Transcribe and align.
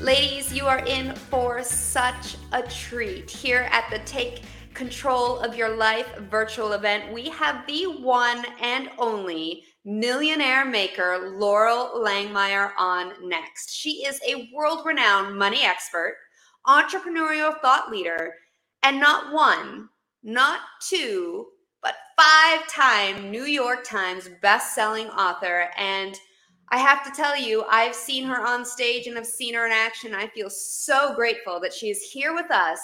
Ladies, 0.00 0.52
you 0.52 0.66
are 0.66 0.80
in 0.80 1.14
for 1.14 1.62
such 1.62 2.36
a 2.52 2.62
treat 2.62 3.30
here 3.30 3.66
at 3.72 3.88
the 3.90 3.98
Take 4.00 4.42
Control 4.74 5.38
of 5.38 5.56
Your 5.56 5.74
Life 5.74 6.18
virtual 6.30 6.74
event. 6.74 7.14
We 7.14 7.30
have 7.30 7.66
the 7.66 7.84
one 7.84 8.44
and 8.60 8.90
only 8.98 9.64
millionaire 9.86 10.66
maker 10.66 11.32
Loral 11.40 11.94
Langemeier 12.04 12.72
on 12.76 13.26
next. 13.26 13.72
She 13.72 14.04
is 14.04 14.20
a 14.28 14.50
world 14.54 14.84
renowned 14.84 15.38
money 15.38 15.64
expert, 15.64 16.18
entrepreneurial 16.66 17.58
thought 17.62 17.90
leader, 17.90 18.34
and 18.82 19.00
not 19.00 19.32
one, 19.32 19.88
not 20.22 20.60
two, 20.86 21.46
but 21.82 21.94
five 22.18 22.68
time 22.68 23.30
New 23.30 23.44
York 23.44 23.82
Times 23.82 24.28
best-selling 24.42 25.06
author 25.08 25.70
and 25.78 26.20
I 26.70 26.78
have 26.78 27.04
to 27.04 27.10
tell 27.10 27.36
you, 27.36 27.64
I've 27.70 27.94
seen 27.94 28.24
her 28.24 28.44
on 28.44 28.64
stage 28.64 29.06
and 29.06 29.16
I've 29.16 29.26
seen 29.26 29.54
her 29.54 29.66
in 29.66 29.72
action. 29.72 30.14
I 30.14 30.26
feel 30.28 30.50
so 30.50 31.14
grateful 31.14 31.60
that 31.60 31.72
she 31.72 31.90
is 31.90 32.02
here 32.02 32.34
with 32.34 32.50
us 32.50 32.80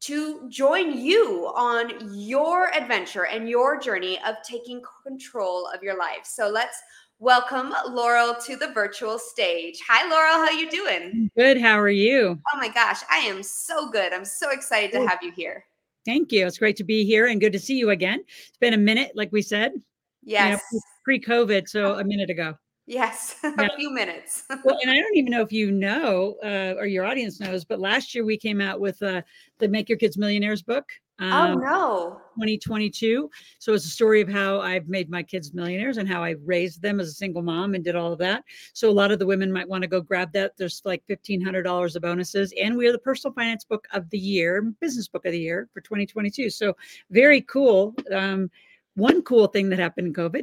to 0.00 0.48
join 0.48 0.98
you 0.98 1.52
on 1.54 2.14
your 2.14 2.74
adventure 2.74 3.26
and 3.26 3.48
your 3.48 3.78
journey 3.78 4.18
of 4.26 4.36
taking 4.42 4.80
control 5.06 5.68
of 5.74 5.82
your 5.82 5.98
life. 5.98 6.24
So 6.24 6.48
let's 6.48 6.78
welcome 7.18 7.74
Loral 7.88 8.42
to 8.46 8.56
the 8.56 8.68
virtual 8.68 9.18
stage. 9.18 9.78
Hi 9.86 10.04
Loral, 10.04 10.46
how 10.46 10.50
you 10.50 10.70
doing? 10.70 11.30
Good. 11.36 11.60
How 11.60 11.78
are 11.78 11.90
you? 11.90 12.40
Oh 12.54 12.58
my 12.58 12.68
gosh, 12.68 13.00
I 13.10 13.18
am 13.18 13.42
so 13.42 13.90
good. 13.90 14.14
I'm 14.14 14.24
so 14.24 14.50
excited 14.50 14.92
to 14.92 15.06
have 15.06 15.18
you 15.20 15.30
here. 15.32 15.66
Thank 16.06 16.32
you. 16.32 16.46
It's 16.46 16.56
great 16.56 16.76
to 16.76 16.84
be 16.84 17.04
here 17.04 17.26
and 17.26 17.38
good 17.38 17.52
to 17.52 17.58
see 17.58 17.76
you 17.76 17.90
again. 17.90 18.24
It's 18.48 18.56
been 18.58 18.72
a 18.72 18.78
minute, 18.78 19.12
like 19.14 19.30
we 19.32 19.42
said. 19.42 19.72
Yes. 20.24 20.62
You 20.72 20.78
know, 20.78 20.82
pre-COVID, 21.04 21.68
so 21.68 21.96
oh. 21.96 21.98
a 21.98 22.04
minute 22.04 22.30
ago. 22.30 22.54
Yes, 22.90 23.36
a 23.44 23.76
few 23.76 23.90
minutes. 23.90 24.42
Well, 24.64 24.76
and 24.82 24.90
I 24.90 24.96
don't 24.96 25.16
even 25.16 25.30
know 25.30 25.42
if 25.42 25.52
you 25.52 25.70
know 25.70 26.34
uh, 26.42 26.74
or 26.76 26.86
your 26.86 27.04
audience 27.04 27.38
knows, 27.38 27.64
but 27.64 27.78
last 27.78 28.16
year 28.16 28.24
we 28.24 28.36
came 28.36 28.60
out 28.60 28.80
with 28.80 29.00
uh, 29.00 29.22
the 29.58 29.68
Make 29.68 29.88
Your 29.88 29.96
Kids 29.96 30.18
Millionaires 30.18 30.60
book. 30.60 30.90
oh 31.20 31.24
um, 31.24 31.60
no. 31.60 32.20
2022. 32.34 33.30
So 33.60 33.74
it's 33.74 33.86
a 33.86 33.90
story 33.90 34.20
of 34.20 34.28
how 34.28 34.60
I've 34.60 34.88
made 34.88 35.08
my 35.08 35.22
kids 35.22 35.54
millionaires 35.54 35.98
and 35.98 36.08
how 36.08 36.24
I 36.24 36.34
raised 36.44 36.82
them 36.82 36.98
as 36.98 37.08
a 37.08 37.12
single 37.12 37.42
mom 37.42 37.74
and 37.74 37.84
did 37.84 37.94
all 37.94 38.12
of 38.12 38.18
that. 38.18 38.42
So 38.72 38.90
a 38.90 38.92
lot 38.92 39.12
of 39.12 39.20
the 39.20 39.26
women 39.26 39.52
might 39.52 39.68
want 39.68 39.82
to 39.82 39.88
go 39.88 40.00
grab 40.00 40.32
that. 40.32 40.56
There's 40.56 40.82
like 40.84 41.04
$1,500 41.08 41.96
of 41.96 42.02
bonuses. 42.02 42.52
And 42.60 42.76
we 42.76 42.88
are 42.88 42.92
the 42.92 42.98
personal 42.98 43.32
finance 43.34 43.64
book 43.64 43.86
of 43.92 44.10
the 44.10 44.18
year, 44.18 44.62
business 44.80 45.06
book 45.06 45.26
of 45.26 45.32
the 45.32 45.38
year 45.38 45.68
for 45.72 45.80
2022. 45.80 46.50
So 46.50 46.76
very 47.10 47.42
cool. 47.42 47.94
Um, 48.12 48.50
one 49.00 49.22
cool 49.22 49.46
thing 49.48 49.68
that 49.70 49.78
happened 49.78 50.06
in 50.08 50.12
COVID. 50.12 50.42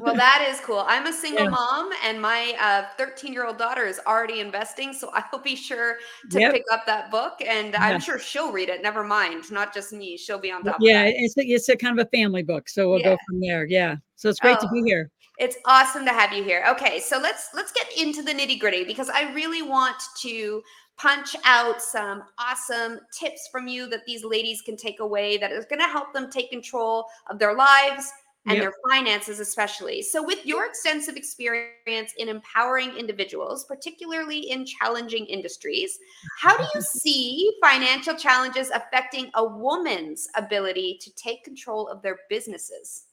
Well, 0.00 0.14
that 0.14 0.46
is 0.50 0.60
cool. 0.60 0.84
I'm 0.86 1.06
a 1.06 1.12
single 1.12 1.44
Yeah. 1.44 1.50
mom, 1.50 1.90
and 2.04 2.20
my 2.20 2.54
uh, 2.60 2.84
13 2.96 3.32
year 3.32 3.46
old 3.46 3.58
daughter 3.58 3.84
is 3.84 4.00
already 4.06 4.40
investing. 4.40 4.92
So 4.92 5.10
I'll 5.12 5.38
be 5.40 5.54
sure 5.54 5.96
to 6.30 6.40
Yep. 6.40 6.52
pick 6.54 6.64
up 6.72 6.86
that 6.86 7.10
book, 7.10 7.34
and 7.46 7.72
Yeah. 7.74 7.82
I'm 7.84 8.00
sure 8.00 8.18
she'll 8.18 8.50
read 8.52 8.68
it. 8.68 8.82
Never 8.82 9.04
mind, 9.04 9.50
not 9.52 9.74
just 9.74 9.92
me. 9.92 10.16
She'll 10.16 10.38
be 10.38 10.50
on 10.50 10.64
top 10.64 10.76
yeah, 10.80 11.02
of 11.04 11.06
that. 11.06 11.14
it's, 11.18 11.36
a- 11.36 11.46
it's 11.46 11.68
a 11.68 11.76
kind 11.76 11.98
of 11.98 12.06
a 12.06 12.10
family 12.16 12.42
book. 12.42 12.68
So 12.68 12.88
we'll 12.90 13.00
Yeah. 13.00 13.10
go 13.14 13.18
from 13.28 13.40
there. 13.40 13.66
Yeah. 13.66 13.96
So 14.16 14.28
it's 14.28 14.40
great 14.40 14.58
to 14.60 14.66
Oh. 14.66 14.72
be 14.72 14.82
here. 14.82 15.10
It's 15.38 15.56
awesome 15.66 16.04
to 16.04 16.12
have 16.12 16.32
you 16.32 16.42
here. 16.42 16.64
Okay, 16.70 16.98
so 16.98 17.16
let's 17.18 17.50
let's 17.54 17.70
get 17.70 17.86
into 17.96 18.22
the 18.22 18.32
nitty 18.32 18.58
gritty 18.58 18.82
because 18.84 19.08
I 19.08 19.32
really 19.34 19.62
want 19.62 19.96
to 20.22 20.62
punch 20.98 21.36
out 21.44 21.80
some 21.80 22.24
awesome 22.38 23.00
tips 23.12 23.48
from 23.50 23.68
you 23.68 23.88
that 23.88 24.04
these 24.06 24.24
ladies 24.24 24.60
can 24.60 24.76
take 24.76 25.00
away 25.00 25.38
that 25.38 25.52
is 25.52 25.64
going 25.66 25.80
to 25.80 25.86
help 25.86 26.12
them 26.12 26.28
take 26.30 26.50
control 26.50 27.06
of 27.30 27.38
their 27.38 27.54
lives 27.54 28.10
and 28.46 28.56
Yep. 28.56 28.62
their 28.62 28.72
finances 28.90 29.40
especially. 29.40 30.00
So 30.00 30.24
with 30.24 30.44
your 30.46 30.64
extensive 30.64 31.16
experience 31.16 32.12
in 32.16 32.28
empowering 32.28 32.96
individuals, 32.96 33.64
particularly 33.64 34.50
in 34.50 34.64
challenging 34.64 35.26
industries, 35.26 35.98
how 36.40 36.56
do 36.56 36.64
you 36.74 36.80
see 37.02 37.52
financial 37.62 38.14
challenges 38.14 38.70
affecting 38.70 39.30
a 39.34 39.44
woman's 39.44 40.28
ability 40.34 40.98
to 41.02 41.14
take 41.14 41.44
control 41.44 41.88
of 41.88 42.00
their 42.00 42.20
businesses? 42.30 43.07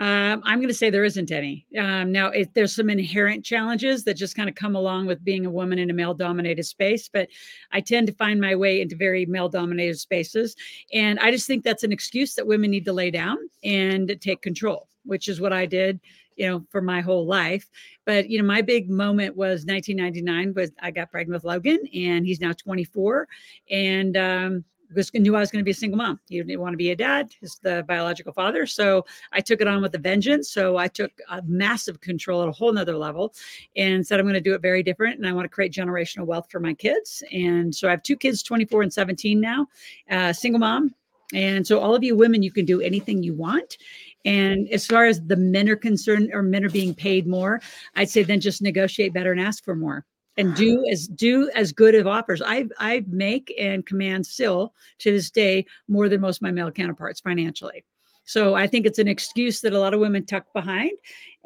Um, 0.00 0.42
I'm 0.44 0.58
going 0.58 0.68
to 0.68 0.74
say 0.74 0.90
there 0.90 1.04
isn't 1.04 1.32
any. 1.32 1.66
Um, 1.76 2.12
now, 2.12 2.28
it, 2.28 2.54
there's 2.54 2.74
some 2.74 2.88
inherent 2.88 3.44
challenges 3.44 4.04
that 4.04 4.14
just 4.14 4.36
kind 4.36 4.48
of 4.48 4.54
come 4.54 4.76
along 4.76 5.06
with 5.06 5.24
being 5.24 5.44
a 5.44 5.50
woman 5.50 5.78
in 5.78 5.90
a 5.90 5.92
male 5.92 6.14
dominated 6.14 6.62
space, 6.64 7.08
but 7.08 7.28
I 7.72 7.80
tend 7.80 8.06
to 8.06 8.12
find 8.14 8.40
my 8.40 8.54
way 8.54 8.80
into 8.80 8.94
very 8.94 9.26
male 9.26 9.48
dominated 9.48 9.98
spaces. 9.98 10.54
And 10.92 11.18
I 11.18 11.32
just 11.32 11.48
think 11.48 11.64
that's 11.64 11.82
an 11.82 11.90
excuse 11.90 12.34
that 12.34 12.46
women 12.46 12.70
need 12.70 12.84
to 12.84 12.92
lay 12.92 13.10
down 13.10 13.38
and 13.64 14.16
take 14.20 14.40
control, 14.40 14.88
which 15.04 15.26
is 15.26 15.40
what 15.40 15.52
I 15.52 15.66
did, 15.66 15.98
you 16.36 16.46
know, 16.46 16.64
for 16.70 16.80
my 16.80 17.00
whole 17.00 17.26
life. 17.26 17.68
But, 18.04 18.30
you 18.30 18.38
know, 18.38 18.46
my 18.46 18.62
big 18.62 18.88
moment 18.88 19.36
was 19.36 19.64
1999 19.64 20.54
was 20.54 20.70
I 20.80 20.92
got 20.92 21.10
pregnant 21.10 21.42
with 21.42 21.44
Logan 21.44 21.80
and 21.92 22.24
he's 22.24 22.40
now 22.40 22.52
24. 22.52 23.26
And, 23.68 24.16
um, 24.16 24.64
just 24.94 25.14
knew 25.14 25.36
I 25.36 25.40
was 25.40 25.50
going 25.50 25.60
to 25.60 25.64
be 25.64 25.72
a 25.72 25.74
single 25.74 25.98
mom. 25.98 26.20
He 26.28 26.38
didn't 26.42 26.60
want 26.60 26.72
to 26.72 26.78
be 26.78 26.90
a 26.90 26.96
dad, 26.96 27.32
he's 27.40 27.58
the 27.62 27.84
biological 27.86 28.32
father. 28.32 28.66
So 28.66 29.04
I 29.32 29.40
took 29.40 29.60
it 29.60 29.68
on 29.68 29.82
with 29.82 29.94
a 29.94 29.98
vengeance. 29.98 30.50
So 30.50 30.76
I 30.76 30.88
took 30.88 31.12
a 31.30 31.42
massive 31.42 32.00
control 32.00 32.42
at 32.42 32.48
a 32.48 32.52
whole 32.52 32.72
nother 32.72 32.96
level 32.96 33.34
and 33.76 34.06
said, 34.06 34.18
I'm 34.18 34.26
going 34.26 34.34
to 34.34 34.40
do 34.40 34.54
it 34.54 34.62
very 34.62 34.82
different. 34.82 35.18
And 35.18 35.26
I 35.26 35.32
want 35.32 35.44
to 35.44 35.48
create 35.48 35.72
generational 35.72 36.26
wealth 36.26 36.50
for 36.50 36.60
my 36.60 36.74
kids. 36.74 37.22
And 37.32 37.74
so 37.74 37.88
I 37.88 37.92
have 37.92 38.02
two 38.02 38.16
kids, 38.16 38.42
24 38.42 38.82
and 38.82 38.92
17 38.92 39.40
now, 39.40 39.66
uh, 40.10 40.32
single 40.32 40.60
mom. 40.60 40.94
And 41.34 41.66
so 41.66 41.78
all 41.78 41.94
of 41.94 42.02
you 42.02 42.16
women, 42.16 42.42
you 42.42 42.50
can 42.50 42.64
do 42.64 42.80
anything 42.80 43.22
you 43.22 43.34
want. 43.34 43.76
And 44.24 44.68
as 44.70 44.86
far 44.86 45.06
as 45.06 45.20
the 45.20 45.36
men 45.36 45.68
are 45.68 45.76
concerned, 45.76 46.30
or 46.32 46.42
men 46.42 46.64
are 46.64 46.70
being 46.70 46.94
paid 46.94 47.26
more, 47.26 47.60
I'd 47.94 48.10
say 48.10 48.22
then 48.22 48.40
just 48.40 48.62
negotiate 48.62 49.12
better 49.12 49.32
and 49.32 49.40
ask 49.40 49.64
for 49.64 49.74
more. 49.74 50.06
And 50.38 50.54
do 50.54 50.86
as 50.90 51.08
do 51.08 51.50
as 51.54 51.72
good 51.72 51.94
of 51.94 52.06
offers. 52.06 52.40
I 52.40 52.66
I 52.78 53.04
make 53.08 53.52
and 53.58 53.84
command 53.84 54.24
still 54.26 54.72
to 55.00 55.12
this 55.12 55.30
day 55.30 55.66
more 55.88 56.08
than 56.08 56.20
most 56.20 56.38
of 56.38 56.42
my 56.42 56.52
male 56.52 56.70
counterparts 56.70 57.20
financially. 57.20 57.84
So 58.24 58.54
I 58.54 58.66
think 58.66 58.84
it's 58.84 58.98
an 58.98 59.08
excuse 59.08 59.62
that 59.62 59.72
a 59.72 59.78
lot 59.78 59.94
of 59.94 60.00
women 60.00 60.26
tuck 60.26 60.52
behind 60.52 60.92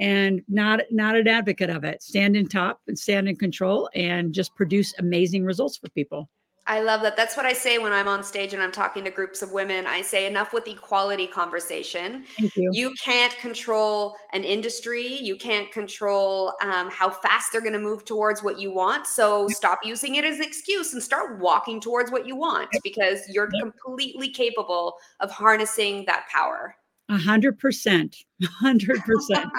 and 0.01 0.43
not 0.49 0.81
not 0.91 1.17
an 1.17 1.29
advocate 1.29 1.71
of 1.71 1.85
it. 1.85 2.03
Stand 2.03 2.37
in 2.37 2.49
top 2.49 2.81
and 2.89 2.99
stand 2.99 3.29
in 3.29 3.37
control 3.37 3.89
and 3.95 4.33
just 4.33 4.55
produce 4.57 4.93
amazing 4.99 5.45
results 5.45 5.77
for 5.77 5.89
people. 5.91 6.29
I 6.67 6.81
love 6.81 7.03
that. 7.03 7.17
That's 7.17 7.37
what 7.37 7.45
I 7.45 7.53
say 7.53 7.79
when 7.79 7.93
I'm 7.93 8.07
on 8.07 8.23
stage 8.23 8.55
and 8.55 8.63
I'm 8.63 8.71
talking 8.71 9.03
to 9.05 9.11
groups 9.11 9.43
of 9.43 9.51
women. 9.51 9.85
I 9.85 10.01
say 10.01 10.27
enough 10.27 10.53
with 10.53 10.69
equality 10.69 11.27
conversation. 11.27 12.25
You. 12.39 12.71
You 12.73 12.95
can't 13.05 13.37
control 13.39 14.15
an 14.33 14.45
industry. 14.45 15.19
You 15.21 15.35
can't 15.35 15.73
control 15.73 16.55
um, 16.63 16.89
how 16.89 17.11
fast 17.11 17.51
they're 17.51 17.61
going 17.61 17.73
to 17.73 17.81
move 17.81 18.05
towards 18.05 18.45
what 18.45 18.61
you 18.61 18.73
want. 18.73 19.09
So 19.09 19.49
stop 19.49 19.81
using 19.85 20.15
it 20.15 20.25
as 20.25 20.37
an 20.39 20.45
excuse 20.45 20.93
and 20.93 21.03
start 21.03 21.41
walking 21.41 21.81
towards 21.81 22.13
what 22.13 22.27
you 22.29 22.37
want 22.37 22.69
because 22.85 23.21
you're 23.29 23.51
Yep. 23.53 23.63
completely 23.63 24.31
capable 24.31 24.95
of 25.19 25.33
harnessing 25.33 26.05
that 26.07 26.27
power. 26.33 26.77
A 27.09 27.19
hundred 27.19 27.59
percent. 27.59 28.17
A 28.43 28.47
hundred 28.47 29.03
percent. 29.05 29.51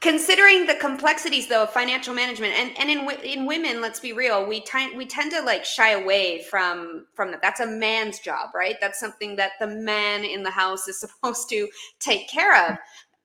Considering 0.00 0.66
the 0.66 0.74
complexities 0.74 1.46
though 1.46 1.62
of 1.62 1.70
financial 1.70 2.12
management 2.12 2.52
and 2.54 2.76
and 2.78 2.90
in 2.90 3.08
in 3.22 3.46
women, 3.46 3.80
let's 3.80 4.00
be 4.00 4.12
real, 4.12 4.44
we 4.44 4.60
tend 4.62 4.96
we 4.96 5.06
tend 5.06 5.30
to 5.30 5.42
like 5.42 5.64
shy 5.64 5.90
away 5.90 6.42
from 6.42 7.06
from 7.14 7.30
that. 7.30 7.40
That's 7.40 7.60
a 7.60 7.66
man's 7.66 8.18
job, 8.18 8.50
right? 8.54 8.76
That's 8.80 8.98
something 8.98 9.36
that 9.36 9.52
the 9.60 9.68
man 9.68 10.24
in 10.24 10.42
the 10.42 10.50
house 10.50 10.88
is 10.88 10.98
supposed 11.00 11.48
to 11.50 11.68
take 12.00 12.28
care 12.28 12.70
of. 12.70 12.78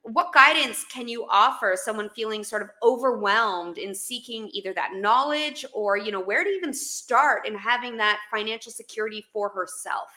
What 0.03 0.33
guidance 0.33 0.85
can 0.91 1.07
you 1.07 1.25
offer 1.27 1.75
someone 1.75 2.09
feeling 2.09 2.43
sort 2.43 2.61
of 2.61 2.69
overwhelmed 2.83 3.79
in 3.79 3.95
seeking 3.95 4.49
either 4.53 4.71
that 4.73 4.91
knowledge 4.93 5.65
or 5.73 5.97
you 5.97 6.11
know 6.11 6.21
where 6.21 6.43
to 6.43 6.49
even 6.49 6.73
start 6.73 7.47
in 7.47 7.55
having 7.55 7.97
that 7.97 8.19
financial 8.29 8.71
security 8.71 9.25
for 9.33 9.49
herself? 9.49 10.09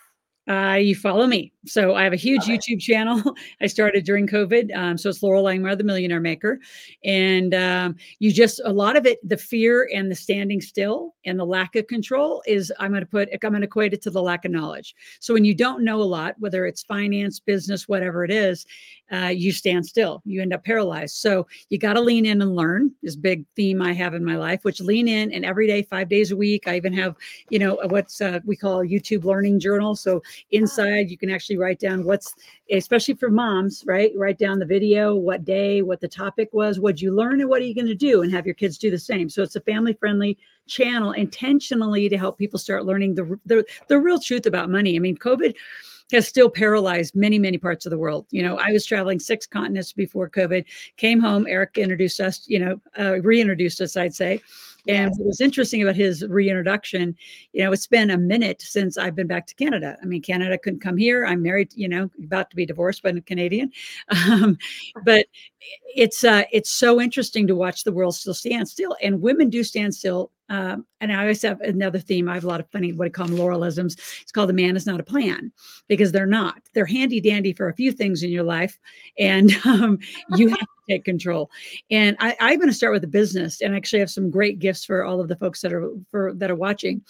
Uh, 0.48 0.78
you 0.80 0.94
follow 0.94 1.26
me. 1.26 1.52
So 1.66 1.94
I 1.94 2.04
have 2.04 2.14
a 2.14 2.16
huge 2.16 2.44
YouTube 2.44 2.80
channel. 2.80 3.22
I 3.60 3.66
started 3.66 4.04
during 4.04 4.26
COVID. 4.26 4.74
Um, 4.74 4.96
so 4.96 5.10
it's 5.10 5.20
Loral 5.20 5.44
Langemeier, 5.44 5.76
the 5.76 5.84
Millionaire 5.84 6.20
Maker. 6.20 6.58
And 7.04 7.54
um, 7.54 7.96
you 8.18 8.32
just, 8.32 8.60
a 8.64 8.72
lot 8.72 8.96
of 8.96 9.04
it, 9.04 9.18
the 9.28 9.36
fear 9.36 9.90
and 9.92 10.10
the 10.10 10.14
standing 10.14 10.62
still 10.62 11.14
and 11.26 11.38
the 11.38 11.44
lack 11.44 11.76
of 11.76 11.86
control 11.86 12.42
is, 12.46 12.72
I'm 12.78 12.92
going 12.92 13.02
to 13.02 13.06
put, 13.06 13.28
I'm 13.30 13.38
going 13.50 13.60
to 13.60 13.66
equate 13.66 13.92
it 13.92 14.00
to 14.02 14.10
the 14.10 14.22
lack 14.22 14.46
of 14.46 14.50
knowledge. 14.50 14.94
So 15.20 15.34
when 15.34 15.44
you 15.44 15.54
don't 15.54 15.84
know 15.84 16.00
a 16.00 16.04
lot, 16.04 16.34
whether 16.38 16.64
it's 16.64 16.82
finance, 16.82 17.40
business, 17.40 17.86
whatever 17.86 18.24
it 18.24 18.30
is, 18.30 18.64
uh, 19.12 19.28
you 19.28 19.52
stand 19.52 19.86
still. 19.86 20.22
You 20.24 20.42
end 20.42 20.52
up 20.52 20.64
paralyzed. 20.64 21.16
So 21.16 21.46
you 21.70 21.78
got 21.78 21.94
to 21.94 22.00
lean 22.00 22.26
in 22.26 22.42
and 22.42 22.54
learn 22.54 22.92
is 23.02 23.16
big 23.16 23.44
theme 23.56 23.80
I 23.80 23.92
have 23.92 24.14
in 24.14 24.24
my 24.24 24.36
life, 24.36 24.64
which 24.64 24.80
lean 24.80 25.08
in 25.08 25.32
and 25.32 25.44
every 25.44 25.66
day, 25.66 25.82
five 25.82 26.08
days 26.08 26.30
a 26.30 26.36
week. 26.36 26.68
I 26.68 26.76
even 26.76 26.92
have, 26.94 27.16
you 27.48 27.58
know, 27.58 27.78
what's 27.88 28.20
uh, 28.20 28.40
we 28.44 28.56
call 28.56 28.80
a 28.80 28.86
YouTube 28.86 29.24
learning 29.24 29.60
journal. 29.60 29.96
So 29.96 30.22
inside 30.50 31.10
you 31.10 31.18
can 31.18 31.30
actually 31.30 31.56
write 31.56 31.78
down 31.78 32.04
what's, 32.04 32.34
especially 32.70 33.14
for 33.14 33.30
moms, 33.30 33.84
right? 33.86 34.12
Write 34.16 34.38
down 34.38 34.58
the 34.58 34.66
video, 34.66 35.14
what 35.14 35.44
day, 35.44 35.82
what 35.82 36.00
the 36.00 36.08
topic 36.08 36.48
was, 36.52 36.80
what 36.80 37.00
you 37.00 37.14
learn, 37.14 37.40
and 37.40 37.48
what 37.48 37.60
are 37.60 37.64
you 37.64 37.74
going 37.74 37.86
to 37.86 37.94
do, 37.94 38.22
and 38.22 38.32
have 38.32 38.46
your 38.46 38.54
kids 38.54 38.78
do 38.78 38.90
the 38.90 38.98
same. 38.98 39.28
So 39.28 39.42
it's 39.42 39.56
a 39.56 39.60
family 39.60 39.92
friendly 39.94 40.38
channel 40.66 41.12
intentionally 41.12 42.08
to 42.08 42.18
help 42.18 42.38
people 42.38 42.58
start 42.58 42.84
learning 42.84 43.14
the, 43.14 43.38
the 43.46 43.64
the 43.88 43.98
real 43.98 44.18
truth 44.20 44.46
about 44.46 44.70
money. 44.70 44.96
I 44.96 44.98
mean, 44.98 45.16
COVID 45.16 45.54
has 46.12 46.26
still 46.26 46.48
paralyzed 46.48 47.14
many, 47.14 47.38
many 47.38 47.58
parts 47.58 47.84
of 47.84 47.90
the 47.90 47.98
world. 47.98 48.26
You 48.30 48.42
know, 48.42 48.56
I 48.56 48.72
was 48.72 48.86
traveling 48.86 49.18
six 49.18 49.46
continents 49.46 49.92
before 49.92 50.30
COVID, 50.30 50.64
came 50.96 51.20
home, 51.20 51.46
Eric 51.48 51.76
introduced 51.76 52.20
us, 52.20 52.44
you 52.46 52.58
know, 52.58 52.80
uh, 52.98 53.20
reintroduced 53.20 53.80
us, 53.80 53.96
I'd 53.96 54.14
say. 54.14 54.40
And 54.88 55.10
what 55.16 55.26
was 55.26 55.40
interesting 55.42 55.82
about 55.82 55.96
his 55.96 56.26
reintroduction, 56.26 57.14
you 57.52 57.62
know, 57.62 57.72
it's 57.72 57.86
been 57.86 58.10
a 58.10 58.16
minute 58.18 58.62
since 58.62 58.96
I've 58.96 59.14
been 59.14 59.26
back 59.26 59.46
to 59.48 59.54
Canada. 59.54 59.98
I 60.02 60.06
mean, 60.06 60.22
Canada 60.22 60.56
couldn't 60.58 60.80
come 60.80 60.96
here. 60.96 61.26
I'm 61.26 61.42
married, 61.42 61.70
you 61.74 61.88
know, 61.88 62.10
about 62.24 62.48
to 62.50 62.56
be 62.56 62.64
divorced 62.64 63.02
by 63.02 63.10
a 63.10 63.20
Canadian. 63.20 63.70
Um, 64.28 64.56
but 65.04 65.26
it's 65.94 66.24
uh, 66.24 66.44
it's 66.52 66.70
so 66.70 67.00
interesting 67.00 67.46
to 67.46 67.54
watch 67.56 67.84
the 67.84 67.92
world 67.92 68.14
still 68.14 68.34
stand 68.34 68.68
still, 68.68 68.96
and 69.02 69.20
women 69.20 69.50
do 69.50 69.62
stand 69.62 69.94
still. 69.94 70.30
Um, 70.48 70.86
and 71.00 71.12
I 71.12 71.20
always 71.20 71.42
have 71.42 71.60
another 71.60 71.98
theme. 71.98 72.28
I 72.28 72.34
have 72.34 72.44
a 72.44 72.48
lot 72.48 72.60
of 72.60 72.70
funny 72.70 72.92
what 72.92 73.06
I 73.06 73.10
call 73.10 73.26
them 73.26 73.36
Loralisms. 73.36 73.98
It's 74.22 74.32
called 74.32 74.48
the 74.48 74.54
man 74.54 74.76
is 74.76 74.86
not 74.86 75.00
a 75.00 75.04
plan 75.04 75.52
because 75.88 76.12
they're 76.12 76.26
not. 76.26 76.62
They're 76.72 76.86
handy 76.86 77.20
dandy 77.20 77.52
for 77.52 77.68
a 77.68 77.74
few 77.74 77.92
things 77.92 78.22
in 78.22 78.30
your 78.30 78.44
life, 78.44 78.78
and 79.18 79.54
um, 79.66 79.98
you 80.36 80.48
have 80.48 80.58
to 80.58 80.66
take 80.88 81.04
control. 81.04 81.50
And 81.90 82.16
I, 82.20 82.36
I'm 82.40 82.58
going 82.58 82.68
to 82.68 82.74
start 82.74 82.92
with 82.92 83.02
the 83.02 83.08
business, 83.08 83.60
and 83.60 83.74
actually 83.74 84.00
have 84.00 84.10
some 84.10 84.30
great 84.30 84.58
gifts 84.58 84.84
for 84.84 85.04
all 85.04 85.20
of 85.20 85.28
the 85.28 85.36
folks 85.36 85.60
that 85.60 85.72
are 85.72 85.90
for 86.10 86.32
that 86.34 86.50
are 86.50 86.56
watching 86.56 87.02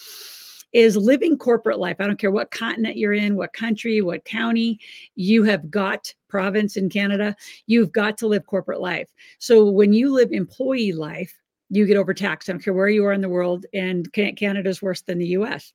is 0.72 0.96
living 0.96 1.38
corporate 1.38 1.78
life. 1.78 1.96
I 1.98 2.06
don't 2.06 2.18
care 2.18 2.30
what 2.30 2.50
continent 2.50 2.96
you're 2.96 3.14
in, 3.14 3.36
what 3.36 3.52
country, 3.52 4.02
what 4.02 4.24
county, 4.24 4.78
you 5.14 5.42
have 5.44 5.70
got 5.70 6.12
province 6.28 6.76
in 6.76 6.90
Canada, 6.90 7.34
you've 7.66 7.92
got 7.92 8.18
to 8.18 8.26
live 8.26 8.46
corporate 8.46 8.80
life. 8.80 9.08
So 9.38 9.70
when 9.70 9.94
you 9.94 10.12
live 10.12 10.30
employee 10.30 10.92
life, 10.92 11.34
you 11.70 11.86
get 11.86 11.96
overtaxed. 11.96 12.48
I 12.48 12.52
don't 12.52 12.62
care 12.62 12.74
where 12.74 12.88
you 12.88 13.04
are 13.04 13.12
in 13.12 13.20
the 13.20 13.28
world, 13.28 13.66
and 13.72 14.10
Canada 14.12 14.68
is 14.68 14.82
worse 14.82 15.02
than 15.02 15.18
the 15.18 15.28
US 15.28 15.72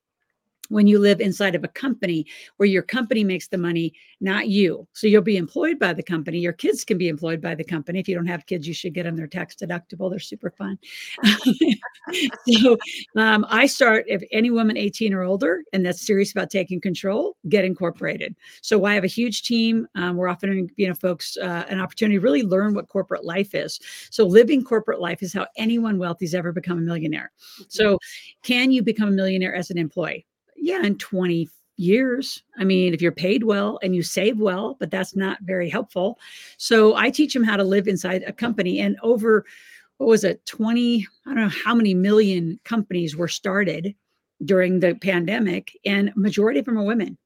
when 0.70 0.88
you 0.88 0.98
live 0.98 1.20
inside 1.20 1.56
of 1.56 1.64
a 1.64 1.68
company 1.68 2.26
where 2.58 2.68
your 2.68 2.82
company 2.82 3.24
makes 3.24 3.48
the 3.48 3.58
money, 3.58 3.94
not 4.22 4.48
you. 4.48 4.88
So 4.94 5.08
you'll 5.08 5.22
be 5.22 5.38
employed 5.38 5.78
by 5.78 5.94
the 5.94 6.04
company. 6.04 6.40
Your 6.40 6.54
kids 6.54 6.86
can 6.86 6.98
be 6.98 7.10
employed 7.10 7.42
by 7.42 7.56
the 7.56 7.64
company. 7.64 8.00
If 8.00 8.08
you 8.08 8.16
don't 8.16 8.28
have 8.28 8.46
kids, 8.46 8.68
you 8.68 8.74
should 8.74 8.94
get 8.94 9.04
them 9.04 9.16
their 9.16 9.28
tax 9.28 9.56
deductible. 9.56 10.10
They're 10.10 10.20
super 10.20 10.52
fun. 10.52 10.80
so 12.48 12.78
um, 13.18 13.46
I 13.50 13.66
start 13.66 14.06
if 14.08 14.24
any 14.32 14.52
woman 14.52 14.78
18 14.78 15.14
or 15.14 15.24
older 15.24 15.64
and 15.74 15.86
that's 15.86 16.06
serious 16.06 16.32
about 16.32 16.50
taking 16.50 16.80
control, 16.80 17.36
get 17.50 17.66
incorporated. 17.66 18.36
So 18.62 18.86
I 18.86 18.94
have 18.94 19.04
a 19.04 19.08
huge 19.08 19.44
team. 19.44 19.88
Um, 19.96 20.16
we're 20.16 20.30
offering 20.30 20.72
you 20.78 20.88
know 20.88 20.96
folks 20.96 21.38
uh, 21.38 21.66
an 21.70 21.80
opportunity 21.80 22.18
to 22.18 22.22
really 22.22 22.44
learn 22.44 22.74
what 22.74 22.88
corporate 22.88 23.26
life 23.26 23.54
is. 23.54 23.80
So 24.10 24.26
living 24.26 24.64
corporate 24.64 25.02
life 25.02 25.22
is 25.22 25.34
how 25.34 25.48
anyone 25.58 25.98
wealthy 25.98 26.26
has 26.26 26.34
ever 26.34 26.52
become 26.52 26.78
a 26.78 26.82
millionaire. 26.82 27.32
So 27.68 28.00
can 28.44 28.72
you 28.72 28.82
become 28.82 29.10
a 29.10 29.12
millionaire 29.12 29.54
as 29.54 29.70
an 29.70 29.78
employee? 29.78 30.26
Yeah, 30.64 30.82
in 30.84 30.98
20 30.98 31.50
years. 31.76 32.42
I 32.58 32.64
mean, 32.64 32.94
if 32.94 33.02
you're 33.02 33.12
paid 33.12 33.44
well 33.44 33.80
and 33.84 33.94
you 33.94 34.02
save 34.02 34.40
well, 34.40 34.78
but 34.80 34.90
that's 34.90 35.14
not 35.14 35.40
very 35.42 35.70
helpful. 35.70 36.18
So 36.58 36.96
I 36.96 37.10
teach 37.10 37.34
them 37.34 37.44
how 37.44 37.58
to 37.58 37.64
live 37.66 37.88
inside 37.88 38.24
a 38.24 38.32
company 38.32 38.80
and 38.80 38.98
over 39.04 39.46
what 39.98 40.08
was 40.08 40.24
it 40.24 40.46
20 40.46 41.06
I 41.26 41.30
don't 41.30 41.36
know 41.36 41.52
how 41.66 41.76
many 41.76 41.94
million 41.94 42.60
companies 42.64 43.16
were 43.16 43.28
started 43.28 43.94
during 44.46 44.80
the 44.80 44.96
pandemic 44.96 45.72
and 45.86 46.12
majority 46.16 46.60
of 46.60 46.66
them 46.66 46.78
are 46.78 46.84
women 46.84 47.18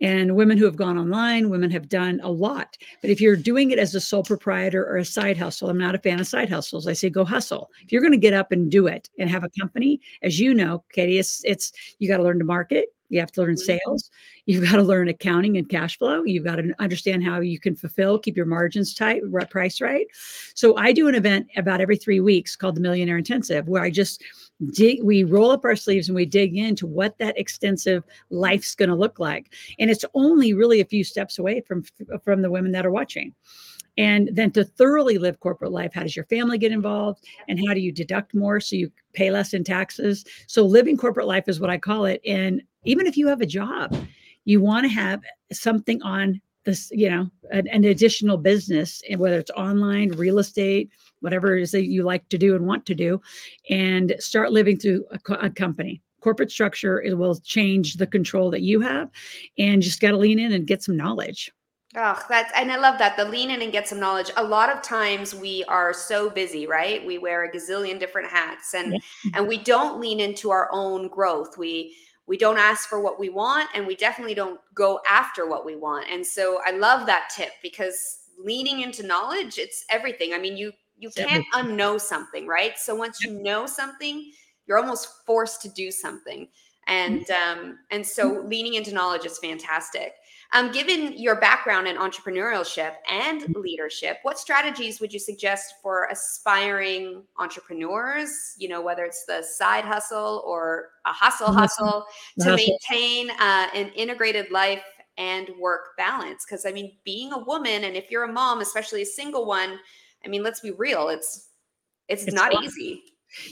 and 0.00 0.34
women 0.36 0.56
who 0.56 0.64
have 0.64 0.76
gone 0.76 0.98
online 0.98 1.50
women 1.50 1.70
have 1.70 1.88
done 1.88 2.20
a 2.22 2.30
lot. 2.30 2.76
But 3.00 3.10
if 3.10 3.20
you're 3.20 3.36
doing 3.36 3.70
it 3.70 3.78
as 3.78 3.94
a 3.94 4.00
sole 4.00 4.22
proprietor 4.22 4.84
or 4.84 4.96
a 4.96 5.04
side 5.04 5.36
hustle 5.36 5.68
i'm 5.68 5.78
not 5.78 5.94
a 5.94 5.98
fan 5.98 6.20
of 6.20 6.26
side 6.26 6.48
hustles. 6.48 6.86
I 6.86 6.92
say 6.92 7.10
go 7.10 7.24
hustle. 7.24 7.70
If 7.82 7.92
you're 7.92 8.02
going 8.02 8.12
to 8.12 8.18
get 8.18 8.34
up 8.34 8.52
and 8.52 8.70
do 8.70 8.86
it 8.86 9.08
and 9.18 9.28
have 9.30 9.44
a 9.44 9.50
company 9.60 10.00
as 10.22 10.38
you 10.40 10.54
know 10.54 10.84
katie 10.92 11.18
it's 11.18 11.42
it's 11.44 11.72
you 11.98 12.08
got 12.08 12.18
to 12.18 12.22
learn 12.22 12.38
to 12.38 12.44
market 12.44 12.88
you 13.10 13.20
have 13.20 13.30
to 13.32 13.42
learn 13.42 13.54
mm-hmm. 13.54 13.78
sales 13.78 14.10
you've 14.46 14.64
got 14.64 14.76
to 14.76 14.82
learn 14.82 15.08
accounting 15.08 15.56
and 15.56 15.68
cash 15.68 15.98
flow 15.98 16.24
you've 16.24 16.44
got 16.44 16.56
to 16.56 16.74
understand 16.78 17.22
how 17.22 17.40
you 17.40 17.60
can 17.60 17.76
fulfill 17.76 18.18
keep 18.18 18.36
your 18.36 18.46
margins 18.46 18.94
tight 18.94 19.22
price 19.50 19.80
right. 19.80 20.06
So 20.54 20.76
i 20.76 20.92
do 20.92 21.08
an 21.08 21.14
event 21.14 21.48
about 21.56 21.80
every 21.80 21.96
three 21.96 22.20
weeks 22.20 22.56
called 22.56 22.76
the 22.76 22.80
millionaire 22.80 23.18
intensive 23.18 23.68
where 23.68 23.82
i 23.82 23.90
just 23.90 24.22
dig 24.72 25.02
we 25.02 25.24
roll 25.24 25.50
up 25.50 25.64
our 25.64 25.76
sleeves 25.76 26.08
and 26.08 26.16
we 26.16 26.26
dig 26.26 26.56
into 26.56 26.86
what 26.86 27.16
that 27.18 27.38
extensive 27.38 28.04
life's 28.30 28.74
going 28.74 28.88
to 28.88 28.94
look 28.94 29.18
like. 29.18 29.52
And 29.78 29.90
it's 29.90 30.04
only 30.14 30.52
really 30.52 30.80
a 30.80 30.84
few 30.84 31.04
steps 31.04 31.38
away 31.38 31.60
from 31.62 31.84
from 32.24 32.42
the 32.42 32.50
women 32.50 32.72
that 32.72 32.86
are 32.86 32.90
watching 32.90 33.34
and 33.98 34.30
then 34.32 34.50
to 34.50 34.64
thoroughly 34.64 35.18
live 35.18 35.40
corporate 35.40 35.72
life 35.72 35.92
how 35.94 36.02
does 36.02 36.16
your 36.16 36.24
family 36.26 36.58
get 36.58 36.72
involved 36.72 37.24
and 37.48 37.60
how 37.66 37.74
do 37.74 37.80
you 37.80 37.92
deduct 37.92 38.34
more 38.34 38.60
so 38.60 38.76
you 38.76 38.90
pay 39.12 39.30
less 39.30 39.54
in 39.54 39.64
taxes 39.64 40.24
so 40.46 40.64
living 40.64 40.96
corporate 40.96 41.26
life 41.26 41.48
is 41.48 41.60
what 41.60 41.70
i 41.70 41.78
call 41.78 42.04
it 42.04 42.20
and 42.26 42.62
even 42.84 43.06
if 43.06 43.16
you 43.16 43.26
have 43.26 43.40
a 43.40 43.46
job 43.46 43.94
you 44.44 44.60
want 44.60 44.84
to 44.84 44.88
have 44.88 45.20
something 45.52 46.02
on 46.02 46.40
this 46.64 46.90
you 46.92 47.08
know 47.08 47.28
an, 47.52 47.66
an 47.68 47.84
additional 47.84 48.36
business 48.36 49.02
and 49.08 49.18
whether 49.18 49.38
it's 49.38 49.50
online 49.52 50.10
real 50.10 50.38
estate 50.38 50.90
whatever 51.20 51.56
it 51.56 51.62
is 51.62 51.70
that 51.70 51.86
you 51.86 52.02
like 52.02 52.28
to 52.28 52.38
do 52.38 52.54
and 52.54 52.66
want 52.66 52.84
to 52.86 52.94
do, 52.94 53.20
and 53.68 54.14
start 54.18 54.52
living 54.52 54.78
through 54.78 55.04
a, 55.10 55.18
co- 55.18 55.34
a 55.34 55.48
company. 55.48 56.02
Corporate 56.20 56.50
structure 56.50 57.00
it 57.00 57.16
will 57.16 57.36
change 57.36 57.94
the 57.94 58.06
control 58.06 58.50
that 58.50 58.62
you 58.62 58.80
have, 58.80 59.10
and 59.58 59.82
just 59.82 60.00
got 60.00 60.10
to 60.10 60.18
lean 60.18 60.38
in 60.38 60.52
and 60.52 60.66
get 60.66 60.82
some 60.82 60.96
knowledge. 60.96 61.50
Oh, 61.96 62.16
that's 62.28 62.52
and 62.54 62.70
I 62.70 62.76
love 62.76 62.98
that 62.98 63.16
the 63.16 63.24
lean 63.24 63.50
in 63.50 63.62
and 63.62 63.72
get 63.72 63.88
some 63.88 63.98
knowledge. 63.98 64.30
A 64.36 64.44
lot 64.44 64.70
of 64.70 64.80
times 64.80 65.34
we 65.34 65.64
are 65.64 65.92
so 65.92 66.30
busy, 66.30 66.66
right? 66.66 67.04
We 67.04 67.18
wear 67.18 67.44
a 67.44 67.50
gazillion 67.50 67.98
different 67.98 68.30
hats, 68.30 68.74
and 68.74 68.92
yeah. 68.92 68.98
and 69.34 69.48
we 69.48 69.58
don't 69.58 70.00
lean 70.00 70.20
into 70.20 70.50
our 70.50 70.68
own 70.72 71.08
growth. 71.08 71.58
We 71.58 71.96
we 72.28 72.36
don't 72.36 72.58
ask 72.58 72.88
for 72.88 73.00
what 73.00 73.18
we 73.18 73.28
want, 73.28 73.68
and 73.74 73.88
we 73.88 73.96
definitely 73.96 74.34
don't 74.34 74.60
go 74.72 75.00
after 75.08 75.48
what 75.48 75.66
we 75.66 75.74
want. 75.74 76.06
And 76.08 76.24
so 76.24 76.60
I 76.64 76.70
love 76.70 77.06
that 77.06 77.28
tip 77.34 77.50
because 77.60 78.18
leaning 78.38 78.82
into 78.82 79.04
knowledge, 79.04 79.58
it's 79.58 79.84
everything. 79.90 80.32
I 80.32 80.38
mean, 80.38 80.56
you 80.56 80.72
you 80.96 81.10
can't 81.10 81.44
unknow 81.54 82.00
something, 82.00 82.46
right? 82.46 82.78
So 82.78 82.94
once 82.94 83.20
you 83.24 83.32
know 83.32 83.66
something, 83.66 84.30
you're 84.66 84.78
almost 84.78 85.08
forced 85.26 85.60
to 85.62 85.68
do 85.70 85.90
something. 85.90 86.46
And 86.86 87.28
um, 87.30 87.78
and 87.90 88.06
so 88.06 88.30
mm-hmm. 88.30 88.48
leaning 88.48 88.74
into 88.74 88.94
knowledge 88.94 89.24
is 89.24 89.38
fantastic. 89.38 90.12
Um, 90.52 90.72
given 90.72 91.16
your 91.16 91.36
background 91.36 91.86
in 91.86 91.96
entrepreneurship 91.96 92.94
and 93.08 93.42
mm-hmm. 93.42 93.60
leadership, 93.60 94.18
what 94.22 94.36
strategies 94.36 95.00
would 95.00 95.12
you 95.12 95.20
suggest 95.20 95.74
for 95.80 96.08
aspiring 96.10 97.22
entrepreneurs? 97.38 98.54
You 98.58 98.68
know, 98.68 98.80
whether 98.80 99.04
it's 99.04 99.24
the 99.26 99.42
side 99.42 99.84
hustle 99.84 100.42
or 100.44 100.90
a 101.06 101.12
hustle 101.12 101.52
hustle 101.52 102.04
to 102.40 102.56
maintain 102.56 103.30
uh, 103.38 103.68
an 103.74 103.90
integrated 103.90 104.50
life 104.50 104.82
and 105.18 105.48
work 105.60 105.96
balance. 105.96 106.44
Because 106.44 106.66
I 106.66 106.72
mean, 106.72 106.96
being 107.04 107.32
a 107.32 107.38
woman, 107.38 107.84
and 107.84 107.96
if 107.96 108.10
you're 108.10 108.24
a 108.24 108.32
mom, 108.32 108.60
especially 108.60 109.02
a 109.02 109.06
single 109.06 109.46
one, 109.46 109.78
I 110.24 110.28
mean, 110.28 110.42
let's 110.42 110.60
be 110.60 110.72
real. 110.72 111.10
It's 111.10 111.48
it's, 112.08 112.24
it's 112.24 112.34
not 112.34 112.52
easy. 112.64 113.04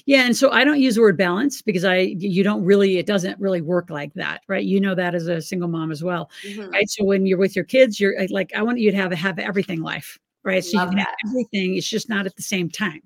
Yeah, 0.06 0.24
and 0.24 0.36
so 0.36 0.50
I 0.50 0.64
don't 0.64 0.80
use 0.80 0.96
the 0.96 1.00
word 1.00 1.16
balance 1.16 1.62
because 1.62 1.84
I 1.84 1.98
you 2.18 2.42
don't 2.42 2.64
really 2.64 2.98
it 2.98 3.06
doesn't 3.06 3.38
really 3.40 3.60
work 3.60 3.90
like 3.90 4.12
that, 4.14 4.42
right? 4.48 4.64
You 4.64 4.80
know 4.80 4.94
that 4.94 5.14
as 5.14 5.28
a 5.28 5.40
single 5.40 5.68
mom 5.68 5.90
as 5.90 6.02
well, 6.02 6.30
mm-hmm. 6.46 6.70
right? 6.70 6.88
So 6.88 7.04
when 7.04 7.26
you're 7.26 7.38
with 7.38 7.54
your 7.54 7.64
kids, 7.64 8.00
you're 8.00 8.14
like 8.28 8.52
I 8.54 8.62
want 8.62 8.78
you 8.78 8.90
to 8.90 8.96
have 8.96 9.12
a 9.12 9.16
have 9.16 9.38
everything 9.38 9.80
life, 9.80 10.18
right? 10.42 10.64
So 10.64 10.78
Love 10.78 10.86
you 10.86 10.90
can 10.90 10.98
that. 10.98 11.08
have 11.08 11.30
everything. 11.30 11.76
It's 11.76 11.88
just 11.88 12.08
not 12.08 12.26
at 12.26 12.36
the 12.36 12.42
same 12.42 12.68
time 12.68 13.02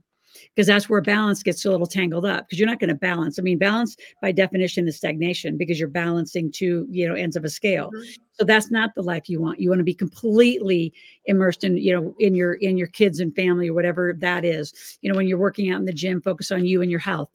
because 0.54 0.66
that's 0.66 0.88
where 0.88 1.00
balance 1.00 1.42
gets 1.42 1.64
a 1.64 1.71
little 1.71 1.87
tangled 1.87 2.26
up 2.26 2.47
because 2.47 2.59
you're 2.59 2.68
not 2.68 2.78
going 2.78 2.88
to 2.88 2.94
balance. 2.94 3.38
I 3.38 3.42
mean, 3.42 3.59
balance 3.59 3.97
by 4.21 4.32
definition 4.32 4.87
is 4.87 4.97
stagnation 4.97 5.56
because 5.56 5.78
you're 5.78 5.88
balancing 5.88 6.52
two, 6.52 6.87
you 6.90 7.09
know, 7.09 7.14
ends 7.14 7.37
of 7.37 7.44
a 7.44 7.49
scale. 7.49 7.90
Mm-hmm. 7.90 8.23
So 8.32 8.44
that's 8.44 8.71
not 8.71 8.94
the 8.94 9.02
life 9.02 9.28
you 9.28 9.40
want. 9.40 9.61
You 9.61 9.68
want 9.68 9.80
to 9.80 9.85
be 9.85 9.94
completely 9.94 10.92
immersed 11.26 11.64
in, 11.64 11.76
you 11.76 11.94
know, 11.94 12.14
in 12.18 12.35
your 12.35 12.54
in 12.54 12.76
your 12.76 12.88
kids 12.88 13.21
and 13.21 13.35
family 13.35 13.68
or 13.68 13.75
whatever 13.75 14.14
that 14.18 14.44
is. 14.44 14.99
You 15.00 15.11
know, 15.11 15.16
when 15.16 15.26
you're 15.26 15.38
working 15.38 15.71
out 15.71 15.80
in 15.80 15.87
the 15.87 15.92
gym, 15.92 16.21
focus 16.21 16.50
on 16.50 16.64
you 16.64 16.82
and 16.82 16.90
your 16.90 17.00
health 17.00 17.30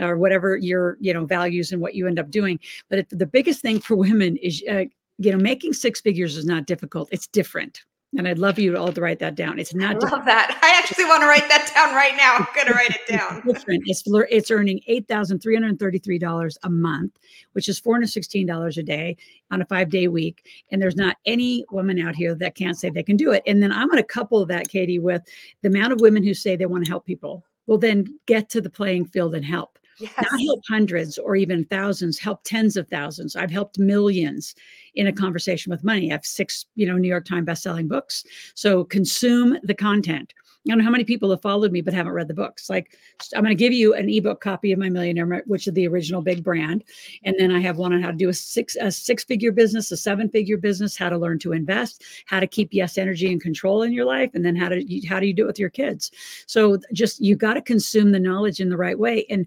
or 0.00 0.16
whatever 0.16 0.56
your, 0.56 0.96
you 1.00 1.12
know, 1.12 1.26
values 1.26 1.72
and 1.72 1.82
what 1.82 1.94
you 1.94 2.06
end 2.06 2.18
up 2.18 2.30
doing. 2.30 2.58
But 2.88 3.00
it, 3.00 3.08
the 3.10 3.26
biggest 3.26 3.60
thing 3.60 3.80
for 3.80 3.96
women 3.96 4.36
is 4.38 4.62
uh, 4.70 4.84
you 5.18 5.30
know, 5.30 5.38
making 5.38 5.72
six 5.72 6.00
figures 6.00 6.36
is 6.36 6.44
not 6.44 6.66
difficult. 6.66 7.08
It's 7.12 7.26
different. 7.26 7.82
And 8.16 8.28
I'd 8.28 8.38
love 8.38 8.58
you 8.58 8.76
all 8.76 8.92
to 8.92 9.00
write 9.00 9.20
that 9.20 9.36
down. 9.36 9.58
It's 9.58 9.74
not. 9.74 9.96
I 9.96 10.08
love 10.08 10.24
that. 10.26 10.58
I 10.62 10.78
actually 10.78 11.01
want 11.12 11.22
to 11.22 11.28
write 11.28 11.48
that 11.48 11.70
down 11.74 11.94
right 11.94 12.16
now. 12.16 12.36
I'm 12.38 12.46
going 12.54 12.66
to 12.66 12.72
write 12.72 12.90
it 12.90 13.06
down. 13.06 13.42
It's 13.44 13.58
different. 13.58 13.82
It's, 13.86 14.02
it's 14.06 14.50
earning 14.50 14.80
eight 14.86 15.06
thousand 15.08 15.40
three 15.40 15.54
hundred 15.54 15.78
thirty-three 15.78 16.18
dollars 16.18 16.56
a 16.62 16.70
month, 16.70 17.18
which 17.52 17.68
is 17.68 17.78
four 17.78 17.94
hundred 17.94 18.08
sixteen 18.08 18.46
dollars 18.46 18.78
a 18.78 18.82
day 18.82 19.16
on 19.50 19.60
a 19.60 19.66
five-day 19.66 20.08
week. 20.08 20.46
And 20.70 20.80
there's 20.80 20.96
not 20.96 21.16
any 21.26 21.64
woman 21.70 22.00
out 22.00 22.14
here 22.14 22.34
that 22.34 22.54
can't 22.54 22.78
say 22.78 22.88
they 22.88 23.02
can 23.02 23.16
do 23.16 23.32
it. 23.32 23.42
And 23.46 23.62
then 23.62 23.72
I'm 23.72 23.88
going 23.88 23.98
to 23.98 24.04
couple 24.04 24.44
that, 24.46 24.68
Katie, 24.68 24.98
with 24.98 25.22
the 25.60 25.68
amount 25.68 25.92
of 25.92 26.00
women 26.00 26.22
who 26.22 26.34
say 26.34 26.56
they 26.56 26.66
want 26.66 26.84
to 26.84 26.90
help 26.90 27.04
people. 27.04 27.44
Well, 27.66 27.78
then 27.78 28.18
get 28.26 28.48
to 28.50 28.60
the 28.60 28.70
playing 28.70 29.06
field 29.06 29.34
and 29.34 29.44
help. 29.44 29.78
Yes. 30.00 30.12
Not 30.20 30.40
help 30.40 30.62
hundreds 30.68 31.16
or 31.18 31.36
even 31.36 31.64
thousands, 31.66 32.18
help 32.18 32.42
tens 32.42 32.76
of 32.76 32.88
thousands. 32.88 33.36
I've 33.36 33.52
helped 33.52 33.78
millions 33.78 34.54
in 34.94 35.06
a 35.06 35.12
conversation 35.12 35.70
with 35.70 35.84
money. 35.84 36.10
I 36.10 36.14
have 36.14 36.24
six, 36.24 36.66
you 36.74 36.86
know, 36.86 36.96
New 36.96 37.08
York 37.08 37.24
Times 37.24 37.46
best-selling 37.46 37.86
books. 37.86 38.24
So 38.54 38.84
consume 38.84 39.58
the 39.62 39.74
content. 39.74 40.32
I 40.64 40.70
don't 40.70 40.78
know 40.78 40.84
how 40.84 40.90
many 40.90 41.04
people 41.04 41.30
have 41.30 41.42
followed 41.42 41.72
me 41.72 41.80
but 41.80 41.92
haven't 41.92 42.12
read 42.12 42.28
the 42.28 42.34
books. 42.34 42.70
Like 42.70 42.96
I'm 43.34 43.42
going 43.42 43.56
to 43.56 43.58
give 43.58 43.72
you 43.72 43.94
an 43.94 44.08
ebook 44.08 44.40
copy 44.40 44.70
of 44.70 44.78
my 44.78 44.88
Millionaire, 44.88 45.42
which 45.46 45.66
is 45.66 45.74
the 45.74 45.88
original 45.88 46.22
big 46.22 46.44
brand, 46.44 46.84
and 47.24 47.34
then 47.38 47.50
I 47.50 47.60
have 47.60 47.78
one 47.78 47.92
on 47.92 48.02
how 48.02 48.10
to 48.10 48.16
do 48.16 48.28
a 48.28 48.34
six 48.34 48.76
a 48.80 48.92
six 48.92 49.24
figure 49.24 49.50
business, 49.50 49.90
a 49.90 49.96
seven 49.96 50.28
figure 50.28 50.56
business, 50.56 50.96
how 50.96 51.08
to 51.08 51.18
learn 51.18 51.38
to 51.40 51.52
invest, 51.52 52.04
how 52.26 52.38
to 52.38 52.46
keep 52.46 52.72
yes 52.72 52.96
energy 52.96 53.30
and 53.30 53.40
control 53.40 53.82
in 53.82 53.92
your 53.92 54.04
life, 54.04 54.30
and 54.34 54.44
then 54.44 54.54
how 54.54 54.68
to 54.68 55.00
how 55.08 55.18
do 55.18 55.26
you 55.26 55.34
do 55.34 55.44
it 55.44 55.48
with 55.48 55.58
your 55.58 55.70
kids. 55.70 56.10
So 56.46 56.78
just 56.92 57.20
you 57.20 57.34
got 57.34 57.54
to 57.54 57.62
consume 57.62 58.12
the 58.12 58.20
knowledge 58.20 58.60
in 58.60 58.68
the 58.68 58.76
right 58.76 58.98
way. 58.98 59.26
And 59.28 59.46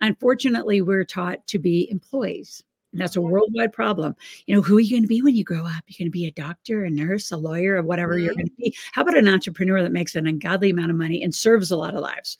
unfortunately, 0.00 0.82
we're 0.82 1.04
taught 1.04 1.46
to 1.46 1.58
be 1.58 1.88
employees. 1.90 2.62
And 2.96 3.02
that's 3.02 3.16
a 3.16 3.20
worldwide 3.20 3.74
problem. 3.74 4.16
You 4.46 4.56
know, 4.56 4.62
who 4.62 4.78
are 4.78 4.80
you 4.80 4.92
going 4.92 5.02
to 5.02 5.08
be 5.08 5.20
when 5.20 5.36
you 5.36 5.44
grow 5.44 5.66
up? 5.66 5.84
You're 5.86 5.98
going 5.98 6.06
to 6.06 6.18
be 6.18 6.24
a 6.24 6.30
doctor, 6.30 6.84
a 6.84 6.90
nurse, 6.90 7.30
a 7.30 7.36
lawyer, 7.36 7.74
or 7.74 7.82
whatever 7.82 8.14
mm-hmm. 8.14 8.24
you're 8.24 8.34
going 8.34 8.46
to 8.46 8.54
be. 8.56 8.74
How 8.92 9.02
about 9.02 9.18
an 9.18 9.28
entrepreneur 9.28 9.82
that 9.82 9.92
makes 9.92 10.14
an 10.14 10.26
ungodly 10.26 10.70
amount 10.70 10.90
of 10.90 10.96
money 10.96 11.22
and 11.22 11.34
serves 11.34 11.70
a 11.70 11.76
lot 11.76 11.94
of 11.94 12.00
lives? 12.00 12.38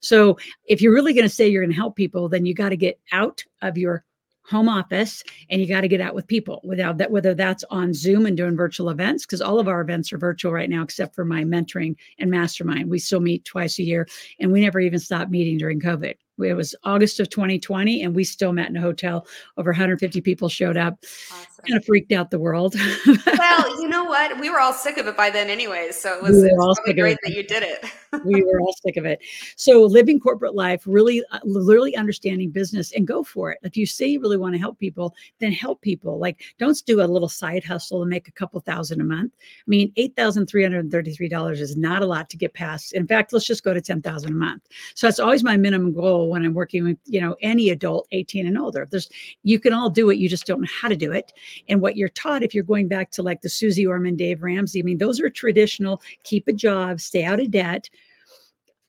So, 0.00 0.38
if 0.64 0.80
you're 0.80 0.94
really 0.94 1.12
going 1.12 1.28
to 1.28 1.34
say 1.34 1.46
you're 1.46 1.62
going 1.62 1.74
to 1.74 1.76
help 1.76 1.94
people, 1.94 2.26
then 2.30 2.46
you 2.46 2.54
got 2.54 2.70
to 2.70 2.76
get 2.78 2.98
out 3.12 3.44
of 3.60 3.76
your 3.76 4.02
home 4.46 4.70
office 4.70 5.22
and 5.50 5.60
you 5.60 5.66
got 5.66 5.82
to 5.82 5.88
get 5.88 6.00
out 6.00 6.14
with 6.14 6.26
people 6.26 6.62
without 6.64 6.96
that 6.96 7.10
whether 7.10 7.34
that's 7.34 7.64
on 7.68 7.92
zoom 7.92 8.24
and 8.24 8.34
doing 8.34 8.56
virtual 8.56 8.88
events 8.88 9.26
because 9.26 9.42
all 9.42 9.60
of 9.60 9.68
our 9.68 9.82
events 9.82 10.10
are 10.10 10.16
virtual 10.16 10.50
right 10.50 10.70
now 10.70 10.82
except 10.82 11.14
for 11.14 11.22
my 11.22 11.44
mentoring 11.44 11.94
and 12.18 12.30
mastermind 12.30 12.88
we 12.88 12.98
still 12.98 13.20
meet 13.20 13.44
twice 13.44 13.78
a 13.78 13.82
year 13.82 14.08
and 14.40 14.50
we 14.50 14.62
never 14.62 14.80
even 14.80 14.98
stopped 14.98 15.30
meeting 15.30 15.58
during 15.58 15.78
covid 15.78 16.14
it 16.46 16.54
was 16.54 16.74
August 16.84 17.20
of 17.20 17.28
2020, 17.28 18.02
and 18.02 18.14
we 18.14 18.24
still 18.24 18.52
met 18.52 18.68
in 18.68 18.76
a 18.76 18.80
hotel. 18.80 19.26
Over 19.56 19.70
150 19.70 20.20
people 20.20 20.48
showed 20.48 20.76
up. 20.76 20.98
Awesome. 21.30 21.64
Kind 21.66 21.76
of 21.78 21.84
freaked 21.84 22.12
out 22.12 22.30
the 22.30 22.38
world. 22.38 22.74
well, 23.38 23.80
you 23.80 23.88
know 23.88 24.04
what? 24.04 24.38
We 24.38 24.48
were 24.48 24.60
all 24.60 24.72
sick 24.72 24.96
of 24.96 25.06
it 25.06 25.16
by 25.16 25.30
then, 25.30 25.50
anyways. 25.50 26.00
So 26.00 26.16
it 26.16 26.22
was, 26.22 26.42
we 26.42 26.48
it 26.48 26.52
was 26.54 26.78
really 26.86 27.00
great 27.00 27.18
that 27.24 27.34
you 27.34 27.42
did 27.42 27.62
it. 27.64 27.84
we 28.24 28.42
were 28.44 28.60
all 28.60 28.74
sick 28.84 28.96
of 28.96 29.04
it. 29.04 29.20
So 29.56 29.82
living 29.82 30.20
corporate 30.20 30.54
life, 30.54 30.82
really, 30.86 31.22
uh, 31.32 31.40
literally 31.44 31.96
understanding 31.96 32.50
business, 32.50 32.92
and 32.92 33.06
go 33.06 33.24
for 33.24 33.50
it. 33.50 33.58
If 33.62 33.76
you 33.76 33.86
say 33.86 34.06
you 34.06 34.20
really 34.20 34.36
want 34.36 34.54
to 34.54 34.60
help 34.60 34.78
people, 34.78 35.14
then 35.40 35.52
help 35.52 35.80
people. 35.80 36.18
Like, 36.18 36.40
don't 36.58 36.80
do 36.86 37.02
a 37.02 37.06
little 37.06 37.28
side 37.28 37.64
hustle 37.64 38.02
and 38.02 38.10
make 38.10 38.28
a 38.28 38.32
couple 38.32 38.60
thousand 38.60 39.00
a 39.00 39.04
month. 39.04 39.32
I 39.40 39.66
mean, 39.66 39.92
eight 39.96 40.14
thousand 40.16 40.46
three 40.46 40.62
hundred 40.62 40.90
thirty-three 40.90 41.28
dollars 41.28 41.60
is 41.60 41.76
not 41.76 42.02
a 42.02 42.06
lot 42.06 42.30
to 42.30 42.36
get 42.36 42.54
past. 42.54 42.92
In 42.92 43.06
fact, 43.06 43.32
let's 43.32 43.46
just 43.46 43.64
go 43.64 43.74
to 43.74 43.80
ten 43.80 44.00
thousand 44.00 44.30
a 44.30 44.34
month. 44.36 44.62
So 44.94 45.06
that's 45.06 45.20
always 45.20 45.42
my 45.42 45.56
minimum 45.56 45.92
goal 45.92 46.27
when 46.28 46.44
I'm 46.44 46.54
working 46.54 46.84
with, 46.84 46.98
you 47.04 47.20
know, 47.20 47.36
any 47.42 47.70
adult 47.70 48.06
18 48.12 48.46
and 48.46 48.58
older. 48.58 48.86
There's 48.90 49.08
you 49.42 49.58
can 49.58 49.72
all 49.72 49.90
do 49.90 50.10
it, 50.10 50.18
you 50.18 50.28
just 50.28 50.46
don't 50.46 50.60
know 50.60 50.68
how 50.80 50.88
to 50.88 50.96
do 50.96 51.12
it. 51.12 51.32
And 51.68 51.80
what 51.80 51.96
you're 51.96 52.08
taught, 52.08 52.42
if 52.42 52.54
you're 52.54 52.64
going 52.64 52.88
back 52.88 53.10
to 53.12 53.22
like 53.22 53.40
the 53.40 53.48
Susie 53.48 53.86
Orman, 53.86 54.16
Dave 54.16 54.42
Ramsey, 54.42 54.80
I 54.80 54.82
mean, 54.82 54.98
those 54.98 55.20
are 55.20 55.30
traditional, 55.30 56.02
keep 56.24 56.48
a 56.48 56.52
job, 56.52 57.00
stay 57.00 57.24
out 57.24 57.40
of 57.40 57.50
debt. 57.50 57.88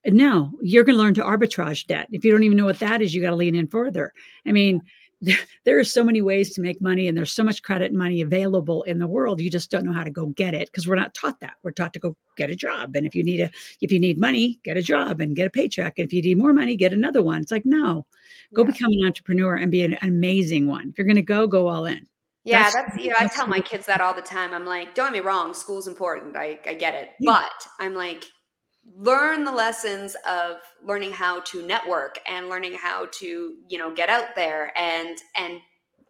No, 0.05 0.51
you're 0.62 0.86
going 0.86 0.98
to 0.98 1.01
learn 1.01 1.13
to 1.15 1.24
arbitrage 1.24 1.86
debt. 1.88 2.08
If 2.12 2.24
you 2.24 2.31
don't 2.31 2.43
even 2.43 2.58
know 2.58 2.65
what 2.65 2.79
that 2.79 3.01
is, 3.01 3.13
you 3.13 3.22
got 3.22 3.31
to 3.31 3.36
lean 3.36 3.55
in 3.55 3.67
further. 3.67 4.13
I 4.46 4.51
mean, 4.51 4.81
there 5.65 5.77
are 5.77 5.83
so 5.83 6.03
many 6.03 6.21
ways 6.21 6.53
to 6.53 6.61
make 6.61 6.81
money 6.81 7.07
and 7.07 7.17
there's 7.17 7.33
so 7.33 7.43
much 7.43 7.61
credit 7.61 7.91
and 7.91 7.97
money 7.97 8.21
available 8.21 8.83
in 8.83 8.99
the 8.99 9.07
world 9.07 9.41
you 9.41 9.49
just 9.49 9.69
don't 9.69 9.83
know 9.83 9.91
how 9.91 10.03
to 10.03 10.09
go 10.09 10.27
get 10.27 10.53
it 10.53 10.67
because 10.67 10.88
we're 10.88 10.95
not 10.95 11.13
taught 11.13 11.39
that 11.41 11.53
we're 11.63 11.71
taught 11.71 11.93
to 11.93 11.99
go 11.99 12.15
get 12.38 12.49
a 12.49 12.55
job 12.55 12.95
and 12.95 13.05
if 13.05 13.13
you 13.13 13.23
need 13.23 13.41
a 13.41 13.51
if 13.81 13.91
you 13.91 13.99
need 13.99 14.17
money 14.17 14.59
get 14.63 14.77
a 14.77 14.81
job 14.81 15.19
and 15.19 15.35
get 15.35 15.47
a 15.47 15.49
paycheck 15.49 15.99
and 15.99 16.05
if 16.07 16.13
you 16.13 16.21
need 16.21 16.38
more 16.38 16.53
money 16.53 16.75
get 16.75 16.93
another 16.93 17.21
one 17.21 17.41
it's 17.41 17.51
like 17.51 17.65
no 17.65 18.05
go 18.53 18.63
yeah. 18.63 18.71
become 18.71 18.91
an 18.91 19.05
entrepreneur 19.05 19.55
and 19.55 19.71
be 19.71 19.83
an 19.83 19.97
amazing 20.03 20.67
one 20.67 20.89
if 20.89 20.97
you're 20.97 21.07
going 21.07 21.15
to 21.15 21.21
go 21.21 21.47
go 21.47 21.67
all 21.67 21.85
in 21.85 22.05
yeah, 22.45 22.63
that's, 22.63 22.75
that's 22.75 22.97
you 22.97 23.09
know, 23.09 23.17
I 23.19 23.27
tell 23.27 23.47
my 23.47 23.59
kids 23.59 23.85
that 23.85 24.01
all 24.01 24.13
the 24.13 24.21
time. 24.21 24.53
I'm 24.53 24.65
like, 24.65 24.95
don't 24.95 25.07
get 25.07 25.13
me 25.13 25.19
wrong, 25.19 25.53
school's 25.53 25.88
important. 25.88 26.35
I, 26.35 26.57
I 26.65 26.73
get 26.73 26.95
it. 26.95 27.09
Yeah. 27.19 27.33
But 27.33 27.67
I'm 27.79 27.93
like, 27.93 28.25
learn 28.98 29.43
the 29.43 29.51
lessons 29.51 30.15
of 30.27 30.58
learning 30.84 31.12
how 31.12 31.39
to 31.41 31.65
network 31.65 32.19
and 32.27 32.50
learning 32.50 32.74
how 32.74 33.08
to 33.12 33.55
you 33.67 33.77
know 33.77 33.93
get 33.93 34.10
out 34.10 34.36
there 34.36 34.77
and 34.77 35.17
and 35.36 35.60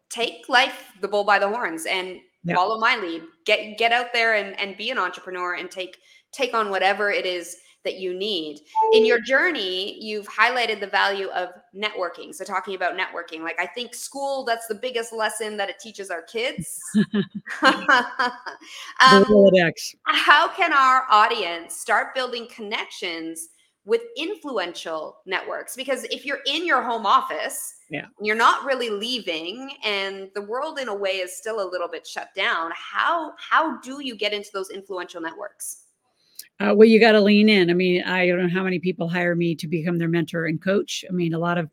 take 0.10 0.48
life 0.50 0.92
the 1.02 1.08
bull 1.08 1.24
by 1.24 1.38
the 1.38 1.48
horns 1.48 1.86
and 1.86 2.20
yep. 2.44 2.56
follow 2.56 2.80
my 2.80 2.96
lead 2.98 3.22
get 3.46 3.78
get 3.78 3.92
out 3.92 4.08
there 4.14 4.36
and 4.36 4.60
and 4.60 4.78
be 4.78 4.90
an 4.90 4.98
entrepreneur 4.98 5.56
and 5.56 5.70
take 5.70 5.98
take 6.32 6.54
on 6.54 6.70
whatever 6.70 7.12
it 7.12 7.26
is 7.26 7.58
that 7.84 8.00
you 8.00 8.14
need. 8.14 8.60
In 8.94 9.06
your 9.06 9.22
journey, 9.22 9.98
you've 10.04 10.28
highlighted 10.28 10.80
the 10.80 10.88
value 10.88 11.28
of 11.30 11.50
networking. 11.76 12.34
So, 12.34 12.44
talking 12.44 12.76
about 12.76 12.98
networking, 12.98 13.42
like 13.42 13.60
I 13.60 13.68
think 13.68 13.96
school, 13.96 14.44
that's 14.44 14.68
the 14.68 14.76
biggest 14.76 15.14
lesson 15.14 15.58
that 15.58 15.70
it 15.70 15.80
teaches 15.80 16.10
our 16.10 16.22
kids. 16.24 16.80
um, 17.62 17.86
how 20.06 20.48
can 20.50 20.74
our 20.74 21.06
audience 21.10 21.76
start 21.78 22.14
building 22.14 22.48
connections? 22.54 23.50
with 23.86 24.02
influential 24.18 25.18
networks 25.26 25.76
because 25.76 26.04
if 26.12 26.26
you're 26.26 26.42
in 26.46 26.66
your 26.66 26.84
home 26.84 27.06
office 27.06 27.76
yeah 27.90 28.06
you're 28.22 28.36
not 28.36 28.64
really 28.66 28.90
leaving 28.90 29.72
and 29.84 30.30
the 30.36 30.42
world 30.42 30.78
in 30.80 30.90
a 30.90 30.96
way 30.96 31.12
is 31.12 31.36
still 31.36 31.60
a 31.60 31.68
little 31.72 31.88
bit 31.88 32.06
shut 32.06 32.28
down 32.36 32.72
how 32.76 33.32
how 33.38 33.80
do 33.80 34.04
you 34.04 34.16
get 34.16 34.34
into 34.34 34.50
those 34.54 34.70
influential 34.70 35.22
networks 35.22 35.86
uh, 36.60 36.74
well, 36.76 36.88
you 36.88 37.00
got 37.00 37.14
to 37.14 37.22
lean 37.22 37.48
in. 37.50 37.70
I 37.70 37.74
mean, 37.74 38.04
I 38.04 38.28
don't 38.28 38.42
know 38.42 38.50
how 38.50 38.64
many 38.64 38.80
people 38.80 39.08
hire 39.08 39.36
me 39.36 39.56
to 39.56 39.68
become 39.68 39.98
their 39.98 40.10
mentor 40.10 40.46
and 40.46 40.62
coach. 40.62 41.06
I 41.10 41.14
mean, 41.14 41.34
a 41.34 41.40
lot 41.40 41.58
of 41.58 41.70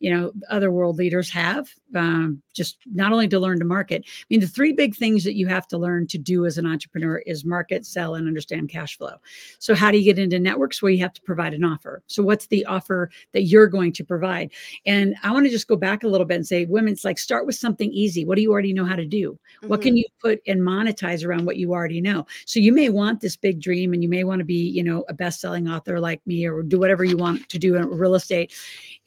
you 0.00 0.10
know 0.10 0.32
other 0.50 0.70
world 0.70 0.96
leaders 0.96 1.30
have 1.30 1.68
um, 1.94 2.40
just 2.52 2.78
not 2.86 3.12
only 3.12 3.28
to 3.28 3.38
learn 3.38 3.58
to 3.58 3.64
market 3.64 4.04
i 4.06 4.24
mean 4.30 4.40
the 4.40 4.46
three 4.46 4.72
big 4.72 4.94
things 4.94 5.24
that 5.24 5.34
you 5.34 5.46
have 5.46 5.66
to 5.66 5.78
learn 5.78 6.06
to 6.06 6.18
do 6.18 6.46
as 6.46 6.58
an 6.58 6.66
entrepreneur 6.66 7.18
is 7.26 7.44
market 7.44 7.84
sell 7.84 8.14
and 8.14 8.26
understand 8.26 8.68
cash 8.68 8.96
flow 8.96 9.14
so 9.58 9.74
how 9.74 9.90
do 9.90 9.98
you 9.98 10.04
get 10.04 10.18
into 10.18 10.38
networks 10.38 10.82
where 10.82 10.92
you 10.92 10.98
have 10.98 11.12
to 11.12 11.22
provide 11.22 11.54
an 11.54 11.64
offer 11.64 12.02
so 12.06 12.22
what's 12.22 12.46
the 12.46 12.64
offer 12.66 13.10
that 13.32 13.42
you're 13.42 13.66
going 13.66 13.92
to 13.92 14.04
provide 14.04 14.50
and 14.86 15.14
i 15.22 15.30
want 15.30 15.44
to 15.44 15.50
just 15.50 15.68
go 15.68 15.76
back 15.76 16.04
a 16.04 16.08
little 16.08 16.26
bit 16.26 16.36
and 16.36 16.46
say 16.46 16.64
women 16.66 16.92
it's 16.92 17.04
like 17.04 17.18
start 17.18 17.46
with 17.46 17.54
something 17.54 17.90
easy 17.92 18.24
what 18.24 18.36
do 18.36 18.42
you 18.42 18.52
already 18.52 18.72
know 18.72 18.84
how 18.84 18.96
to 18.96 19.06
do 19.06 19.32
mm-hmm. 19.32 19.68
what 19.68 19.82
can 19.82 19.90
mm-hmm. 19.90 19.98
you 19.98 20.04
put 20.20 20.40
and 20.46 20.60
monetize 20.60 21.24
around 21.24 21.44
what 21.44 21.56
you 21.56 21.72
already 21.72 22.00
know 22.00 22.26
so 22.44 22.60
you 22.60 22.72
may 22.72 22.88
want 22.88 23.20
this 23.20 23.36
big 23.36 23.60
dream 23.60 23.92
and 23.92 24.02
you 24.02 24.08
may 24.08 24.24
want 24.24 24.38
to 24.38 24.44
be 24.44 24.68
you 24.68 24.82
know 24.82 25.04
a 25.08 25.14
best-selling 25.14 25.68
author 25.68 26.00
like 26.00 26.24
me 26.26 26.46
or 26.46 26.62
do 26.62 26.78
whatever 26.78 27.04
you 27.04 27.16
want 27.16 27.48
to 27.48 27.58
do 27.58 27.76
in 27.76 27.88
real 27.88 28.14
estate 28.14 28.52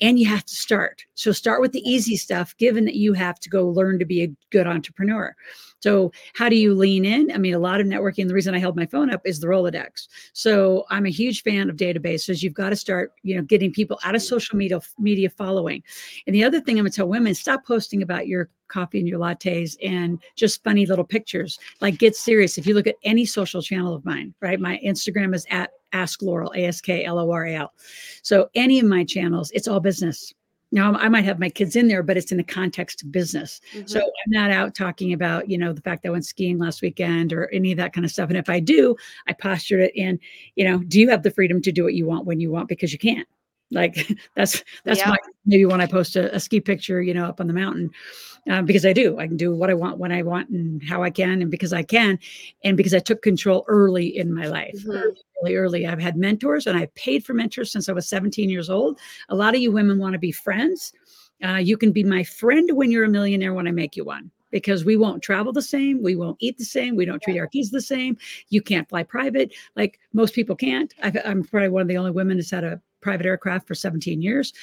and 0.01 0.19
you 0.19 0.25
have 0.27 0.45
to 0.45 0.55
start. 0.55 0.80
So 1.15 1.31
start 1.31 1.61
with 1.61 1.71
the 1.71 1.87
easy 1.89 2.15
stuff, 2.17 2.55
given 2.57 2.85
that 2.85 2.95
you 2.95 3.13
have 3.13 3.39
to 3.39 3.49
go 3.49 3.67
learn 3.67 3.99
to 3.99 4.05
be 4.05 4.23
a 4.23 4.31
good 4.49 4.67
entrepreneur. 4.67 5.35
So 5.81 6.11
how 6.33 6.47
do 6.47 6.55
you 6.55 6.75
lean 6.75 7.05
in? 7.05 7.31
I 7.31 7.37
mean, 7.37 7.55
a 7.55 7.59
lot 7.59 7.81
of 7.81 7.87
networking. 7.87 8.27
The 8.27 8.35
reason 8.35 8.53
I 8.53 8.59
held 8.59 8.75
my 8.75 8.85
phone 8.85 9.09
up 9.09 9.21
is 9.25 9.39
the 9.39 9.47
Rolodex. 9.47 10.07
So 10.33 10.85
I'm 10.89 11.07
a 11.07 11.09
huge 11.09 11.41
fan 11.41 11.69
of 11.69 11.75
databases. 11.75 12.43
You've 12.43 12.53
got 12.53 12.69
to 12.69 12.75
start, 12.75 13.13
you 13.23 13.35
know, 13.35 13.41
getting 13.41 13.71
people 13.71 13.99
out 14.03 14.15
of 14.15 14.21
social 14.21 14.57
media 14.57 14.79
media 14.99 15.29
following. 15.29 15.81
And 16.27 16.35
the 16.35 16.43
other 16.43 16.61
thing 16.61 16.77
I'm 16.77 16.85
gonna 16.85 16.91
tell 16.91 17.07
women: 17.07 17.33
stop 17.33 17.65
posting 17.65 18.03
about 18.03 18.27
your 18.27 18.49
coffee 18.67 18.99
and 18.99 19.07
your 19.07 19.19
lattes 19.19 19.75
and 19.83 20.19
just 20.35 20.63
funny 20.63 20.85
little 20.85 21.03
pictures. 21.03 21.59
Like 21.81 21.97
get 21.97 22.15
serious. 22.15 22.57
If 22.57 22.67
you 22.67 22.73
look 22.73 22.87
at 22.87 22.95
any 23.03 23.25
social 23.25 23.61
channel 23.61 23.93
of 23.93 24.05
mine, 24.05 24.33
right? 24.39 24.59
My 24.59 24.79
Instagram 24.85 25.35
is 25.35 25.45
at 25.49 25.71
Ask 25.93 26.21
Loral, 26.21 26.55
A 26.55 26.65
S 26.65 26.79
K 26.79 27.03
L 27.05 27.19
O 27.19 27.31
R 27.31 27.45
A 27.45 27.55
L. 27.55 27.73
So 28.21 28.49
any 28.55 28.79
of 28.79 28.85
my 28.85 29.03
channels, 29.03 29.51
it's 29.51 29.67
all 29.67 29.79
business. 29.79 30.33
Now 30.71 30.93
I 30.93 31.09
might 31.09 31.25
have 31.25 31.39
my 31.39 31.49
kids 31.49 31.75
in 31.75 31.87
there, 31.87 32.01
but 32.01 32.17
it's 32.17 32.31
in 32.31 32.37
the 32.37 32.43
context 32.43 33.03
of 33.03 33.11
business. 33.11 33.59
Mm-hmm. 33.73 33.87
So 33.87 33.99
I'm 33.99 34.31
not 34.31 34.51
out 34.51 34.73
talking 34.73 35.11
about, 35.13 35.49
you 35.49 35.57
know, 35.57 35.73
the 35.73 35.81
fact 35.81 36.03
that 36.03 36.09
I 36.09 36.11
went 36.11 36.25
skiing 36.25 36.59
last 36.59 36.81
weekend 36.81 37.33
or 37.33 37.49
any 37.49 37.71
of 37.71 37.77
that 37.77 37.93
kind 37.93 38.05
of 38.05 38.11
stuff. 38.11 38.29
And 38.29 38.37
if 38.37 38.49
I 38.49 38.59
do, 38.59 38.95
I 39.27 39.33
postured 39.33 39.81
it 39.81 39.95
in, 39.95 40.19
you 40.55 40.63
know, 40.63 40.79
do 40.79 40.99
you 40.99 41.09
have 41.09 41.23
the 41.23 41.31
freedom 41.31 41.61
to 41.63 41.71
do 41.71 41.83
what 41.83 41.93
you 41.93 42.05
want 42.05 42.25
when 42.25 42.39
you 42.39 42.51
want 42.51 42.69
because 42.69 42.93
you 42.93 42.99
can't? 42.99 43.27
Like 43.71 44.07
that's 44.35 44.63
that's 44.83 44.99
yeah. 44.99 45.09
my 45.09 45.17
maybe 45.45 45.65
when 45.65 45.81
I 45.81 45.87
post 45.87 46.15
a, 46.15 46.33
a, 46.35 46.39
ski 46.39 46.59
picture, 46.59 47.01
you 47.01 47.13
know, 47.13 47.25
up 47.25 47.39
on 47.39 47.47
the 47.47 47.53
mountain, 47.53 47.89
uh, 48.49 48.61
because 48.61 48.85
I 48.85 48.93
do. 48.93 49.17
I 49.17 49.27
can 49.27 49.37
do 49.37 49.55
what 49.55 49.69
I 49.69 49.73
want 49.73 49.97
when 49.97 50.11
I 50.11 50.21
want 50.21 50.49
and 50.49 50.83
how 50.83 51.03
I 51.03 51.09
can, 51.09 51.41
and 51.41 51.49
because 51.49 51.73
I 51.73 51.83
can, 51.83 52.19
and 52.63 52.77
because 52.77 52.93
I 52.93 52.99
took 52.99 53.21
control 53.21 53.65
early 53.67 54.17
in 54.17 54.33
my 54.33 54.47
life. 54.47 54.75
Mm-hmm. 54.85 55.09
Really 55.43 55.55
early. 55.55 55.87
I've 55.87 56.01
had 56.01 56.17
mentors 56.17 56.67
and 56.67 56.77
I've 56.77 56.93
paid 56.95 57.25
for 57.25 57.33
mentors 57.33 57.71
since 57.71 57.89
I 57.89 57.93
was 57.93 58.07
17 58.07 58.49
years 58.49 58.69
old. 58.69 58.99
A 59.29 59.35
lot 59.35 59.55
of 59.55 59.61
you 59.61 59.71
women 59.71 59.97
want 59.97 60.13
to 60.13 60.19
be 60.19 60.31
friends. 60.31 60.93
Uh, 61.43 61.55
you 61.55 61.77
can 61.77 61.91
be 61.91 62.03
my 62.03 62.23
friend 62.23 62.69
when 62.73 62.91
you're 62.91 63.05
a 63.05 63.09
millionaire 63.09 63.53
when 63.53 63.67
I 63.67 63.71
make 63.71 63.95
you 63.95 64.03
one. 64.03 64.29
because 64.51 64.83
we 64.83 64.97
won't 64.97 65.23
travel 65.23 65.53
the 65.53 65.61
same, 65.61 66.03
we 66.03 66.15
won't 66.15 66.37
eat 66.41 66.57
the 66.57 66.65
same, 66.65 66.95
we 66.95 67.05
don't 67.05 67.21
treat 67.21 67.39
our 67.39 67.47
kids 67.47 67.71
the 67.71 67.81
same. 67.81 68.17
You 68.49 68.61
can't 68.61 68.87
fly 68.89 69.01
private 69.01 69.53
like 69.75 69.97
most 70.13 70.35
people 70.35 70.55
can't. 70.55 70.93
i 71.01 71.07
am 71.23 71.43
probably 71.43 71.69
one 71.69 71.81
of 71.81 71.87
the 71.87 71.97
only 71.97 72.11
women 72.11 72.37
that's 72.37 72.51
had 72.51 72.65
a 72.65 72.81
private 73.01 73.25
aircraft 73.25 73.67
for 73.67 73.75
17 73.75 74.21
years. 74.21 74.53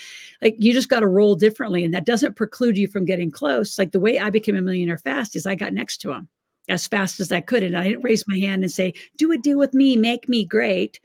Like 0.42 0.56
you 0.58 0.72
just 0.72 0.88
got 0.88 1.00
to 1.00 1.06
roll 1.06 1.34
differently, 1.34 1.84
and 1.84 1.92
that 1.94 2.06
doesn't 2.06 2.36
preclude 2.36 2.78
you 2.78 2.88
from 2.88 3.04
getting 3.04 3.30
close. 3.30 3.78
Like 3.78 3.92
the 3.92 4.00
way 4.00 4.18
I 4.18 4.30
became 4.30 4.56
a 4.56 4.62
millionaire 4.62 4.98
fast 4.98 5.36
is 5.36 5.46
I 5.46 5.54
got 5.54 5.72
next 5.72 5.98
to 5.98 6.12
him 6.12 6.28
as 6.68 6.86
fast 6.86 7.20
as 7.20 7.32
I 7.32 7.40
could, 7.40 7.62
and 7.62 7.76
I 7.76 7.84
didn't 7.84 8.04
raise 8.04 8.26
my 8.28 8.38
hand 8.38 8.62
and 8.62 8.72
say, 8.72 8.94
"Do 9.16 9.32
a 9.32 9.38
deal 9.38 9.58
with 9.58 9.74
me, 9.74 9.96
make 9.96 10.28
me 10.28 10.44
great." 10.44 11.00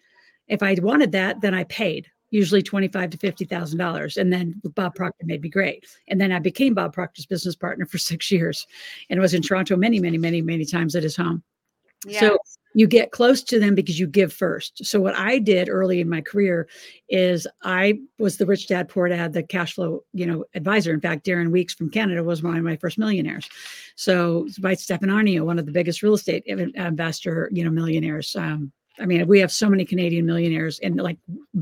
If 0.47 0.61
I 0.61 0.75
wanted 0.81 1.11
that, 1.13 1.41
then 1.41 1.53
I 1.53 1.63
paid 1.65 2.07
usually 2.29 2.63
twenty-five 2.63 3.11
to 3.11 3.17
fifty 3.17 3.45
thousand 3.45 3.79
dollars, 3.79 4.17
and 4.17 4.31
then 4.31 4.61
Bob 4.75 4.95
Proctor 4.95 5.25
made 5.25 5.41
me 5.41 5.49
great. 5.49 5.85
And 6.07 6.19
then 6.19 6.31
I 6.31 6.39
became 6.39 6.73
Bob 6.73 6.93
Proctor's 6.93 7.25
business 7.25 7.55
partner 7.55 7.85
for 7.85 7.97
six 8.11 8.31
years, 8.31 8.67
and 9.09 9.19
was 9.19 9.33
in 9.33 9.41
Toronto 9.41 9.75
many, 9.75 9.99
many, 9.99 10.17
many, 10.17 10.41
many 10.41 10.65
times 10.65 10.95
at 10.95 11.03
his 11.03 11.15
home. 11.15 11.43
Yeah. 12.05 12.19
So 12.19 12.37
you 12.73 12.87
get 12.87 13.11
close 13.11 13.43
to 13.43 13.59
them 13.59 13.75
because 13.75 13.99
you 13.99 14.07
give 14.07 14.33
first. 14.33 14.85
So 14.85 14.99
what 14.99 15.15
I 15.15 15.39
did 15.39 15.69
early 15.69 16.01
in 16.01 16.09
my 16.09 16.21
career 16.21 16.67
is 17.09 17.47
I 17.63 17.99
was 18.17 18.37
the 18.37 18.45
rich 18.45 18.67
dad 18.67 18.89
poor 18.89 19.07
dad, 19.07 19.33
the 19.33 19.43
cash 19.43 19.75
flow, 19.75 20.03
you 20.13 20.25
know, 20.25 20.45
advisor. 20.55 20.93
In 20.93 21.01
fact, 21.01 21.25
Darren 21.25 21.51
Weeks 21.51 21.73
from 21.73 21.89
Canada 21.89 22.23
was 22.23 22.41
one 22.41 22.57
of 22.57 22.63
my 22.63 22.77
first 22.77 22.97
millionaires. 22.97 23.47
So 23.95 24.47
by 24.59 24.73
Stefan 24.73 25.09
Aarnio, 25.09 25.45
one 25.45 25.59
of 25.59 25.65
the 25.65 25.71
biggest 25.71 26.01
real 26.01 26.15
estate 26.15 26.43
investor, 26.45 27.49
you 27.51 27.63
know, 27.63 27.69
millionaires. 27.69 28.35
Um, 28.35 28.71
I 28.99 29.05
mean, 29.05 29.27
we 29.27 29.39
have 29.39 29.51
so 29.51 29.69
many 29.69 29.85
Canadian 29.85 30.25
millionaires 30.25 30.79
and 30.79 30.95
like 30.97 31.17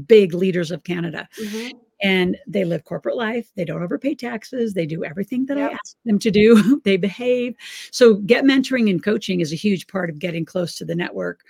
big 0.05 0.33
leaders 0.33 0.71
of 0.71 0.83
Canada. 0.83 1.27
Mm-hmm. 1.41 1.77
And 2.03 2.37
they 2.47 2.65
live 2.65 2.83
corporate 2.83 3.15
life. 3.15 3.51
They 3.55 3.65
don't 3.65 3.83
overpay 3.83 4.15
taxes. 4.15 4.73
They 4.73 4.85
do 4.85 5.03
everything 5.03 5.45
that 5.45 5.57
yep. 5.57 5.71
I 5.71 5.73
ask 5.73 5.95
them 6.05 6.17
to 6.19 6.31
do. 6.31 6.81
they 6.83 6.97
behave. 6.97 7.55
So, 7.91 8.15
get 8.15 8.43
mentoring 8.43 8.89
and 8.89 9.03
coaching 9.03 9.39
is 9.39 9.53
a 9.53 9.57
huge 9.57 9.87
part 9.87 10.09
of 10.09 10.19
getting 10.19 10.45
close 10.45 10.75
to 10.77 10.85
the 10.85 10.95
network 10.95 11.41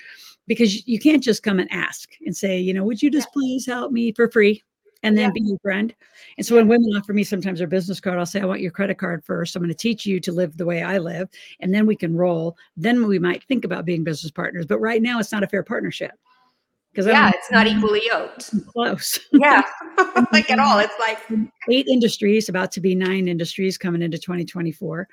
because 0.48 0.86
you 0.88 1.00
can't 1.00 1.24
just 1.24 1.44
come 1.44 1.60
and 1.60 1.72
ask 1.72 2.10
and 2.26 2.36
say, 2.36 2.60
you 2.60 2.74
know, 2.74 2.84
would 2.84 3.02
you 3.02 3.10
just 3.10 3.32
please 3.32 3.66
help 3.66 3.92
me 3.92 4.12
for 4.12 4.30
free? 4.30 4.64
and 5.04 5.18
then 5.18 5.30
yeah. 5.30 5.32
be 5.32 5.42
your 5.42 5.60
friend. 5.60 5.94
And 6.38 6.46
so 6.46 6.56
when 6.56 6.68
women 6.68 6.92
offer 6.96 7.14
me 7.14 7.24
sometimes 7.24 7.60
their 7.60 7.68
business 7.68 8.00
card, 8.00 8.20
I'll 8.20 8.26
say, 8.26 8.42
I 8.42 8.46
want 8.46 8.62
your 8.62 8.72
credit 8.72 8.98
card 8.98 9.24
first. 9.24 9.56
I'm 9.56 9.62
going 9.62 9.70
to 9.70 9.76
teach 9.76 10.06
you 10.06 10.20
to 10.20 10.32
live 10.32 10.58
the 10.58 10.66
way 10.66 10.84
I 10.84 10.98
live, 10.98 11.30
and 11.60 11.74
then 11.74 11.86
we 11.86 11.96
can 11.96 12.16
roll. 12.16 12.58
Then 12.78 13.08
we 13.08 13.20
might 13.20 13.44
think 13.44 13.66
about 13.66 13.86
being 13.86 14.04
business 14.04 14.32
partners. 14.32 14.66
But 14.66 14.80
right 14.80 15.02
now, 15.02 15.20
it's 15.20 15.32
not 15.32 15.44
a 15.44 15.48
fair 15.48 15.64
partnership 15.64 16.12
because 16.92 17.08
yeah, 17.08 17.32
it's 17.34 17.50
not 17.52 17.68
equally 17.68 18.02
yoked. 18.06 18.52
Close. 18.68 19.20
Yeah, 19.32 19.64
like 20.34 20.50
at 20.52 20.60
all. 20.60 20.80
It's 20.80 20.94
like 21.00 21.20
eight 21.70 21.88
industries, 21.88 22.50
about 22.50 22.72
to 22.74 22.82
be 22.82 22.96
nine 22.96 23.28
industries 23.28 23.78
coming 23.78 24.02
into 24.02 24.18
2024, 24.18 25.08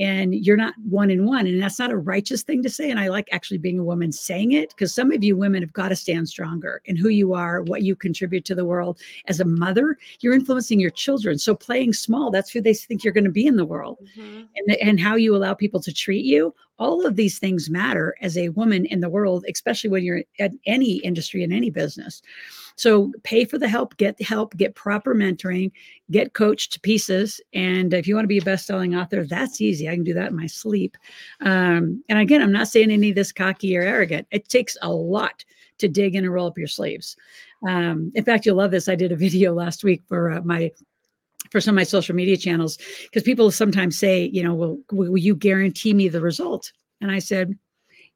and 0.00 0.34
you're 0.34 0.56
not 0.56 0.74
one 0.88 1.10
in 1.10 1.26
one, 1.26 1.46
and 1.46 1.62
that's 1.62 1.78
not 1.78 1.92
a 1.92 1.96
righteous 1.96 2.42
thing 2.42 2.62
to 2.62 2.70
say. 2.70 2.90
And 2.90 2.98
I 2.98 3.08
like 3.08 3.28
actually 3.30 3.58
being 3.58 3.78
a 3.78 3.84
woman 3.84 4.10
saying 4.10 4.52
it 4.52 4.70
because 4.70 4.94
some 4.94 5.12
of 5.12 5.22
you 5.22 5.36
women 5.36 5.62
have 5.62 5.72
got 5.72 5.90
to 5.90 5.96
stand 5.96 6.28
stronger 6.28 6.80
in 6.86 6.96
who 6.96 7.10
you 7.10 7.34
are, 7.34 7.62
what 7.62 7.82
you 7.82 7.94
contribute 7.94 8.46
to 8.46 8.54
the 8.54 8.64
world. 8.64 8.98
As 9.26 9.38
a 9.38 9.44
mother, 9.44 9.98
you're 10.20 10.34
influencing 10.34 10.80
your 10.80 10.90
children. 10.90 11.38
So 11.38 11.54
playing 11.54 11.92
small, 11.92 12.30
that's 12.30 12.50
who 12.50 12.62
they 12.62 12.72
think 12.72 13.04
you're 13.04 13.12
going 13.12 13.24
to 13.24 13.30
be 13.30 13.46
in 13.46 13.56
the 13.56 13.64
world, 13.64 13.98
mm-hmm. 14.16 14.42
and 14.56 14.76
and 14.80 14.98
how 14.98 15.16
you 15.16 15.36
allow 15.36 15.54
people 15.54 15.80
to 15.80 15.92
treat 15.92 16.24
you 16.24 16.54
all 16.80 17.06
of 17.06 17.14
these 17.14 17.38
things 17.38 17.68
matter 17.68 18.14
as 18.22 18.38
a 18.38 18.48
woman 18.48 18.86
in 18.86 19.00
the 19.00 19.08
world, 19.08 19.44
especially 19.48 19.90
when 19.90 20.02
you're 20.02 20.22
at 20.40 20.52
any 20.64 20.96
industry 20.96 21.44
in 21.44 21.52
any 21.52 21.68
business. 21.68 22.22
So 22.76 23.12
pay 23.22 23.44
for 23.44 23.58
the 23.58 23.68
help, 23.68 23.98
get 23.98 24.20
help, 24.22 24.56
get 24.56 24.74
proper 24.74 25.14
mentoring, 25.14 25.70
get 26.10 26.32
coached 26.32 26.72
to 26.72 26.80
pieces. 26.80 27.38
And 27.52 27.92
if 27.92 28.08
you 28.08 28.14
want 28.14 28.24
to 28.24 28.28
be 28.28 28.38
a 28.38 28.42
best-selling 28.42 28.96
author, 28.96 29.24
that's 29.24 29.60
easy. 29.60 29.89
I 29.90 29.94
can 29.94 30.04
do 30.04 30.14
that 30.14 30.30
in 30.30 30.36
my 30.36 30.46
sleep. 30.46 30.96
Um, 31.40 32.02
and 32.08 32.18
again, 32.18 32.42
I'm 32.42 32.52
not 32.52 32.68
saying 32.68 32.90
any 32.90 33.10
of 33.10 33.14
this 33.14 33.32
cocky 33.32 33.76
or 33.76 33.82
arrogant. 33.82 34.26
It 34.30 34.48
takes 34.48 34.76
a 34.82 34.90
lot 34.92 35.44
to 35.78 35.88
dig 35.88 36.14
in 36.14 36.24
and 36.24 36.32
roll 36.32 36.46
up 36.46 36.58
your 36.58 36.68
sleeves. 36.68 37.16
Um, 37.66 38.12
in 38.14 38.24
fact, 38.24 38.46
you'll 38.46 38.56
love 38.56 38.70
this. 38.70 38.88
I 38.88 38.94
did 38.94 39.12
a 39.12 39.16
video 39.26 39.52
last 39.52 39.84
week 39.84 40.02
for 40.08 40.30
uh, 40.30 40.40
my 40.42 40.70
for 41.50 41.60
some 41.60 41.74
of 41.74 41.76
my 41.76 41.84
social 41.84 42.14
media 42.14 42.36
channels 42.36 42.78
because 43.04 43.22
people 43.22 43.50
sometimes 43.50 43.98
say, 43.98 44.24
you 44.24 44.42
know, 44.42 44.54
well, 44.54 44.78
will 44.92 45.18
you 45.18 45.34
guarantee 45.34 45.94
me 45.94 46.08
the 46.08 46.20
result? 46.20 46.70
And 47.00 47.10
I 47.10 47.18
said, 47.18 47.58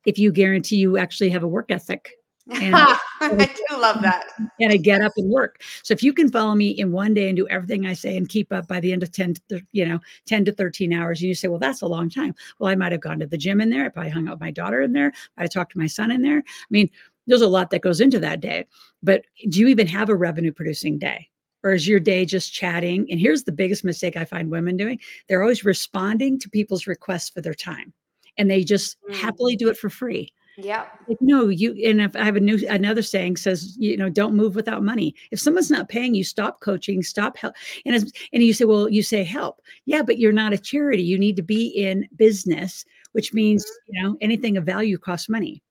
if 0.05 0.19
you 0.19 0.31
guarantee 0.31 0.77
you 0.77 0.99
actually 0.99 1.31
have 1.31 1.43
a 1.43 1.49
work 1.49 1.71
ethic. 1.71 2.13
And 2.51 2.75
I 3.21 3.55
do 3.69 3.77
love 3.77 4.03
that. 4.03 4.27
And 4.61 4.73
I 4.73 4.77
get 4.77 5.01
up 5.01 5.13
and 5.17 5.29
work. 5.31 5.63
So 5.83 5.93
if 5.93 6.03
you 6.03 6.13
can 6.13 6.31
follow 6.31 6.55
me 6.55 6.71
in 6.71 6.93
one 6.93 7.13
day 7.13 7.29
and 7.29 7.37
do 7.37 7.49
everything 7.49 7.87
I 7.87 7.93
say 7.93 8.17
and 8.17 8.29
keep 8.29 8.53
up 8.53 8.69
by 8.69 8.79
the 8.79 8.93
end 8.93 9.03
of 9.03 9.11
10 9.11 9.35
to, 9.49 9.61
you 9.73 9.85
know, 9.85 9.99
10 10.27 10.45
to 10.45 10.53
13 10.53 10.93
hours, 10.93 11.21
and 11.21 11.29
you 11.29 11.35
say, 11.35 11.49
well, 11.49 11.59
that's 11.59 11.83
a 11.83 11.87
long 11.87 12.09
time. 12.09 12.35
Well, 12.59 12.71
I 12.71 12.77
might 12.77 12.93
have 12.93 13.01
gone 13.01 13.19
to 13.21 13.27
the 13.27 13.39
gym 13.39 13.61
in 13.61 13.71
there. 13.71 13.85
I 13.85 13.89
probably 13.89 14.11
hung 14.11 14.29
out 14.29 14.35
with 14.35 14.41
my 14.41 14.51
daughter 14.51 14.81
in 14.83 14.93
there. 14.93 15.13
I 15.37 15.47
talked 15.47 15.73
to 15.73 15.79
my 15.79 15.87
son 15.87 16.11
in 16.11 16.23
there. 16.23 16.39
I 16.39 16.71
mean, 16.71 16.89
there's 17.27 17.43
a 17.43 17.49
lot 17.49 17.71
that 17.71 17.83
goes 17.83 18.01
into 18.01 18.21
that 18.21 18.41
day. 18.41 18.67
But 19.03 19.25
do 19.49 19.61
you 19.61 19.69
even 19.69 19.87
have 19.89 20.09
a 20.09 20.15
revenue 20.15 20.53
producing 20.53 20.99
day? 20.99 21.29
or 21.65 21.73
is 21.73 21.89
your 21.89 21.99
day 21.99 22.27
just 22.27 22.53
chatting? 22.53 23.07
And 23.11 23.19
here's 23.19 23.45
the 23.45 23.51
biggest 23.51 23.85
mistake 23.85 24.17
I 24.17 24.27
find 24.27 24.51
women 24.51 24.77
doing 24.77 25.01
they're 25.29 25.43
always 25.43 25.65
responding 25.65 26.39
to 26.41 26.51
people's 26.51 26.87
requests 26.87 27.31
for 27.31 27.41
their 27.41 27.55
time 27.55 27.95
and 28.37 28.51
they 28.51 28.63
just 28.65 28.97
mm. 29.09 29.15
happily 29.15 29.57
do 29.57 29.69
it 29.69 29.77
for 29.77 29.91
free. 29.91 30.33
Yeah. 30.57 30.87
Like, 31.09 31.19
no, 31.21 31.49
you 31.49 31.73
and 31.85 32.01
if 32.01 32.15
I 32.15 32.25
have 32.25 32.37
a 32.37 32.41
new 32.41 32.65
another 32.69 33.03
saying 33.03 33.39
says, 33.39 33.77
you 33.77 33.97
know, 33.97 34.09
don't 34.09 34.35
move 34.35 34.55
without 34.55 34.85
money. 34.85 35.15
If 35.31 35.41
someone's 35.41 35.71
not 35.71 35.89
paying 35.89 36.15
you, 36.15 36.23
stop 36.23 36.61
coaching, 36.61 37.03
stop 37.03 37.37
help. 37.37 37.55
And 37.85 37.95
as, 37.95 38.13
and 38.33 38.43
you 38.43 38.53
say, 38.53 38.65
well, 38.65 38.89
you 38.89 39.03
say 39.03 39.25
help. 39.25 39.61
Yeah, 39.87 40.03
but 40.03 40.19
you're 40.19 40.33
not 40.33 40.53
a 40.53 40.59
charity. 40.59 41.03
You 41.03 41.19
need 41.19 41.37
to 41.37 41.43
be 41.43 41.67
in 41.67 42.09
business, 42.17 42.85
which 43.13 43.35
means, 43.35 43.65
mm-hmm. 43.65 43.97
you 43.97 44.03
know, 44.03 44.17
anything 44.21 44.57
of 44.57 44.65
value 44.65 44.99
costs 44.99 45.29
money. 45.29 45.63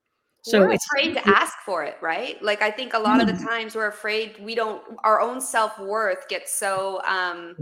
So 0.46 0.60
we're 0.60 0.72
it's 0.72 0.86
afraid 0.88 1.14
to 1.14 1.26
ask 1.26 1.58
for 1.66 1.86
it, 1.86 1.96
right? 2.02 2.42
Like 2.44 2.62
I 2.62 2.70
think 2.70 2.94
a 2.94 3.00
lot 3.00 3.22
of 3.22 3.28
the 3.28 3.34
mm-hmm. 3.34 3.48
times 3.48 3.76
we're 3.76 3.88
afraid 3.88 4.36
we 4.42 4.56
don't 4.56 4.84
our 5.06 5.22
own 5.22 5.40
self-worth 5.40 6.28
gets 6.28 6.54
so 6.54 7.02
um 7.06 7.56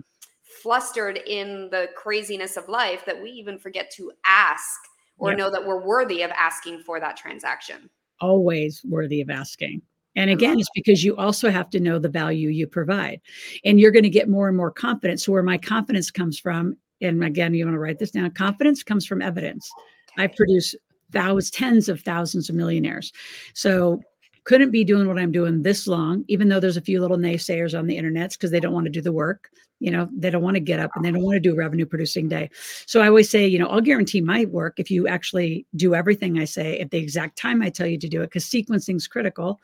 flustered 0.64 1.18
in 1.28 1.70
the 1.70 1.90
craziness 1.96 2.58
of 2.58 2.68
life 2.68 3.06
that 3.06 3.22
we 3.22 3.30
even 3.30 3.60
forget 3.60 3.92
to 3.92 4.12
ask 4.26 4.80
or 5.22 5.36
know 5.36 5.52
that 5.52 5.66
we're 5.66 5.86
worthy 5.86 6.24
of 6.24 6.32
asking 6.32 6.80
for 6.80 7.00
that 7.00 7.16
transaction. 7.16 7.90
Always 8.20 8.82
worthy 8.84 9.22
of 9.22 9.30
asking. 9.30 9.82
And 10.16 10.30
again, 10.30 10.60
it's 10.60 10.70
because 10.76 11.06
you 11.06 11.16
also 11.16 11.50
have 11.50 11.70
to 11.70 11.80
know 11.80 11.98
the 11.98 12.10
value 12.10 12.50
you 12.50 12.68
provide. 12.68 13.22
And 13.64 13.80
you're 13.80 13.92
going 13.92 14.04
to 14.04 14.10
get 14.10 14.28
more 14.28 14.50
and 14.50 14.58
more 14.58 14.72
confidence. 14.72 15.26
So, 15.26 15.32
where 15.32 15.44
my 15.44 15.58
confidence 15.58 16.12
comes 16.12 16.38
from, 16.38 16.76
and 17.02 17.24
again, 17.24 17.54
you 17.54 17.66
want 17.66 17.76
to 17.76 17.80
write 17.80 18.00
this 18.00 18.12
down 18.12 18.30
confidence 18.32 18.84
comes 18.84 19.06
from 19.06 19.22
evidence. 19.22 19.70
I 20.18 20.28
produce 20.28 20.76
thousands, 21.12 21.52
tens 21.52 21.90
of 21.90 22.02
thousands 22.02 22.50
of 22.50 22.56
millionaires. 22.56 23.12
So 23.54 24.02
couldn't 24.44 24.72
be 24.72 24.84
doing 24.84 25.08
what 25.08 25.20
I'm 25.20 25.32
doing 25.32 25.64
this 25.64 25.88
long, 25.88 26.26
even 26.28 26.50
though 26.50 26.60
there's 26.60 26.78
a 26.78 26.82
few 26.82 27.00
little 27.00 27.18
naysayers 27.18 27.78
on 27.78 27.88
the 27.88 27.98
internet 27.98 28.32
because 28.32 28.52
they 28.52 28.60
don't 28.60 28.74
want 28.74 28.86
to 28.86 28.92
do 28.92 29.02
the 29.02 29.12
work. 29.12 29.50
You 29.80 29.90
know, 29.90 30.10
they 30.16 30.30
don't 30.30 30.44
want 30.44 30.56
to 30.56 30.62
get 30.62 30.80
up 30.80 30.92
and 30.96 31.04
they 31.04 31.10
don't 31.10 31.24
want 31.24 31.36
to 31.36 31.40
do 31.40 31.54
a 31.54 31.56
revenue 31.56 31.88
producing 31.88 32.30
day. 32.30 32.52
So 32.86 33.02
I 33.02 33.08
always 33.08 33.30
say, 33.30 33.48
you 33.48 33.58
know, 33.58 33.68
I'll 33.68 33.82
guarantee 33.82 34.22
my 34.22 34.46
work 34.46 34.80
if 34.80 34.92
you 34.92 35.08
actually 35.08 35.66
do 35.76 35.96
everything 35.96 36.40
I 36.40 36.46
say 36.46 36.80
at 36.80 36.92
the 36.92 37.00
exact 37.00 37.38
time 37.38 37.64
I 37.64 37.70
tell 37.70 37.88
you 37.88 37.98
to 37.98 38.08
do 38.08 38.22
it, 38.22 38.28
because 38.28 38.46
sequencing 38.46 38.98
is 38.98 39.08
critical. 39.08 39.60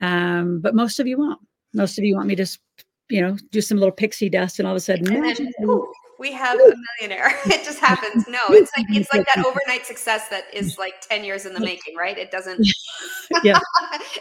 Um, 0.00 0.60
but 0.60 0.74
most 0.74 0.98
of 0.98 1.06
you 1.06 1.18
won't. 1.18 1.40
Most 1.74 1.98
of 1.98 2.04
you 2.04 2.16
want 2.16 2.28
me 2.28 2.36
to, 2.36 2.46
you 3.10 3.20
know, 3.20 3.36
do 3.50 3.60
some 3.60 3.78
little 3.78 3.92
pixie 3.92 4.30
dust 4.30 4.58
and 4.58 4.66
all 4.66 4.72
of 4.72 4.78
a 4.78 4.80
sudden, 4.80 5.06
we 6.20 6.30
have 6.32 6.60
a 6.60 6.74
millionaire. 7.00 7.32
It 7.46 7.64
just 7.64 7.80
happens. 7.80 8.28
No, 8.28 8.38
it's 8.50 8.70
like 8.76 8.86
it's 8.90 9.12
like 9.12 9.26
that 9.34 9.44
overnight 9.46 9.86
success 9.86 10.28
that 10.28 10.44
is 10.52 10.78
like 10.78 11.00
10 11.00 11.24
years 11.24 11.46
in 11.46 11.54
the 11.54 11.60
making, 11.60 11.96
right? 11.96 12.16
It 12.16 12.30
doesn't 12.30 12.64
yeah. 13.42 13.58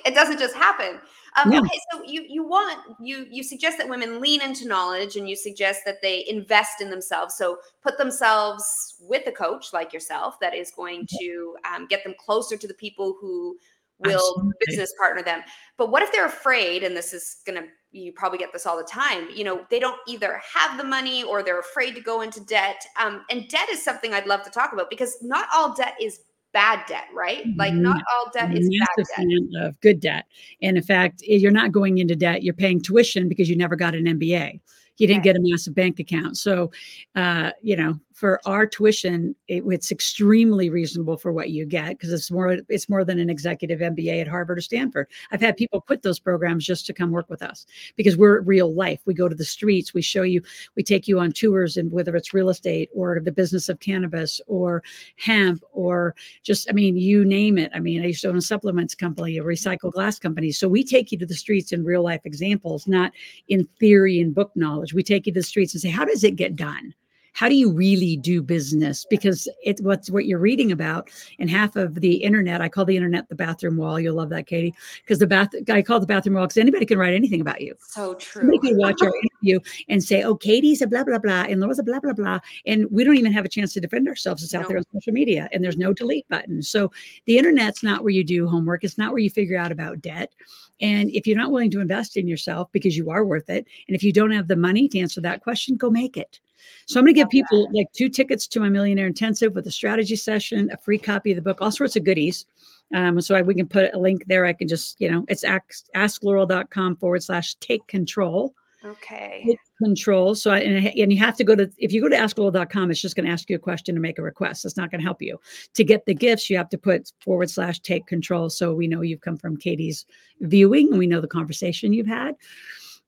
it 0.06 0.16
doesn't 0.16 0.40
just 0.40 0.56
happen. 0.56 1.00
Um, 1.36 1.52
yeah. 1.52 1.60
okay, 1.60 1.80
so 1.92 2.02
you 2.06 2.26
you 2.28 2.48
want 2.48 2.80
you 3.00 3.28
you 3.30 3.44
suggest 3.44 3.78
that 3.78 3.88
women 3.88 4.20
lean 4.20 4.42
into 4.42 4.68
knowledge 4.68 5.16
and 5.16 5.30
you 5.30 5.36
suggest 5.36 5.82
that 5.86 6.02
they 6.02 6.26
invest 6.28 6.82
in 6.82 6.90
themselves. 6.90 7.36
So 7.36 7.58
put 7.84 7.98
themselves 7.98 8.96
with 9.02 9.28
a 9.28 9.32
coach 9.32 9.74
like 9.74 9.94
yourself 9.94 10.40
that 10.40 10.56
is 10.56 10.72
going 10.72 11.06
to 11.20 11.56
um, 11.72 11.86
get 11.86 12.04
them 12.04 12.16
closer 12.18 12.58
to 12.58 12.68
the 12.68 12.74
people 12.74 13.16
who 13.20 13.58
will 14.00 14.16
Absolutely. 14.16 14.52
business 14.66 14.94
partner 14.98 15.24
them. 15.24 15.42
But 15.78 15.92
what 15.92 16.04
if 16.04 16.12
they're 16.12 16.26
afraid, 16.26 16.84
and 16.84 16.96
this 16.96 17.14
is 17.14 17.38
going 17.46 17.62
to 17.62 17.68
you 17.92 18.12
probably 18.14 18.38
get 18.38 18.54
this 18.54 18.66
all 18.66 18.78
the 18.78 18.84
time 18.84 19.28
you 19.34 19.44
know 19.44 19.66
they 19.70 19.80
don't 19.80 19.98
either 20.08 20.40
have 20.54 20.78
the 20.78 20.84
money 20.84 21.24
or 21.24 21.42
they're 21.42 21.60
afraid 21.60 21.96
to 21.96 22.02
go 22.02 22.22
into 22.22 22.40
debt 22.42 22.86
um, 23.00 23.26
and 23.30 23.48
debt 23.48 23.68
is 23.70 23.84
something 23.84 24.14
i'd 24.14 24.28
love 24.28 24.44
to 24.44 24.50
talk 24.50 24.74
about 24.74 24.90
because 24.90 25.18
not 25.22 25.48
all 25.54 25.74
debt 25.74 25.96
is 26.00 26.20
bad 26.54 26.84
debt 26.88 27.06
right 27.16 27.44
like 27.58 27.74
not 27.74 27.96
mm-hmm. 27.96 28.04
all 28.16 28.32
debt 28.32 28.56
is 28.56 28.70
bad 28.70 29.06
debt. 29.18 29.66
of 29.68 29.80
good 29.82 30.00
debt 30.00 30.26
and 30.62 30.78
in 30.78 30.84
fact 30.84 31.22
you're 31.26 31.52
not 31.52 31.72
going 31.72 32.00
into 32.00 32.16
debt 32.16 32.44
you're 32.44 32.54
paying 32.54 32.82
tuition 32.82 33.28
because 33.28 33.50
you 33.50 33.56
never 33.56 33.76
got 33.76 33.96
an 33.96 34.06
mba 34.06 34.60
you 34.98 35.08
didn't 35.08 35.24
get 35.24 35.36
a 35.36 35.40
massive 35.42 35.74
bank 35.76 36.00
account 36.00 36.38
so 36.38 36.72
uh, 37.16 37.52
you 37.62 37.76
know 37.76 38.00
for 38.20 38.42
our 38.46 38.66
tuition, 38.66 39.34
it, 39.48 39.64
it's 39.66 39.94
extremely 39.94 40.70
reasonable 40.70 41.16
for 41.16 41.32
what 41.32 41.52
you 41.52 41.66
get 41.66 41.92
because 41.92 42.12
it's 42.12 42.30
more 42.30 42.58
it's 42.68 42.90
more 42.90 43.06
than 43.06 43.18
an 43.18 43.30
executive 43.30 43.80
MBA 43.80 44.20
at 44.20 44.28
Harvard 44.28 44.58
or 44.58 44.62
Stanford. 44.62 45.08
I've 45.32 45.40
had 45.40 45.56
people 45.56 45.80
quit 45.80 46.02
those 46.02 46.20
programs 46.20 46.66
just 46.66 46.86
to 46.88 46.94
come 46.94 47.12
work 47.12 47.30
with 47.30 47.42
us 47.42 47.66
because 47.96 48.18
we're 48.18 48.42
real 48.42 48.74
life. 48.76 49.00
We 49.06 49.14
go 49.14 49.30
to 49.30 49.36
the 49.36 49.46
streets, 49.46 49.94
we 49.94 50.02
show 50.02 50.24
you, 50.24 50.42
we 50.76 50.84
take 50.84 51.08
you 51.08 51.18
on 51.18 51.32
tours, 51.32 51.78
and 51.78 51.94
whether 51.94 52.14
it's 52.14 52.34
real 52.34 52.50
estate 52.50 52.90
or 52.94 53.22
the 53.22 53.32
business 53.32 53.70
of 53.70 53.80
cannabis 53.80 54.42
or 54.48 54.84
hemp 55.16 55.64
or 55.72 56.14
just, 56.44 56.70
I 56.70 56.74
mean, 56.74 56.98
you 56.98 57.24
name 57.24 57.58
it. 57.58 57.72
I 57.74 57.80
mean, 57.80 58.02
I 58.02 58.08
used 58.08 58.24
to 58.24 58.30
own 58.30 58.36
a 58.36 58.42
supplements 58.42 58.96
company, 58.96 59.38
a 59.38 59.44
recycled 59.44 59.94
glass 59.94 60.20
company. 60.20 60.52
So 60.52 60.68
we 60.68 60.84
take 60.84 61.14
you 61.14 61.18
to 61.20 61.26
the 61.26 61.36
streets 61.36 61.72
in 61.72 61.86
real 61.86 62.04
life 62.04 62.22
examples, 62.26 62.86
not 62.86 63.14
in 63.48 63.66
theory 63.80 64.20
and 64.20 64.36
book 64.36 64.52
knowledge. 64.56 64.94
We 64.94 65.04
take 65.04 65.26
you 65.26 65.32
to 65.32 65.40
the 65.40 65.44
streets 65.44 65.74
and 65.74 65.82
say, 65.82 65.90
how 65.90 66.04
does 66.04 66.26
it 66.26 66.36
get 66.36 66.58
done? 66.58 66.94
How 67.40 67.48
do 67.48 67.56
you 67.56 67.72
really 67.72 68.18
do 68.18 68.42
business? 68.42 69.06
Because 69.10 69.48
it's 69.64 69.82
what's 69.82 70.10
what 70.10 70.26
you're 70.26 70.40
reading 70.40 70.74
about 70.74 71.10
and 71.40 71.50
half 71.50 71.78
of 71.78 71.96
the 71.96 72.16
internet 72.16 72.60
i 72.60 72.68
call 72.68 72.84
the 72.84 72.98
internet 72.98 73.30
the 73.30 73.36
bathroom 73.36 73.78
wall. 73.78 73.98
You'll 73.98 74.18
love 74.18 74.28
that 74.32 74.46
katie 74.46 74.74
because 74.98 75.20
the 75.20 75.28
bath 75.28 75.48
i 75.70 75.82
call 75.82 76.02
the 76.02 76.06
bathroom 76.06 76.36
wall 76.36 76.48
because 76.48 76.58
anybody 76.58 76.86
can 76.86 76.98
write 76.98 77.14
anything 77.14 77.40
about 77.40 77.62
you. 77.62 77.76
So 77.80 78.16
true. 78.16 78.42
somebody 78.42 78.60
can 78.60 78.78
watch 78.78 79.02
our 79.02 79.14
interview 79.24 79.62
and 79.88 80.04
say 80.04 80.22
oh 80.22 80.36
katie's 80.36 80.82
a 80.82 80.88
blah 80.88 81.06
blah 81.06 81.18
blah 81.18 81.44
and 81.44 81.62
laura's 81.62 81.80
a 81.80 81.84
blah 81.84 82.02
blah 82.02 82.12
blah 82.12 82.40
and 82.66 82.86
we 82.92 83.06
don't 83.06 83.16
even 83.16 83.32
have 83.32 83.46
a 83.46 83.50
chance 83.50 83.72
to 83.72 83.80
defend 83.80 84.10
ourselves. 84.10 84.44
It's 84.44 84.54
out 84.54 84.64
no. 84.64 84.68
there 84.68 84.78
on 84.80 84.84
social 84.94 85.14
media 85.14 85.48
and 85.54 85.64
there's 85.64 85.78
no 85.78 85.94
delete 85.94 86.28
button. 86.28 86.62
So 86.62 86.92
the 87.24 87.38
internet's 87.38 87.84
not 87.84 88.04
where 88.04 88.12
you 88.12 88.26
do 88.26 88.50
homework. 88.50 88.84
It's 88.84 88.98
not 88.98 89.14
where 89.14 89.20
you 89.20 89.30
figure 89.30 89.58
out 89.58 89.72
about 89.72 90.02
debt. 90.02 90.34
And 90.82 91.10
if 91.12 91.26
you're 91.26 91.38
not 91.38 91.52
willing 91.52 91.72
to 91.72 91.80
invest 91.80 92.18
in 92.18 92.28
yourself 92.28 92.70
because 92.74 92.98
you 92.98 93.12
are 93.12 93.24
worth 93.24 93.50
it, 93.50 93.66
and 93.88 93.96
if 93.96 94.04
you 94.04 94.12
don't 94.12 94.32
have 94.32 94.50
the 94.50 94.58
money 94.58 94.90
to 94.90 95.00
answer 95.00 95.22
that 95.22 95.42
question, 95.42 95.78
go 95.78 95.90
make 95.90 96.18
it. 96.18 96.42
So 96.86 97.00
I'm 97.00 97.06
going 97.06 97.16
to 97.16 97.22
give 97.22 97.30
people 97.30 97.70
like 97.72 97.92
two 97.94 98.10
tickets 98.10 98.48
to 98.48 98.60
my 98.60 98.70
Millionaire 98.70 99.08
Intensive 99.08 99.54
with 99.54 99.68
a 99.68 99.72
strategy 99.72 100.16
session, 100.16 100.70
a 100.72 100.78
free 100.78 100.98
copy 100.98 101.32
of 101.32 101.36
the 101.36 101.42
book, 101.42 101.62
all 101.62 101.72
sorts 101.72 101.96
of 101.96 102.04
goodies. 102.04 102.46
Um, 102.94 103.22
so 103.22 103.36
I, 103.36 103.42
we 103.42 103.54
can 103.54 103.68
put 103.68 103.94
a 103.94 104.00
link 104.00 104.26
there. 104.28 104.46
I 104.46 104.54
can 104.54 104.68
just, 104.68 105.00
you 105.00 105.12
know, 105.12 105.26
it's 105.28 105.44
ask, 105.44 105.86
askloral.com 105.96 106.96
forward 106.98 107.24
slash 107.24 107.56
take 107.56 107.86
control. 107.88 108.54
Okay. 108.84 109.44
Take 109.46 109.60
control. 109.84 110.36
So, 110.36 110.52
I, 110.52 110.60
and, 110.60 110.88
and 110.88 111.12
you 111.12 111.20
have 111.20 111.36
to 111.38 111.44
go 111.44 111.54
to, 111.54 111.70
if 111.78 111.92
you 111.92 112.02
go 112.02 112.08
to 112.08 112.16
askloral.com, 112.16 112.90
it's 112.90 113.02
just 113.02 113.16
going 113.16 113.26
to 113.26 113.32
ask 113.32 113.50
you 113.50 113.58
a 113.58 113.60
question 113.60 113.94
to 113.94 114.02
make 114.02 114.18
a 114.18 114.22
request. 114.22 114.64
It's 114.64 114.78
not 114.78 114.90
going 114.90 115.02
to 115.02 115.06
help 115.06 115.22
you. 115.22 115.38
To 115.74 115.84
get 115.84 116.06
the 116.06 116.14
gifts, 116.14 116.50
you 116.50 116.58
have 116.58 116.70
to 116.70 116.78
put 116.78 117.12
forward 117.22 117.50
slash 117.50 117.80
take 117.82 118.08
control. 118.08 118.50
So 118.50 118.74
we 118.74 118.88
know 118.88 119.02
you've 119.02 119.22
come 119.22 119.38
from 119.38 119.58
Katie's 119.58 120.06
viewing 120.40 120.90
and 120.90 120.98
we 120.98 121.08
know 121.08 121.20
the 121.20 121.28
conversation 121.28 121.92
you've 121.92 122.08
had. 122.08 122.36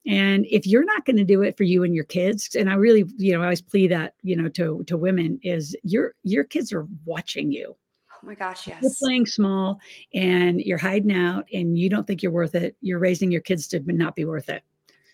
And 0.06 0.48
if 0.50 0.66
you're 0.66 0.84
not 0.84 1.06
going 1.06 1.18
to 1.18 1.24
do 1.24 1.44
it 1.44 1.58
for 1.58 1.64
you 1.64 1.84
and 1.84 1.94
your 1.94 2.06
kids, 2.06 2.56
and 2.56 2.70
I 2.70 2.74
really, 2.74 3.06
you 3.18 3.34
know, 3.34 3.42
I 3.42 3.46
always 3.46 3.62
plead 3.62 3.92
that, 3.92 4.16
you 4.24 4.36
know, 4.36 4.50
to 4.50 4.84
to 4.86 4.98
women 4.98 5.40
is 5.44 5.76
your 5.84 6.16
your 6.24 6.44
kids 6.44 6.74
are 6.74 6.88
watching 7.06 7.52
you. 7.52 7.76
Oh 8.12 8.28
my 8.28 8.36
gosh, 8.36 8.68
yes. 8.68 8.82
You're 8.82 8.92
playing 9.00 9.26
small 9.26 9.80
and 10.14 10.60
you're 10.62 10.78
hiding 10.78 11.14
out 11.14 11.46
and 11.54 11.78
you 11.78 11.90
don't 11.90 12.06
think 12.06 12.24
you're 12.24 12.32
worth 12.32 12.56
it. 12.56 12.76
You're 12.82 13.00
raising 13.00 13.32
your 13.32 13.42
kids 13.42 13.68
to 13.70 13.80
not 13.86 14.16
be 14.16 14.26
worth 14.26 14.50
it. 14.50 14.64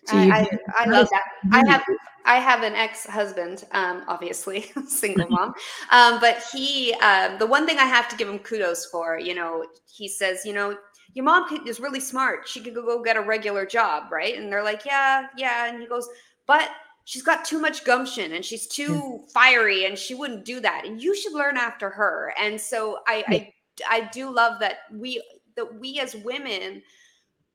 So 0.06 0.16
I, 0.16 0.22
I, 0.22 0.48
I 0.78 0.84
love 0.86 1.08
that. 1.10 1.24
I 1.52 1.70
have 1.70 1.82
I 2.24 2.36
have 2.40 2.62
an 2.62 2.74
ex-husband, 2.74 3.64
um, 3.72 4.04
obviously 4.06 4.70
single 4.86 5.28
mom, 5.28 5.54
um, 5.90 6.20
but 6.20 6.42
he 6.52 6.94
um, 6.94 7.38
the 7.38 7.46
one 7.46 7.66
thing 7.66 7.78
I 7.78 7.84
have 7.84 8.08
to 8.08 8.16
give 8.16 8.28
him 8.28 8.38
kudos 8.38 8.86
for, 8.86 9.18
you 9.18 9.34
know, 9.34 9.66
he 9.86 10.08
says, 10.08 10.44
you 10.44 10.52
know, 10.52 10.76
your 11.14 11.24
mom 11.24 11.46
is 11.66 11.80
really 11.80 12.00
smart. 12.00 12.46
She 12.46 12.60
could 12.60 12.74
go 12.74 13.02
get 13.02 13.16
a 13.16 13.20
regular 13.20 13.66
job, 13.66 14.12
right? 14.12 14.36
And 14.36 14.52
they're 14.52 14.62
like, 14.62 14.84
yeah, 14.84 15.26
yeah. 15.36 15.66
And 15.66 15.80
he 15.80 15.86
goes, 15.86 16.08
but 16.46 16.70
she's 17.04 17.22
got 17.22 17.44
too 17.44 17.58
much 17.58 17.84
gumption 17.84 18.32
and 18.32 18.44
she's 18.44 18.66
too 18.66 19.24
fiery 19.32 19.86
and 19.86 19.98
she 19.98 20.14
wouldn't 20.14 20.44
do 20.44 20.60
that. 20.60 20.84
And 20.84 21.02
you 21.02 21.16
should 21.16 21.32
learn 21.32 21.56
after 21.56 21.88
her. 21.88 22.34
And 22.38 22.60
so 22.60 22.98
I, 23.06 23.24
I, 23.28 23.54
I 23.88 24.10
do 24.12 24.30
love 24.30 24.60
that 24.60 24.80
we, 24.92 25.22
that 25.56 25.80
we 25.80 25.98
as 26.00 26.14
women, 26.16 26.82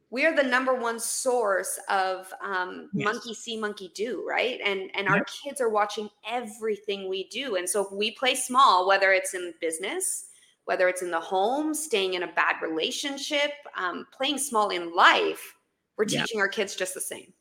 we 0.10 0.26
are 0.28 0.36
the 0.36 0.44
number 0.44 0.76
one 0.76 1.00
source 1.00 1.80
of 1.90 2.32
um, 2.42 2.90
yes. 2.94 3.06
monkey 3.06 3.34
see 3.34 3.58
monkey 3.58 3.92
do 3.96 4.24
right 4.30 4.60
and 4.64 4.92
and 4.94 5.06
yep. 5.06 5.10
our 5.10 5.26
kids 5.26 5.60
are 5.60 5.70
watching 5.70 6.08
everything 6.30 7.10
we 7.10 7.28
do 7.30 7.56
and 7.56 7.68
so 7.68 7.84
if 7.84 7.92
we 7.92 8.12
play 8.12 8.36
small 8.36 8.88
whether 8.88 9.12
it's 9.12 9.34
in 9.34 9.56
business 9.60 10.26
whether 10.66 10.88
it's 10.88 11.02
in 11.02 11.12
the 11.12 11.20
home, 11.20 11.74
staying 11.74 12.14
in 12.14 12.24
a 12.24 12.28
bad 12.28 12.56
relationship, 12.62 13.52
um, 13.78 14.08
playing 14.16 14.38
small 14.38 14.70
in 14.70 14.96
life, 14.96 15.56
we're 15.98 16.06
teaching 16.06 16.40
our 16.40 16.48
kids 16.48 16.76
just 16.76 16.94
the 16.94 17.02
same. 17.02 17.34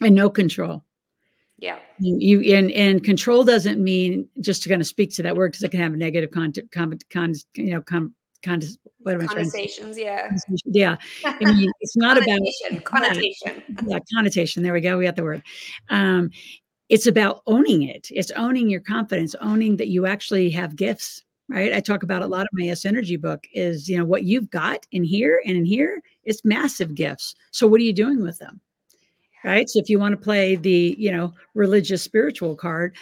And 0.00 0.14
no 0.14 0.30
control. 0.30 0.84
Yeah. 1.58 1.78
You, 1.98 2.40
you 2.40 2.54
and 2.56 2.70
and 2.72 3.04
control 3.04 3.44
doesn't 3.44 3.82
mean 3.82 4.28
just 4.40 4.62
to 4.64 4.68
kind 4.68 4.80
of 4.80 4.86
speak 4.86 5.14
to 5.14 5.22
that 5.22 5.36
word 5.36 5.52
because 5.52 5.62
it 5.62 5.70
can 5.70 5.80
have 5.80 5.94
a 5.94 5.96
negative 5.96 6.30
con, 6.30 6.52
con, 6.72 6.98
con 7.10 7.34
you 7.54 7.72
know 7.72 7.80
con, 7.80 8.12
con 8.42 8.60
what 8.98 9.14
am 9.14 9.22
I 9.22 9.26
connotations, 9.26 9.96
yeah. 9.98 10.30
Yeah. 10.64 10.96
I 11.24 11.38
mean, 11.40 11.70
it's 11.80 11.96
not 11.96 12.16
about 12.16 12.40
connotation. 12.84 13.62
Yeah, 13.86 13.98
connotation. 14.12 14.62
There 14.62 14.72
we 14.72 14.80
go. 14.80 14.98
We 14.98 15.04
got 15.04 15.16
the 15.16 15.22
word. 15.22 15.42
Um, 15.90 16.30
it's 16.88 17.06
about 17.06 17.42
owning 17.46 17.82
it. 17.82 18.08
It's 18.10 18.30
owning 18.32 18.68
your 18.68 18.80
confidence, 18.80 19.34
owning 19.40 19.76
that 19.76 19.88
you 19.88 20.06
actually 20.06 20.50
have 20.50 20.76
gifts 20.76 21.22
right? 21.48 21.72
I 21.72 21.80
talk 21.80 22.02
about 22.02 22.22
a 22.22 22.26
lot 22.26 22.46
of 22.46 22.48
my 22.52 22.66
s 22.68 22.84
energy 22.84 23.16
book 23.16 23.46
is 23.52 23.88
you 23.88 23.98
know 23.98 24.04
what 24.04 24.24
you've 24.24 24.50
got 24.50 24.86
in 24.92 25.04
here 25.04 25.42
and 25.46 25.56
in 25.56 25.64
here 25.64 26.02
it's 26.24 26.44
massive 26.44 26.94
gifts. 26.94 27.34
So 27.50 27.66
what 27.66 27.80
are 27.80 27.84
you 27.84 27.92
doing 27.92 28.22
with 28.22 28.38
them 28.38 28.60
right? 29.44 29.68
So 29.68 29.78
if 29.78 29.88
you 29.88 29.98
want 29.98 30.12
to 30.12 30.24
play 30.24 30.56
the 30.56 30.96
you 30.98 31.12
know 31.12 31.32
religious 31.54 32.02
spiritual 32.02 32.56
card 32.56 32.96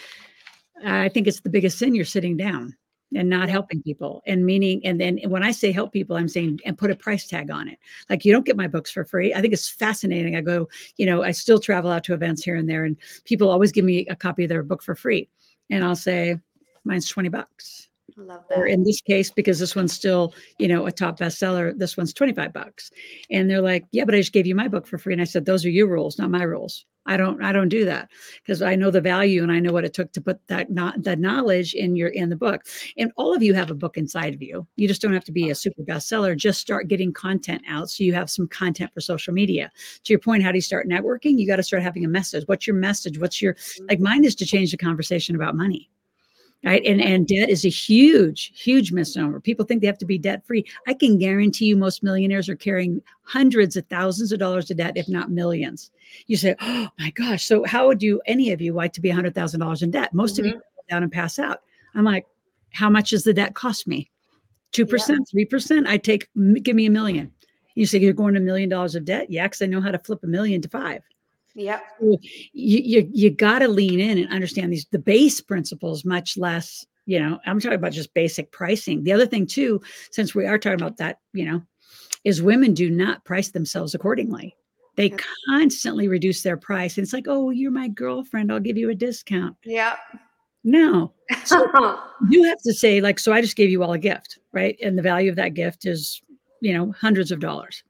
i 0.85 1.09
think 1.09 1.27
it's 1.27 1.41
the 1.41 1.51
biggest 1.51 1.79
sin 1.79 1.95
you're 1.95 2.05
sitting 2.05 2.37
down 2.37 2.77
and 3.15 3.29
not 3.29 3.51
helping 3.51 3.83
people. 3.83 4.23
And 4.27 4.47
meaning 4.47 4.85
and 4.85 5.01
then 5.01 5.19
when 5.29 5.43
i 5.43 5.51
say 5.51 5.71
help 5.71 5.93
people 5.93 6.17
i'm 6.17 6.29
saying 6.29 6.61
and 6.65 6.79
put 6.79 6.91
a 6.91 6.97
price 6.97 7.27
tag 7.27 7.51
on 7.51 7.69
it. 7.69 7.79
Like 8.11 8.25
you 8.25 8.33
don't 8.33 8.47
get 8.47 8.57
my 8.57 8.67
books 8.67 8.91
for 8.91 9.05
free. 9.05 9.35
I 9.35 9.41
think 9.41 9.53
it's 9.53 9.69
fascinating. 9.69 10.35
I 10.37 10.41
go 10.41 10.69
you 10.97 11.07
know 11.07 11.23
i 11.23 11.31
still 11.31 11.59
travel 11.59 11.91
out 11.91 12.05
to 12.05 12.15
events 12.15 12.43
here 12.43 12.57
and 12.57 12.69
there 12.69 12.85
and 12.85 12.97
people 13.25 13.51
always 13.51 13.73
give 13.73 13.85
me 13.85 14.07
a 14.09 14.17
copy 14.17 14.45
of 14.45 14.49
their 14.49 14.63
book 14.63 14.83
for 14.83 14.95
free. 14.95 15.29
And 15.71 15.85
i'll 15.85 15.97
say 15.97 16.39
mine's 16.85 17.09
20 17.09 17.29
bucks 17.29 17.89
Love 18.17 18.43
that. 18.49 18.59
Or 18.59 18.67
in 18.67 18.85
this 18.85 19.01
case, 19.01 19.31
because 19.31 19.59
this 19.59 19.75
one's 19.75 19.93
still, 19.93 20.35
you 20.59 20.69
know, 20.69 20.87
a 20.87 20.93
top 20.93 21.19
bestseller, 21.19 21.77
this 21.77 21.97
one's 21.97 22.13
25 22.13 22.53
bucks. 22.53 22.91
And 23.31 23.51
they're 23.51 23.63
like, 23.63 23.85
yeah, 23.93 24.05
but 24.05 24.15
I 24.15 24.19
just 24.19 24.33
gave 24.33 24.47
you 24.47 24.55
my 24.55 24.69
book 24.69 24.87
for 24.87 24.99
free. 24.99 25.13
And 25.13 25.23
I 25.23 25.27
said, 25.27 25.45
those 25.45 25.65
are 25.65 25.71
your 25.71 25.89
rules, 25.89 26.19
not 26.19 26.31
my 26.31 26.43
rules. 26.43 26.85
I 27.05 27.17
don't, 27.17 27.43
I 27.43 27.51
don't 27.53 27.69
do 27.69 27.85
that 27.87 28.11
because 28.43 28.63
I 28.63 28.77
know 28.77 28.91
the 28.91 29.01
value 29.01 29.43
and 29.43 29.51
I 29.51 29.59
know 29.59 29.73
what 29.73 29.85
it 29.85 29.93
took 29.93 30.13
to 30.13 30.21
put 30.21 30.39
that 30.47 30.71
not 30.71 31.03
that 31.03 31.19
knowledge 31.19 31.75
in 31.75 31.97
your 31.97 32.11
in 32.11 32.29
the 32.29 32.37
book. 32.37 32.63
And 32.97 33.11
all 33.17 33.35
of 33.35 33.43
you 33.43 33.55
have 33.55 33.73
a 33.73 33.75
book 33.75 33.97
inside 33.97 34.35
of 34.35 34.41
you. 34.41 34.67
You 34.77 34.87
just 34.87 35.03
don't 35.03 35.13
have 35.13 35.25
to 35.25 35.33
be 35.33 35.51
a 35.51 35.55
super 35.55 35.83
bestseller. 35.83 36.37
Just 36.37 36.61
start 36.61 36.87
getting 36.87 37.13
content 37.13 37.63
out 37.69 37.91
so 37.91 38.05
you 38.05 38.15
have 38.15 38.31
some 38.31 38.47
content 38.47 38.93
for 38.95 39.01
social 39.01 39.35
media. 39.35 39.71
To 40.05 40.13
your 40.13 40.21
point, 40.21 40.45
how 40.45 40.53
do 40.53 40.59
you 40.59 40.63
start 40.63 40.89
networking? 40.89 41.39
You 41.41 41.47
got 41.47 41.57
to 41.57 41.65
start 41.65 41.83
having 41.83 42.05
a 42.05 42.09
message. 42.09 42.45
What's 42.47 42.69
your 42.69 42.77
message? 42.77 43.19
What's 43.19 43.43
your 43.43 43.55
mm-hmm. 43.55 43.87
like 43.89 43.99
mine 43.99 44.25
is 44.25 44.37
to 44.37 44.47
change 44.47 44.71
the 44.71 44.77
conversation 44.77 45.35
about 45.35 45.57
money 45.57 45.91
right? 46.65 46.85
And 46.85 47.01
and 47.01 47.27
debt 47.27 47.49
is 47.49 47.65
a 47.65 47.71
huge 47.71 48.53
huge 48.55 48.93
misnomer. 48.93 49.41
People 49.41 49.65
think 49.65 49.81
they 49.81 49.87
have 49.87 49.99
to 49.99 50.07
be 50.07 50.19
debt 50.19 50.47
free 50.47 50.65
i 50.87 50.95
can 50.95 51.19
guarantee 51.19 51.67
you 51.67 51.77
most 51.77 52.03
millionaires 52.03 52.49
are 52.49 52.57
carrying 52.57 53.03
hundreds 53.23 53.77
of 53.77 53.87
thousands 53.87 54.33
of 54.33 54.39
dollars 54.39 54.71
of 54.71 54.77
debt 54.77 54.97
if 54.97 55.09
not 55.09 55.31
millions. 55.31 55.91
You 56.27 56.37
say 56.37 56.55
oh 56.61 56.89
my 56.99 57.11
gosh 57.11 57.45
so 57.45 57.65
how 57.65 57.87
would 57.89 58.03
you 58.03 58.21
any 58.27 58.53
of 58.53 58.61
you 58.61 58.73
like 58.73 58.93
to 58.95 59.01
be 59.01 59.11
$100000 59.11 59.83
in 59.83 59.91
debt? 59.91 60.15
Most 60.15 60.37
mm-hmm. 60.37 60.41
of 60.41 60.47
you 60.47 60.53
go 60.55 60.61
down 60.89 61.03
and 61.03 61.13
pass 61.13 61.39
out. 61.39 61.63
I'm 61.95 62.05
like 62.05 62.27
how 62.73 62.89
much 62.89 63.11
does 63.11 63.25
the 63.25 63.35
debt 63.35 63.55
cost 63.55 63.87
me? 63.87 64.11
2% 64.73 65.19
yeah. 65.33 65.45
3% 65.45 65.87
i 65.87 65.97
take 65.97 66.29
give 66.63 66.77
me 66.77 66.87
a 66.87 66.91
million. 66.91 67.33
You 67.75 67.87
say 67.87 67.99
you're 67.99 68.13
going 68.13 68.37
a 68.37 68.41
million 68.41 68.69
dollars 68.69 68.95
of 68.95 69.05
debt? 69.05 69.31
Yeah 69.31 69.47
because 69.47 69.63
i 69.63 69.67
know 69.67 69.81
how 69.81 69.91
to 69.91 69.99
flip 69.99 70.23
a 70.23 70.29
million 70.29 70.61
to 70.63 70.69
five 70.69 71.03
yeah. 71.55 71.81
You 72.01 72.19
you, 72.53 73.11
you 73.13 73.31
got 73.31 73.61
to 73.61 73.69
lean 73.69 74.01
in 74.01 74.19
and 74.19 74.33
understand 74.33 74.73
these 74.73 74.87
the 74.91 74.99
base 74.99 75.41
principles, 75.41 76.05
much 76.05 76.37
less, 76.37 76.87
you 77.07 77.19
know, 77.19 77.39
I'm 77.47 77.61
talking 77.61 77.77
about 77.77 77.93
just 77.93 78.15
basic 78.15 78.53
pricing. 78.53 79.05
The 79.05 79.13
other 79.13 79.27
thing 79.27 79.47
too, 79.47 79.81
since 80.11 80.35
we 80.35 80.47
are 80.47 80.59
talking 80.59 80.81
about 80.81 80.97
that, 80.99 81.19
you 81.33 81.45
know, 81.45 81.63
is 82.25 82.43
women 82.43 82.75
do 82.75 82.91
not 82.91 83.25
price 83.25 83.51
themselves 83.51 83.95
accordingly. 83.95 84.57
They 84.97 85.11
yeah. 85.11 85.17
constantly 85.49 86.09
reduce 86.09 86.43
their 86.43 86.57
price. 86.57 86.97
And 86.97 87.05
it's 87.05 87.13
like, 87.13 87.27
oh, 87.27 87.51
you're 87.51 87.71
my 87.71 87.89
girlfriend. 87.89 88.53
I'll 88.53 88.61
give 88.61 88.77
you 88.77 88.91
a 88.91 88.95
discount. 88.95 89.57
Yeah. 89.65 89.97
No. 90.65 91.13
So 91.45 91.67
you 92.29 92.45
have 92.45 92.61
to 92.63 92.75
say, 92.75 93.01
like, 93.01 93.19
so 93.19 93.33
I 93.33 93.41
just 93.41 93.57
gave 93.57 93.71
you 93.71 93.83
all 93.83 93.93
a 93.93 93.99
gift, 93.99 94.39
right? 94.53 94.77
And 94.83 94.97
the 94.97 95.03
value 95.03 95.31
of 95.31 95.37
that 95.37 95.55
gift 95.55 95.87
is, 95.87 96.21
you 96.61 96.75
know, 96.75 96.93
hundreds 96.93 97.33
of 97.33 97.41
dollars. 97.41 97.83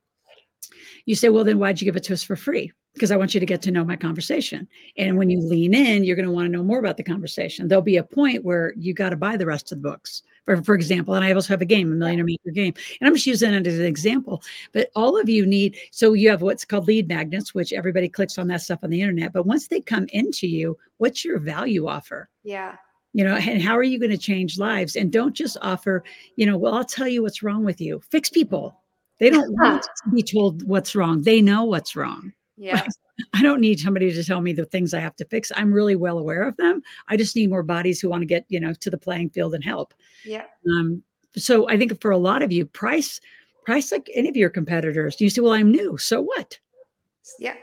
You 1.04 1.16
say, 1.16 1.28
well, 1.28 1.44
then 1.44 1.58
why'd 1.58 1.80
you 1.80 1.84
give 1.84 1.96
it 1.96 2.04
to 2.04 2.12
us 2.12 2.22
for 2.22 2.36
free? 2.36 2.72
Because 2.94 3.10
I 3.10 3.16
want 3.16 3.32
you 3.32 3.40
to 3.40 3.46
get 3.46 3.62
to 3.62 3.70
know 3.70 3.84
my 3.84 3.96
conversation. 3.96 4.68
And 4.96 5.16
when 5.16 5.30
you 5.30 5.40
lean 5.40 5.74
in, 5.74 6.04
you're 6.04 6.16
going 6.16 6.26
to 6.26 6.32
want 6.32 6.46
to 6.46 6.52
know 6.52 6.62
more 6.62 6.78
about 6.78 6.96
the 6.96 7.02
conversation. 7.02 7.68
There'll 7.68 7.82
be 7.82 7.96
a 7.96 8.02
point 8.02 8.44
where 8.44 8.74
you 8.76 8.92
got 8.92 9.10
to 9.10 9.16
buy 9.16 9.36
the 9.36 9.46
rest 9.46 9.72
of 9.72 9.80
the 9.82 9.88
books. 9.88 10.22
For, 10.44 10.60
for 10.62 10.74
example, 10.74 11.14
and 11.14 11.24
I 11.24 11.32
also 11.32 11.52
have 11.52 11.62
a 11.62 11.66
game, 11.66 11.92
a 11.92 11.94
millionaire 11.94 12.24
maker 12.24 12.50
game. 12.50 12.74
And 13.00 13.08
I'm 13.08 13.14
just 13.14 13.26
using 13.26 13.54
it 13.54 13.66
as 13.66 13.78
an 13.78 13.86
example. 13.86 14.42
But 14.72 14.90
all 14.94 15.18
of 15.18 15.28
you 15.28 15.46
need, 15.46 15.76
so 15.90 16.12
you 16.12 16.28
have 16.30 16.42
what's 16.42 16.64
called 16.64 16.88
lead 16.88 17.08
magnets, 17.08 17.54
which 17.54 17.72
everybody 17.72 18.08
clicks 18.08 18.38
on 18.38 18.48
that 18.48 18.60
stuff 18.60 18.80
on 18.82 18.90
the 18.90 19.00
internet. 19.00 19.32
But 19.32 19.46
once 19.46 19.68
they 19.68 19.80
come 19.80 20.06
into 20.12 20.46
you, 20.46 20.76
what's 20.98 21.24
your 21.24 21.38
value 21.38 21.86
offer? 21.86 22.28
Yeah. 22.42 22.76
you 23.14 23.24
know 23.24 23.36
and 23.36 23.62
how 23.62 23.76
are 23.76 23.82
you 23.82 23.98
going 23.98 24.10
to 24.10 24.18
change 24.18 24.58
lives 24.58 24.96
and 24.96 25.12
don't 25.12 25.34
just 25.34 25.56
offer 25.62 26.02
you 26.36 26.46
know 26.46 26.56
well 26.56 26.74
i'll 26.74 26.84
tell 26.84 27.06
you 27.06 27.22
what's 27.22 27.42
wrong 27.42 27.64
with 27.64 27.80
you 27.80 28.00
fix 28.10 28.30
people 28.30 28.80
they 29.20 29.30
don't 29.30 29.52
want 29.60 29.82
to 29.82 30.10
be 30.10 30.22
told 30.22 30.66
what's 30.66 30.94
wrong 30.94 31.22
they 31.22 31.40
know 31.42 31.64
what's 31.64 31.94
wrong 31.94 32.32
yeah. 32.62 32.86
I 33.34 33.42
don't 33.42 33.60
need 33.60 33.78
somebody 33.80 34.12
to 34.12 34.24
tell 34.24 34.40
me 34.40 34.52
the 34.52 34.64
things 34.64 34.94
i 34.94 35.00
have 35.00 35.16
to 35.16 35.24
fix. 35.26 35.52
I'm 35.54 35.72
really 35.72 35.96
well 35.96 36.18
aware 36.18 36.42
of 36.42 36.56
them. 36.56 36.82
I 37.08 37.16
just 37.16 37.36
need 37.36 37.50
more 37.50 37.62
bodies 37.62 38.00
who 38.00 38.08
want 38.08 38.22
to 38.22 38.26
get 38.26 38.44
you 38.48 38.58
know 38.60 38.72
to 38.72 38.90
the 38.90 38.98
playing 38.98 39.30
field 39.30 39.54
and 39.54 39.62
help. 39.64 39.92
Yeah. 40.24 40.44
Um 40.66 41.02
so 41.36 41.68
i 41.68 41.76
think 41.78 41.98
for 42.00 42.10
a 42.10 42.18
lot 42.18 42.42
of 42.42 42.52
you 42.52 42.66
price 42.66 43.20
price 43.64 43.90
like 43.92 44.08
any 44.14 44.28
of 44.28 44.36
your 44.36 44.50
competitors. 44.50 45.20
You 45.20 45.28
say 45.30 45.40
well 45.42 45.52
i'm 45.52 45.70
new. 45.70 45.98
So 45.98 46.20
what? 46.22 46.58
Yeah. 47.38 47.54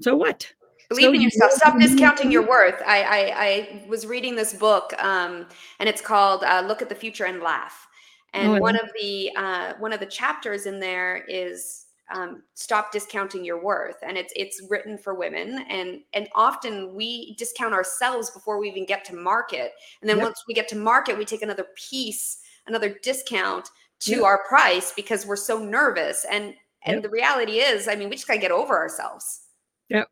So 0.00 0.16
what? 0.16 0.52
Believe 0.88 1.04
So 1.04 1.12
in 1.14 1.20
yourself. 1.22 1.52
stop 1.52 1.78
discounting 1.80 2.30
your 2.30 2.46
worth. 2.46 2.80
I, 2.86 3.02
I 3.02 3.44
i 3.46 3.84
was 3.88 4.06
reading 4.06 4.34
this 4.36 4.52
book 4.54 4.92
um 5.02 5.46
and 5.78 5.88
it's 5.88 6.02
called 6.02 6.44
uh, 6.44 6.62
look 6.66 6.82
at 6.82 6.88
the 6.88 6.94
future 6.94 7.24
and 7.24 7.40
laugh. 7.40 7.86
And 8.34 8.52
Oh, 8.52 8.58
one 8.60 8.76
of 8.76 8.88
the 9.00 9.30
uh 9.36 9.72
one 9.78 9.92
of 9.92 10.00
the 10.00 10.06
chapters 10.06 10.66
in 10.66 10.80
there 10.80 11.24
is 11.28 11.86
um, 12.12 12.42
stop 12.54 12.92
discounting 12.92 13.44
your 13.44 13.62
worth 13.62 13.96
and 14.02 14.16
it's 14.16 14.32
it's 14.36 14.62
written 14.68 14.98
for 14.98 15.14
women 15.14 15.64
and 15.68 16.00
and 16.12 16.28
often 16.34 16.94
we 16.94 17.34
discount 17.36 17.72
ourselves 17.72 18.30
before 18.30 18.58
we 18.58 18.68
even 18.68 18.84
get 18.84 19.04
to 19.06 19.14
market 19.16 19.72
and 20.00 20.10
then 20.10 20.18
Yep. 20.18 20.24
once 20.26 20.44
we 20.46 20.54
get 20.54 20.68
to 20.68 20.76
market 20.76 21.16
we 21.16 21.24
take 21.24 21.42
another 21.42 21.66
piece 21.76 22.38
another 22.66 22.96
discount 23.02 23.70
to 24.00 24.12
Yep. 24.16 24.22
our 24.22 24.44
price 24.46 24.92
because 24.94 25.24
we're 25.26 25.36
so 25.36 25.58
nervous 25.58 26.26
and 26.30 26.54
and 26.84 26.96
Yep. 26.96 27.02
the 27.04 27.08
reality 27.08 27.58
is 27.60 27.88
i 27.88 27.94
mean 27.94 28.08
we 28.10 28.16
just 28.16 28.28
got 28.28 28.34
to 28.34 28.40
get 28.40 28.50
over 28.52 28.76
ourselves 28.76 29.42
Yep. 29.88 30.08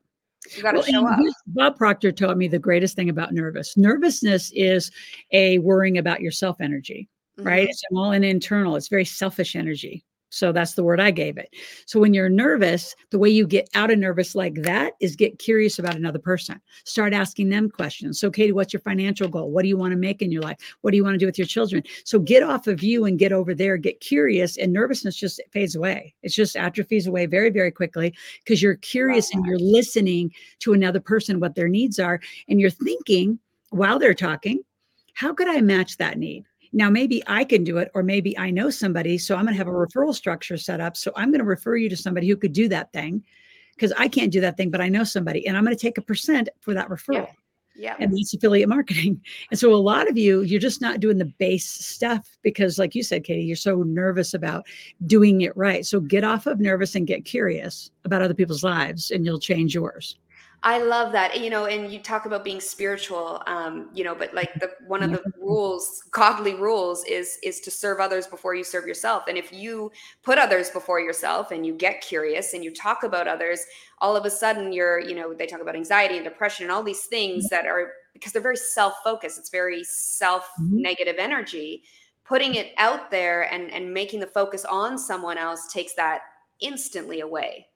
you 0.57 0.63
got 0.63 0.73
to 0.73 0.79
Well, 0.79 0.87
show 0.87 1.07
up 1.07 1.19
Bob 1.49 1.77
Proctor 1.77 2.13
taught 2.13 2.39
me 2.39 2.49
the 2.49 2.59
greatest 2.59 2.97
thing 2.97 3.11
about 3.11 3.33
nervous. 3.35 3.77
Nervousness 3.77 4.51
is 4.55 4.91
a 5.33 5.59
worrying 5.59 5.99
about 5.99 6.21
yourself 6.23 6.57
energy, 6.61 7.09
right? 7.39 7.67
Mhm. 7.67 7.71
It's 7.71 7.83
all 7.95 8.13
an 8.13 8.25
internal, 8.25 8.77
it's 8.77 8.89
very 8.89 9.05
selfish 9.05 9.55
energy. 9.57 10.05
So 10.31 10.53
that's 10.53 10.75
the 10.75 10.85
word 10.85 11.01
I 11.01 11.11
gave 11.11 11.37
it. 11.37 11.55
So 11.87 12.01
when 12.01 12.15
you're 12.15 12.29
nervous, 12.29 12.95
the 13.11 13.19
way 13.19 13.29
you 13.29 13.47
get 13.47 13.69
out 13.75 13.91
of 13.91 13.99
nervous 13.99 14.35
like 14.35 14.55
that 14.63 14.95
is 15.01 15.17
get 15.17 15.39
curious 15.39 15.79
about 15.79 15.97
another 15.97 16.21
person. 16.21 16.61
Start 16.85 17.13
asking 17.13 17.49
them 17.49 17.69
questions. 17.69 18.21
So, 18.21 18.31
Katie, 18.31 18.53
what's 18.53 18.73
your 18.73 18.81
financial 18.81 19.29
goal? 19.29 19.51
What 19.51 19.63
do 19.63 19.69
you 19.69 19.77
want 19.77 19.91
to 19.93 19.99
make 19.99 20.23
in 20.23 20.31
your 20.31 20.43
life? 20.43 20.59
What 20.81 20.93
do 20.93 20.97
you 20.97 21.05
want 21.05 21.15
to 21.15 21.19
do 21.19 21.27
with 21.27 21.39
your 21.39 21.49
children? 21.49 21.83
So 22.05 22.19
get 22.19 22.43
off 22.43 22.69
of 22.69 22.83
you 22.83 23.05
and 23.05 23.19
get 23.19 23.33
over 23.33 23.55
there, 23.55 23.77
get 23.77 24.01
curious, 24.01 24.57
and 24.57 24.73
nervousness 24.73 25.17
just 25.17 25.41
fades 25.51 25.75
away. 25.75 26.15
It's 26.23 26.35
just 26.35 26.57
atrophies 26.57 27.07
away 27.09 27.27
very, 27.27 27.51
very 27.51 27.73
quickly 27.73 28.15
because 28.45 28.63
you're 28.63 28.77
curious 28.77 29.35
and 29.35 29.45
you're 29.45 29.59
listening 29.59 30.33
to 30.61 30.73
another 30.73 31.01
person, 31.01 31.41
what 31.41 31.57
their 31.57 31.69
needs 31.69 31.99
are, 31.99 32.21
and 32.49 32.61
you're 32.61 32.71
thinking 32.71 33.39
while 33.71 33.99
they're 33.99 34.15
talking, 34.15 34.61
how 35.15 35.35
could 35.35 35.49
I 35.49 35.61
match 35.61 35.97
that 35.97 36.19
need? 36.19 36.45
Now, 36.73 36.89
maybe 36.89 37.23
I 37.27 37.45
can 37.45 37.65
do 37.65 37.79
it, 37.79 37.91
or 37.95 38.03
maybe 38.03 38.39
I 38.39 38.51
know 38.51 38.71
somebody. 38.71 39.19
So 39.19 39.35
I'm 39.35 39.45
going 39.45 39.55
to 39.55 39.59
have 39.59 39.67
a 39.67 39.71
mm-hmm. 39.71 39.99
referral 39.99 40.15
structure 40.15 40.57
set 40.57 40.81
up. 40.81 40.97
So 40.97 41.13
I'm 41.17 41.31
going 41.31 41.41
to 41.41 41.45
refer 41.45 41.77
you 41.77 41.89
to 41.89 41.97
somebody 41.97 42.29
who 42.29 42.37
could 42.37 42.53
do 42.53 42.69
that 42.69 42.93
thing 42.93 43.25
because 43.75 43.93
I 43.99 44.09
can't 44.09 44.31
do 44.31 44.41
that 44.43 44.57
thing, 44.57 44.71
but 44.71 44.81
I 44.81 44.89
know 44.89 45.05
somebody 45.05 45.47
and 45.47 45.57
I'm 45.57 45.65
going 45.65 45.77
to 45.77 45.81
take 45.81 45.99
a 45.99 46.03
percent 46.03 46.49
for 46.61 46.75
that 46.75 46.89
referral. 46.89 47.15
yeah 47.75 47.97
And 47.99 48.13
that's 48.13 48.35
affiliate 48.35 48.69
marketing. 48.69 49.23
And 49.51 49.59
so 49.59 49.73
a 49.75 49.77
lot 49.77 50.09
of 50.09 50.19
you, 50.19 50.43
you're 50.43 50.61
just 50.61 50.81
not 50.81 51.01
doing 51.01 51.19
the 51.19 51.33
base 51.39 51.67
stuff 51.67 52.29
because, 52.43 52.79
like 52.79 52.95
you 52.95 53.03
said, 53.03 53.25
Katie, 53.25 53.43
you're 53.43 53.57
so 53.57 53.83
nervous 53.83 54.35
about 54.35 54.67
doing 55.07 55.41
it 55.41 55.57
right. 55.57 55.87
So 55.87 55.99
get 55.99 56.25
off 56.25 56.47
of 56.47 56.61
nervous 56.61 56.95
and 56.95 57.07
get 57.07 57.25
curious 57.25 57.91
about 58.05 58.23
other 58.23 58.35
people's 58.35 58.63
lives 58.63 59.11
and 59.11 59.25
you'll 59.25 59.41
change 59.41 59.75
yours. 59.75 60.17
I 60.63 60.79
love 60.79 61.13
that. 61.13 61.41
You 61.41 61.49
know, 61.49 61.65
and 61.65 61.91
you 61.91 61.99
talk 61.99 62.27
about 62.27 62.45
being 62.45 62.61
spiritual, 62.61 63.43
um, 63.47 63.89
you 63.95 64.05
know, 64.05 64.15
but 64.15 64.35
like 64.35 64.53
the 64.55 64.71
one 64.87 65.03
of 65.03 65.11
the 65.11 65.23
rules, 65.41 66.03
godly 66.11 66.55
rules 66.55 67.05
is 67.07 67.39
is 67.43 67.61
to 67.61 67.71
serve 67.71 67.99
others 67.99 68.27
before 68.27 68.55
you 68.55 68.63
serve 68.63 68.87
yourself. 68.87 69.25
And 69.29 69.39
if 69.39 69.53
you 69.53 69.91
put 70.23 70.39
others 70.39 70.71
before 70.71 71.01
yourself 71.01 71.51
and 71.51 71.65
you 71.65 71.75
get 71.75 72.03
curious 72.03 72.53
and 72.53 72.63
you 72.63 72.73
talk 72.73 73.05
about 73.05 73.27
others, 73.27 73.65
all 73.99 74.17
of 74.17 74.27
a 74.27 74.31
sudden 74.31 74.73
you're, 74.73 75.01
you 75.01 75.15
know, 75.15 75.33
they 75.33 75.47
talk 75.47 75.63
about 75.63 75.77
anxiety 75.77 76.17
and 76.17 76.25
depression 76.25 76.65
and 76.65 76.73
all 76.73 76.83
these 76.83 77.07
things 77.07 77.49
that 77.49 77.67
are 77.67 77.93
because 78.13 78.33
they're 78.33 78.43
very 78.43 78.57
self-focused. 78.57 79.39
It's 79.39 79.51
very 79.51 79.83
self-negative 79.85 81.17
energy. 81.19 81.85
Putting 82.25 82.55
it 82.55 82.73
out 82.77 83.11
there 83.11 83.53
and 83.53 83.73
and 83.73 83.93
making 83.93 84.21
the 84.21 84.27
focus 84.27 84.67
on 84.67 84.99
someone 84.99 85.39
else 85.39 85.73
takes 85.73 85.95
that 85.95 86.21
instantly 86.61 87.21
away. 87.21 87.67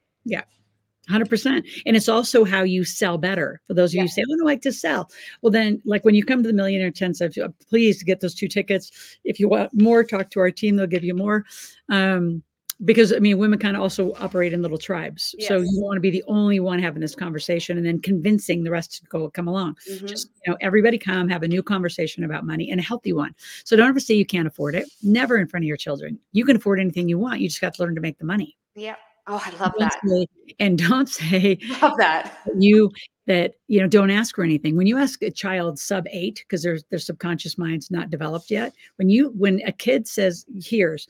100%. 1.10 1.64
And 1.86 1.96
it's 1.96 2.08
also 2.08 2.44
how 2.44 2.62
you 2.62 2.84
sell 2.84 3.18
better. 3.18 3.60
For 3.66 3.74
those 3.74 3.90
of 3.90 3.94
you 3.94 4.00
Yeah. 4.00 4.04
who 4.04 4.08
say, 4.08 4.22
I 4.22 4.24
don't 4.28 4.44
like 4.44 4.62
to 4.62 4.72
sell. 4.72 5.10
Well, 5.42 5.50
then, 5.50 5.80
like 5.84 6.04
when 6.04 6.14
you 6.14 6.24
come 6.24 6.42
to 6.42 6.48
the 6.48 6.54
Millionaire 6.54 6.88
Intensive, 6.88 7.36
uh, 7.38 7.48
please 7.68 8.02
get 8.02 8.20
those 8.20 8.34
two 8.34 8.48
tickets. 8.48 8.90
If 9.24 9.38
you 9.38 9.48
want 9.48 9.70
more, 9.74 10.04
talk 10.04 10.30
to 10.30 10.40
our 10.40 10.50
team. 10.50 10.76
They'll 10.76 10.86
give 10.86 11.04
you 11.04 11.14
more. 11.14 11.44
Um, 11.88 12.42
because 12.84 13.12
I 13.12 13.20
mean, 13.20 13.38
women 13.38 13.60
kind 13.60 13.76
of 13.76 13.82
also 13.82 14.12
operate 14.14 14.52
in 14.52 14.60
little 14.60 14.76
tribes. 14.78 15.34
So 15.38 15.58
you 15.60 15.80
want 15.80 15.96
to 15.96 16.00
be 16.00 16.10
the 16.10 16.24
only 16.26 16.58
one 16.58 16.80
having 16.80 17.00
this 17.00 17.14
conversation 17.14 17.76
and 17.78 17.86
then 17.86 18.00
convincing 18.00 18.64
the 18.64 18.70
rest 18.72 18.94
to 18.94 19.02
go 19.08 19.30
come 19.30 19.46
along. 19.46 19.76
Mhm. 19.88 20.08
Just, 20.08 20.30
you 20.44 20.50
know, 20.50 20.56
everybody 20.60 20.98
come 20.98 21.28
have 21.28 21.44
a 21.44 21.48
new 21.48 21.62
conversation 21.62 22.24
about 22.24 22.44
money 22.44 22.70
and 22.72 22.80
a 22.80 22.82
healthy 22.82 23.12
one. 23.12 23.32
So 23.62 23.76
don't 23.76 23.88
ever 23.88 24.00
say 24.00 24.14
you 24.14 24.26
can't 24.26 24.48
afford 24.48 24.74
it. 24.74 24.86
Never 25.04 25.38
in 25.38 25.46
front 25.46 25.62
of 25.64 25.68
your 25.68 25.76
children. 25.76 26.18
You 26.32 26.44
can 26.44 26.56
afford 26.56 26.80
anything 26.80 27.08
you 27.08 27.16
want. 27.18 27.40
You 27.40 27.48
just 27.48 27.60
got 27.60 27.74
to 27.74 27.82
learn 27.82 27.94
to 27.94 28.00
make 28.00 28.18
the 28.18 28.24
money. 28.24 28.56
Yeah. 28.74 28.96
Oh, 29.26 29.42
I 29.44 29.50
love 29.50 29.72
Don't 29.72 29.78
that. 29.78 30.00
say- 30.06 30.26
and 30.60 30.78
don't 30.78 31.08
say, 31.08 31.58
Love 31.82 31.96
that. 31.98 32.38
you 32.58 32.90
that 33.26 33.54
you 33.68 33.80
know 33.80 33.86
don't 33.88 34.10
ask 34.10 34.34
for 34.34 34.44
anything 34.44 34.76
when 34.76 34.86
you 34.86 34.98
ask 34.98 35.22
a 35.22 35.30
child 35.30 35.78
sub 35.78 36.06
eight 36.10 36.44
because 36.46 36.62
their 36.62 36.78
their 36.90 36.98
subconscious 36.98 37.56
mind's 37.56 37.90
not 37.90 38.10
developed 38.10 38.50
yet 38.50 38.74
when 38.96 39.08
you 39.08 39.30
when 39.30 39.62
a 39.66 39.72
kid 39.72 40.06
says 40.06 40.44
here's 40.62 41.08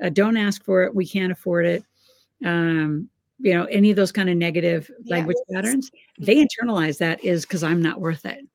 uh, 0.00 0.08
don't 0.08 0.36
ask 0.36 0.64
for 0.64 0.84
it 0.84 0.94
we 0.94 1.04
can't 1.04 1.32
afford 1.32 1.66
it 1.66 1.82
um 2.44 3.08
you 3.40 3.52
know 3.52 3.64
any 3.64 3.90
of 3.90 3.96
those 3.96 4.12
kind 4.12 4.30
of 4.30 4.36
negative 4.36 4.88
Yeah. 5.02 5.16
language 5.16 5.36
patterns 5.52 5.90
they 6.20 6.36
internalize 6.36 6.98
that 6.98 7.24
is 7.24 7.44
because 7.44 7.64
i'm 7.64 7.82
not 7.82 8.00
worth 8.00 8.24
it 8.26 8.46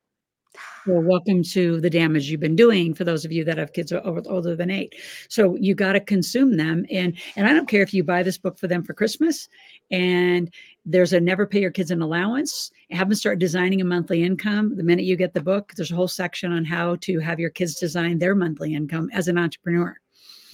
well 0.86 1.02
welcome 1.02 1.42
to 1.42 1.80
the 1.80 1.90
damage 1.90 2.28
you've 2.28 2.40
been 2.40 2.56
doing 2.56 2.92
for 2.94 3.04
those 3.04 3.24
of 3.24 3.32
you 3.32 3.44
that 3.44 3.58
have 3.58 3.72
kids 3.72 3.92
older 3.92 4.56
than 4.56 4.70
eight. 4.70 4.94
So 5.28 5.56
you 5.56 5.74
got 5.74 5.92
to 5.92 6.00
consume 6.00 6.56
them 6.56 6.84
and 6.90 7.16
and 7.36 7.46
i 7.46 7.52
don't 7.52 7.68
care 7.68 7.82
if 7.82 7.94
you 7.94 8.04
buy 8.04 8.22
this 8.22 8.38
book 8.38 8.58
for 8.58 8.66
them 8.66 8.82
for 8.82 8.94
christmas 8.94 9.48
and 9.90 10.50
there's 10.84 11.12
a 11.12 11.20
never 11.20 11.46
pay 11.46 11.60
your 11.60 11.70
kids 11.70 11.90
an 11.90 12.02
allowance. 12.02 12.70
Have 12.90 13.08
them 13.08 13.14
start 13.14 13.38
designing 13.38 13.80
a 13.80 13.84
monthly 13.84 14.22
income 14.22 14.74
the 14.76 14.82
minute 14.82 15.04
you 15.04 15.16
get 15.16 15.32
the 15.32 15.40
book. 15.40 15.72
There's 15.76 15.92
a 15.92 15.94
whole 15.94 16.08
section 16.08 16.52
on 16.52 16.64
how 16.64 16.96
to 17.02 17.20
have 17.20 17.38
your 17.38 17.50
kids 17.50 17.76
design 17.76 18.18
their 18.18 18.34
monthly 18.34 18.74
income 18.74 19.08
as 19.12 19.28
an 19.28 19.38
entrepreneur 19.38 19.96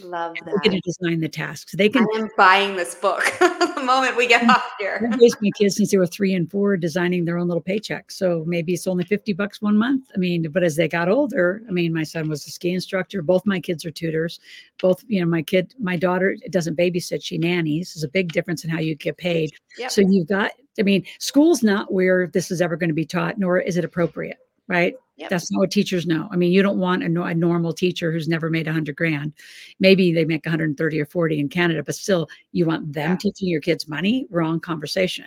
Love 0.00 0.34
they 0.44 0.52
get 0.62 0.72
to 0.72 0.80
design 0.80 1.20
the 1.20 1.28
tasks 1.28 1.74
they 1.76 1.88
can 1.88 2.06
I 2.14 2.18
am 2.18 2.28
buying 2.36 2.76
this 2.76 2.94
book 2.94 3.24
the 3.78 3.82
moment 3.84 4.16
we 4.16 4.26
get 4.26 4.48
off 4.48 4.72
here. 4.78 5.08
I've 5.10 5.18
raised 5.18 5.36
my 5.40 5.50
kids 5.56 5.76
since 5.76 5.90
they 5.90 5.98
were 5.98 6.06
three 6.06 6.34
and 6.34 6.50
four, 6.50 6.76
designing 6.76 7.24
their 7.24 7.38
own 7.38 7.48
little 7.48 7.62
paycheck. 7.62 8.10
So 8.10 8.44
maybe 8.46 8.74
it's 8.74 8.86
only 8.86 9.04
50 9.04 9.32
bucks 9.32 9.62
one 9.62 9.76
month. 9.76 10.10
I 10.14 10.18
mean, 10.18 10.50
but 10.50 10.62
as 10.62 10.76
they 10.76 10.88
got 10.88 11.08
older, 11.08 11.62
I 11.68 11.72
mean, 11.72 11.92
my 11.92 12.02
son 12.02 12.28
was 12.28 12.46
a 12.46 12.50
ski 12.50 12.72
instructor. 12.72 13.22
Both 13.22 13.46
my 13.46 13.60
kids 13.60 13.84
are 13.84 13.90
tutors. 13.90 14.40
Both, 14.80 15.04
you 15.06 15.20
know, 15.20 15.26
my 15.26 15.42
kid, 15.42 15.74
my 15.78 15.96
daughter 15.96 16.36
doesn't 16.50 16.76
babysit, 16.76 17.22
she 17.22 17.38
nannies. 17.38 17.94
There's 17.94 18.04
a 18.04 18.08
big 18.08 18.32
difference 18.32 18.64
in 18.64 18.70
how 18.70 18.80
you 18.80 18.94
get 18.94 19.16
paid. 19.16 19.52
Yep. 19.78 19.90
So 19.90 20.00
you've 20.02 20.28
got, 20.28 20.52
I 20.78 20.82
mean, 20.82 21.04
school's 21.18 21.62
not 21.62 21.92
where 21.92 22.26
this 22.28 22.50
is 22.50 22.60
ever 22.60 22.76
going 22.76 22.90
to 22.90 22.94
be 22.94 23.06
taught, 23.06 23.38
nor 23.38 23.58
is 23.58 23.76
it 23.76 23.84
appropriate, 23.84 24.38
right? 24.66 24.94
Yep. 25.18 25.30
That's 25.30 25.50
not 25.50 25.58
what 25.58 25.70
teachers 25.72 26.06
know. 26.06 26.28
I 26.30 26.36
mean, 26.36 26.52
you 26.52 26.62
don't 26.62 26.78
want 26.78 27.02
a, 27.02 27.08
no- 27.08 27.24
a 27.24 27.34
normal 27.34 27.72
teacher 27.72 28.12
who's 28.12 28.28
never 28.28 28.48
made 28.50 28.68
a 28.68 28.72
hundred 28.72 28.94
grand. 28.96 29.32
Maybe 29.80 30.12
they 30.12 30.24
make 30.24 30.46
130 30.46 31.00
or 31.00 31.06
40 31.06 31.40
in 31.40 31.48
Canada, 31.48 31.82
but 31.82 31.96
still, 31.96 32.28
you 32.52 32.64
want 32.66 32.92
them 32.92 33.10
Yeah. 33.10 33.16
teaching 33.16 33.48
your 33.48 33.60
kids 33.60 33.88
money. 33.88 34.26
Wrong 34.30 34.60
conversation. 34.60 35.24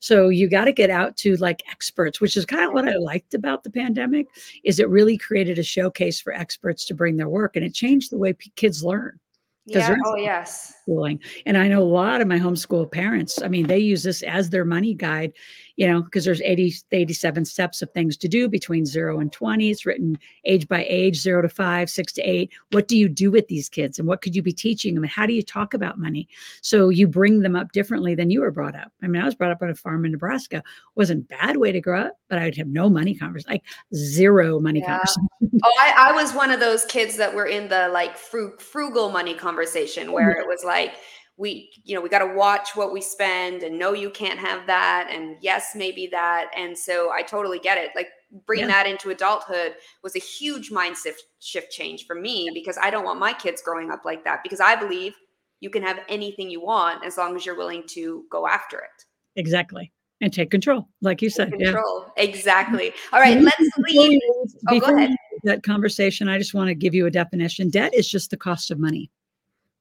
So 0.00 0.30
you 0.30 0.48
got 0.48 0.64
to 0.64 0.72
get 0.72 0.88
out 0.88 1.16
to 1.18 1.36
like 1.36 1.62
experts, 1.70 2.22
which 2.22 2.36
is 2.38 2.46
kind 2.46 2.64
of 2.66 2.72
what 2.72 2.88
I 2.88 2.96
liked 2.96 3.34
about 3.34 3.64
the 3.64 3.70
pandemic. 3.70 4.28
Is 4.64 4.78
it 4.80 4.88
really 4.88 5.18
created 5.18 5.58
a 5.58 5.62
showcase 5.62 6.20
for 6.20 6.32
experts 6.32 6.86
to 6.86 6.94
bring 6.94 7.16
their 7.18 7.28
work, 7.28 7.54
and 7.56 7.64
it 7.64 7.74
changed 7.74 8.10
the 8.10 8.18
way 8.18 8.32
p- 8.32 8.50
kids 8.56 8.82
learn 8.82 9.18
Yeah. 9.66 9.94
Oh, 10.06 10.16
yes. 10.16 10.74
schooling. 10.82 11.20
And 11.46 11.56
I 11.58 11.68
know 11.68 11.82
a 11.82 11.84
lot 11.84 12.20
of 12.20 12.28
my 12.28 12.38
homeschool 12.38 12.90
parents, 12.90 13.40
I 13.42 13.48
mean, 13.48 13.66
they 13.66 13.78
use 13.78 14.02
this 14.02 14.22
as 14.22 14.50
their 14.50 14.64
money 14.64 14.92
guide, 14.94 15.32
you 15.76 15.86
know, 15.86 16.02
because 16.02 16.24
there's 16.24 16.40
80, 16.42 16.74
87 16.92 17.44
steps 17.44 17.82
of 17.82 17.90
things 17.90 18.16
to 18.18 18.28
do 18.28 18.48
between 18.48 18.86
zero 18.86 19.18
and 19.18 19.32
20. 19.32 19.70
It's 19.70 19.84
written 19.84 20.18
age 20.44 20.68
by 20.68 20.86
age, 20.88 21.20
zero 21.20 21.42
to 21.42 21.48
five, 21.48 21.90
six 21.90 22.12
to 22.14 22.22
eight. 22.22 22.52
What 22.70 22.86
do 22.86 22.96
you 22.96 23.08
do 23.08 23.30
with 23.30 23.48
these 23.48 23.68
kids? 23.68 23.98
And 23.98 24.06
what 24.06 24.20
could 24.20 24.36
you 24.36 24.42
be 24.42 24.52
teaching 24.52 24.94
them? 24.94 25.04
And 25.04 25.10
how 25.10 25.26
do 25.26 25.32
you 25.32 25.42
talk 25.42 25.74
about 25.74 25.98
money? 25.98 26.28
So 26.62 26.90
you 26.90 27.08
bring 27.08 27.40
them 27.40 27.56
up 27.56 27.72
differently 27.72 28.14
than 28.14 28.30
you 28.30 28.40
were 28.40 28.50
brought 28.50 28.76
up. 28.76 28.92
I 29.02 29.08
mean, 29.08 29.20
I 29.20 29.24
was 29.24 29.34
brought 29.34 29.50
up 29.50 29.62
on 29.62 29.70
a 29.70 29.74
farm 29.74 30.04
in 30.04 30.12
Nebraska. 30.12 30.62
Wasn't 30.94 31.24
a 31.24 31.36
bad 31.36 31.56
way 31.56 31.72
to 31.72 31.80
grow 31.80 32.02
up, 32.02 32.18
but 32.28 32.38
I 32.38 32.44
would 32.44 32.56
have 32.56 32.68
no 32.68 32.88
money 32.88 33.14
conversation, 33.14 33.52
like 33.52 33.64
zero 33.94 34.60
money 34.60 34.80
Yeah. 34.80 34.98
conversation. 34.98 35.28
Oh, 35.64 35.72
I, 35.80 36.10
I 36.10 36.12
was 36.12 36.32
one 36.32 36.50
of 36.50 36.60
those 36.60 36.84
kids 36.84 37.16
that 37.16 37.34
were 37.34 37.46
in 37.46 37.68
the 37.68 37.88
like 37.88 38.16
fru- 38.16 38.56
frugal 38.58 39.10
money 39.10 39.34
conversation 39.34 40.12
where 40.12 40.30
mm-hmm. 40.30 40.42
it 40.42 40.48
was 40.48 40.62
like, 40.64 40.94
we, 41.36 41.70
you 41.82 41.94
know, 41.94 42.00
we 42.00 42.08
got 42.08 42.20
to 42.20 42.34
watch 42.34 42.76
what 42.76 42.92
we 42.92 43.00
spend 43.00 43.62
and 43.64 43.76
no, 43.78 43.92
you 43.92 44.08
can't 44.10 44.38
have 44.38 44.66
that. 44.68 45.08
And 45.10 45.36
yes, 45.40 45.72
maybe 45.74 46.06
that. 46.12 46.50
And 46.56 46.76
so 46.78 47.10
I 47.10 47.22
totally 47.22 47.58
get 47.58 47.76
it. 47.76 47.90
Like 47.96 48.08
bringing 48.46 48.68
Yeah. 48.68 48.84
that 48.84 48.86
into 48.90 49.10
adulthood 49.10 49.74
was 50.02 50.14
a 50.14 50.20
huge 50.20 50.70
mindset 50.70 51.14
shift 51.40 51.72
change 51.72 52.06
for 52.06 52.14
me 52.14 52.50
because 52.54 52.78
I 52.80 52.90
don't 52.90 53.04
want 53.04 53.18
my 53.18 53.32
kids 53.32 53.62
growing 53.62 53.90
up 53.90 54.04
like 54.04 54.24
that 54.24 54.42
because 54.44 54.60
I 54.60 54.76
believe 54.76 55.14
you 55.60 55.70
can 55.70 55.82
have 55.82 56.00
anything 56.08 56.50
you 56.50 56.60
want 56.60 57.04
as 57.04 57.16
long 57.16 57.34
as 57.36 57.44
you're 57.44 57.56
willing 57.56 57.82
to 57.88 58.24
go 58.30 58.46
after 58.46 58.78
it. 58.78 59.04
Exactly. 59.36 59.90
And 60.20 60.32
take 60.32 60.50
control, 60.50 60.88
like 61.02 61.20
you 61.20 61.30
said. 61.30 61.52
Yeah. 61.58 61.72
Control. 61.72 62.06
Exactly. 62.16 62.90
Mm-hmm. 62.90 63.14
All 63.16 63.20
right, 63.20 63.40
let's 63.40 63.70
leave. 63.88 64.20
Oh, 64.68 64.78
go 64.78 64.96
ahead. 64.96 65.10
That 65.42 65.64
conversation, 65.64 66.28
I 66.28 66.38
just 66.38 66.54
want 66.54 66.68
to 66.68 66.74
give 66.74 66.94
you 66.94 67.06
a 67.06 67.10
definition. 67.10 67.68
Debt 67.70 67.92
is 67.92 68.08
just 68.08 68.30
the 68.30 68.36
cost 68.36 68.70
of 68.70 68.78
money. 68.78 69.10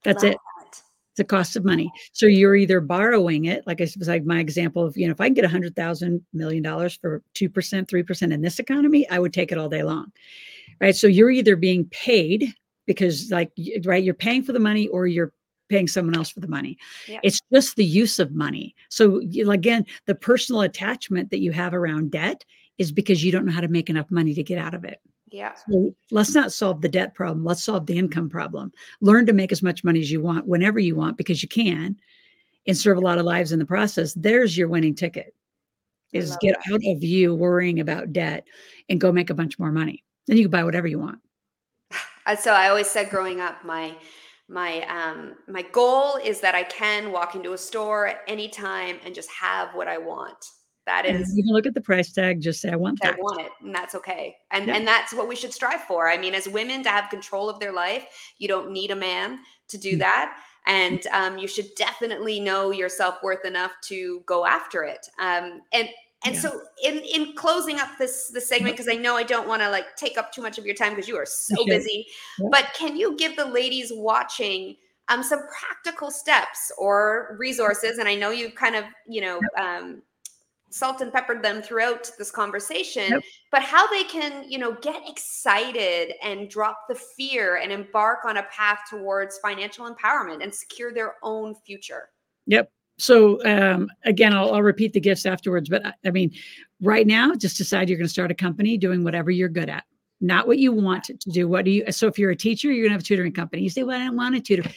That's 0.03 0.23
Love 0.23 0.31
it. 0.33 0.35
that. 0.35 0.52
The 1.15 1.23
cost 1.23 1.55
of 1.55 1.63
money. 1.63 1.91
So 2.11 2.25
you're 2.25 2.55
either 2.55 2.79
borrowing 2.79 3.45
it, 3.45 3.65
like 3.67 3.81
I 3.81 3.87
was 3.97 4.07
like 4.07 4.25
my 4.25 4.39
example 4.39 4.85
of, 4.85 4.97
you 4.97 5.07
know, 5.07 5.11
if 5.11 5.21
I 5.21 5.27
can 5.27 5.33
get 5.33 5.45
a 5.45 5.49
hundred 5.49 5.75
thousand 5.75 6.25
million 6.33 6.63
dollars 6.63 6.95
for 6.95 7.21
two 7.33 7.49
percent, 7.49 7.87
three 7.87 8.03
percent 8.03 8.33
in 8.33 8.41
this 8.41 8.59
economy, 8.59 9.07
I 9.09 9.19
would 9.19 9.33
take 9.33 9.51
it 9.51 9.57
all 9.57 9.69
day 9.69 9.83
long. 9.83 10.11
Right. 10.81 10.95
So 10.95 11.07
you're 11.07 11.31
either 11.31 11.55
being 11.55 11.85
paid 11.85 12.53
because 12.87 13.31
like 13.31 13.51
right, 13.85 14.03
you're 14.03 14.13
paying 14.13 14.43
for 14.43 14.53
the 14.53 14.59
money 14.59 14.87
or 14.87 15.07
you're 15.07 15.33
paying 15.69 15.87
someone 15.87 16.15
else 16.15 16.29
for 16.29 16.39
the 16.39 16.47
money. 16.47 16.77
It's 17.07 17.39
just 17.51 17.75
the 17.75 17.85
use 17.85 18.19
of 18.19 18.31
money. 18.31 18.75
So 18.89 19.19
you, 19.21 19.49
again, 19.49 19.85
the 20.07 20.15
personal 20.15 20.61
attachment 20.61 21.29
that 21.31 21.39
you 21.39 21.51
have 21.51 21.73
around 21.73 22.11
debt 22.11 22.43
is 22.77 22.91
because 22.91 23.23
you 23.23 23.31
don't 23.31 23.45
know 23.45 23.51
how 23.51 23.61
to 23.61 23.67
make 23.67 23.89
enough 23.89 24.09
money 24.11 24.33
to 24.33 24.43
get 24.43 24.57
out 24.57 24.73
of 24.73 24.83
it. 24.83 24.99
Yeah. 25.33 25.53
So 25.67 25.95
let's 26.11 26.35
not 26.35 26.53
solve 26.53 26.81
the 26.81 26.87
debt 26.87 27.15
problem. 27.15 27.43
Let's 27.43 27.63
solve 27.63 27.87
the 27.87 27.97
income 27.97 28.29
problem. 28.29 28.71
Learn 29.01 29.25
to 29.25 29.33
make 29.33 29.51
as 29.51 29.63
much 29.63 29.83
money 29.83 29.99
as 29.99 30.11
you 30.11 30.21
want 30.21 30.45
whenever 30.45 30.77
you 30.77 30.95
want 30.95 31.17
because 31.17 31.41
you 31.41 31.49
can 31.49 31.95
and 32.67 32.77
serve 32.77 32.99
a 32.99 33.01
lot 33.01 33.17
of 33.17 33.25
lives 33.25 33.51
in 33.51 33.57
the 33.57 33.65
process. 33.65 34.13
There's 34.13 34.55
your 34.55 34.67
winning 34.67 34.93
ticket. 34.93 35.33
Is 36.11 36.37
get 36.39 36.55
that. 36.63 36.73
out 36.73 36.81
of 36.85 37.03
you 37.03 37.33
worrying 37.33 37.79
about 37.79 38.13
debt 38.13 38.45
and 38.89 39.01
go 39.01 39.11
make 39.11 39.31
a 39.31 39.33
bunch 39.33 39.57
more 39.57 39.71
money. 39.71 40.03
Then 40.27 40.37
you 40.37 40.43
can 40.43 40.51
buy 40.51 40.63
whatever 40.63 40.87
you 40.87 40.99
want. 40.99 41.19
So 42.39 42.53
I 42.53 42.69
always 42.69 42.87
said 42.87 43.09
growing 43.09 43.41
up, 43.41 43.65
my 43.65 43.97
my 44.47 44.81
um 44.83 45.33
my 45.49 45.61
goal 45.61 46.15
is 46.23 46.39
that 46.39 46.55
I 46.55 46.63
can 46.63 47.11
walk 47.11 47.35
into 47.35 47.51
a 47.51 47.57
store 47.57 48.07
at 48.07 48.21
any 48.29 48.47
time 48.47 48.97
and 49.03 49.13
just 49.13 49.29
have 49.31 49.75
what 49.75 49.89
I 49.89 49.97
want. 49.97 50.37
That 50.85 51.05
And 51.05 51.25
you 51.33 51.43
can 51.43 51.53
look 51.53 51.65
at 51.65 51.73
the 51.73 51.81
price 51.81 52.11
tag, 52.11 52.41
just 52.41 52.61
say, 52.61 52.69
I 52.69 52.75
want 52.75 52.99
that 53.01 53.15
I 53.15 53.21
want 53.21 53.41
it, 53.41 53.51
and 53.61 53.73
that's 53.73 53.95
okay. 53.95 54.35
And 54.51 54.67
Yeah. 54.67 54.75
and 54.75 54.87
that's 54.87 55.13
what 55.13 55.27
we 55.29 55.35
should 55.35 55.53
strive 55.53 55.81
for. 55.83 56.09
I 56.09 56.17
mean, 56.17 56.35
as 56.35 56.47
women, 56.47 56.83
to 56.83 56.89
have 56.89 57.09
control 57.09 57.49
of 57.49 57.59
their 57.59 57.71
life, 57.71 58.05
you 58.37 58.47
don't 58.49 58.71
need 58.71 58.91
a 58.91 58.95
man 58.95 59.39
to 59.69 59.77
do 59.77 59.95
Mm. 59.95 59.99
that. 59.99 60.37
And 60.65 61.07
um, 61.07 61.37
you 61.37 61.47
should 61.47 61.67
definitely 61.75 62.39
know 62.39 62.71
your 62.71 62.89
self 62.89 63.21
worth 63.23 63.45
enough 63.45 63.71
to 63.83 64.21
go 64.25 64.45
after 64.45 64.83
it. 64.83 65.07
Um, 65.19 65.61
and 65.71 65.89
and 66.25 66.35
Yeah. 66.35 66.41
so, 66.41 66.61
in 66.83 66.99
in 66.99 67.33
closing 67.35 67.79
up 67.79 67.89
this 67.97 68.29
this 68.33 68.47
segment, 68.49 68.75
because 68.75 68.89
I 68.89 68.95
know 68.95 69.15
I 69.15 69.23
don't 69.23 69.47
want 69.47 69.61
to 69.61 69.69
like 69.69 69.95
take 69.95 70.17
up 70.17 70.31
too 70.33 70.41
much 70.41 70.57
of 70.57 70.65
your 70.65 70.75
time 70.75 70.93
because 70.93 71.07
you 71.07 71.17
are 71.17 71.25
so 71.25 71.55
Okay. 71.61 71.77
busy. 71.77 72.07
Yeah. 72.39 72.49
But 72.51 72.73
can 72.75 72.97
you 72.97 73.15
give 73.17 73.35
the 73.37 73.45
ladies 73.45 73.91
watching 73.93 74.75
um, 75.09 75.23
some 75.23 75.39
practical 75.47 76.11
steps 76.11 76.71
or 76.77 77.35
resources? 77.39 77.97
And 77.99 78.07
I 78.09 78.15
know 78.15 78.31
you've 78.31 78.55
kind 78.55 78.75
of 78.75 78.85
you 79.07 79.21
know. 79.21 79.39
Um, 79.57 80.01
salt 80.73 81.01
and 81.01 81.13
peppered 81.13 81.43
them 81.43 81.61
throughout 81.61 82.09
this 82.17 82.31
conversation 82.31 83.21
but 83.51 83.61
how 83.61 83.87
they 83.87 84.03
can 84.03 84.43
you 84.49 84.57
know 84.57 84.73
get 84.81 85.01
excited 85.07 86.13
and 86.23 86.49
drop 86.49 86.79
the 86.89 86.95
fear 86.95 87.57
and 87.57 87.71
embark 87.71 88.25
on 88.25 88.37
a 88.37 88.43
path 88.43 88.79
towards 88.89 89.37
financial 89.39 89.89
empowerment 89.89 90.41
and 90.41 90.53
secure 90.53 90.93
their 90.93 91.15
own 91.23 91.53
future 91.65 92.09
Yep. 92.47 92.71
So 92.97 93.43
um, 93.45 93.89
again, 94.05 94.33
I'll, 94.33 94.53
I'll 94.53 94.63
repeat 94.63 94.93
the 94.93 94.99
gifts 94.99 95.25
afterwards. 95.25 95.69
But 95.69 95.85
I, 95.85 95.93
I 96.05 96.11
mean, 96.11 96.31
right 96.81 97.07
now, 97.07 97.33
just 97.35 97.57
decide 97.57 97.89
you're 97.89 97.97
going 97.97 98.07
to 98.07 98.13
start 98.13 98.31
a 98.31 98.35
company 98.35 98.77
doing 98.77 99.03
whatever 99.03 99.31
you're 99.31 99.49
good 99.49 99.69
at, 99.69 99.83
not 100.21 100.47
what 100.47 100.59
you 100.59 100.71
want 100.71 101.03
to 101.05 101.13
do. 101.31 101.47
What 101.47 101.65
do 101.65 101.71
you? 101.71 101.91
So 101.91 102.07
if 102.07 102.19
you're 102.19 102.31
a 102.31 102.35
teacher, 102.35 102.71
you're 102.71 102.83
going 102.83 102.91
to 102.91 102.95
have 102.95 103.01
a 103.01 103.05
tutoring 103.05 103.33
company. 103.33 103.63
You 103.63 103.69
say, 103.69 103.83
"Well, 103.83 103.99
I 103.99 104.05
don't 104.05 104.15
want 104.15 104.35
a 104.35 104.41
tutor." 104.41 104.69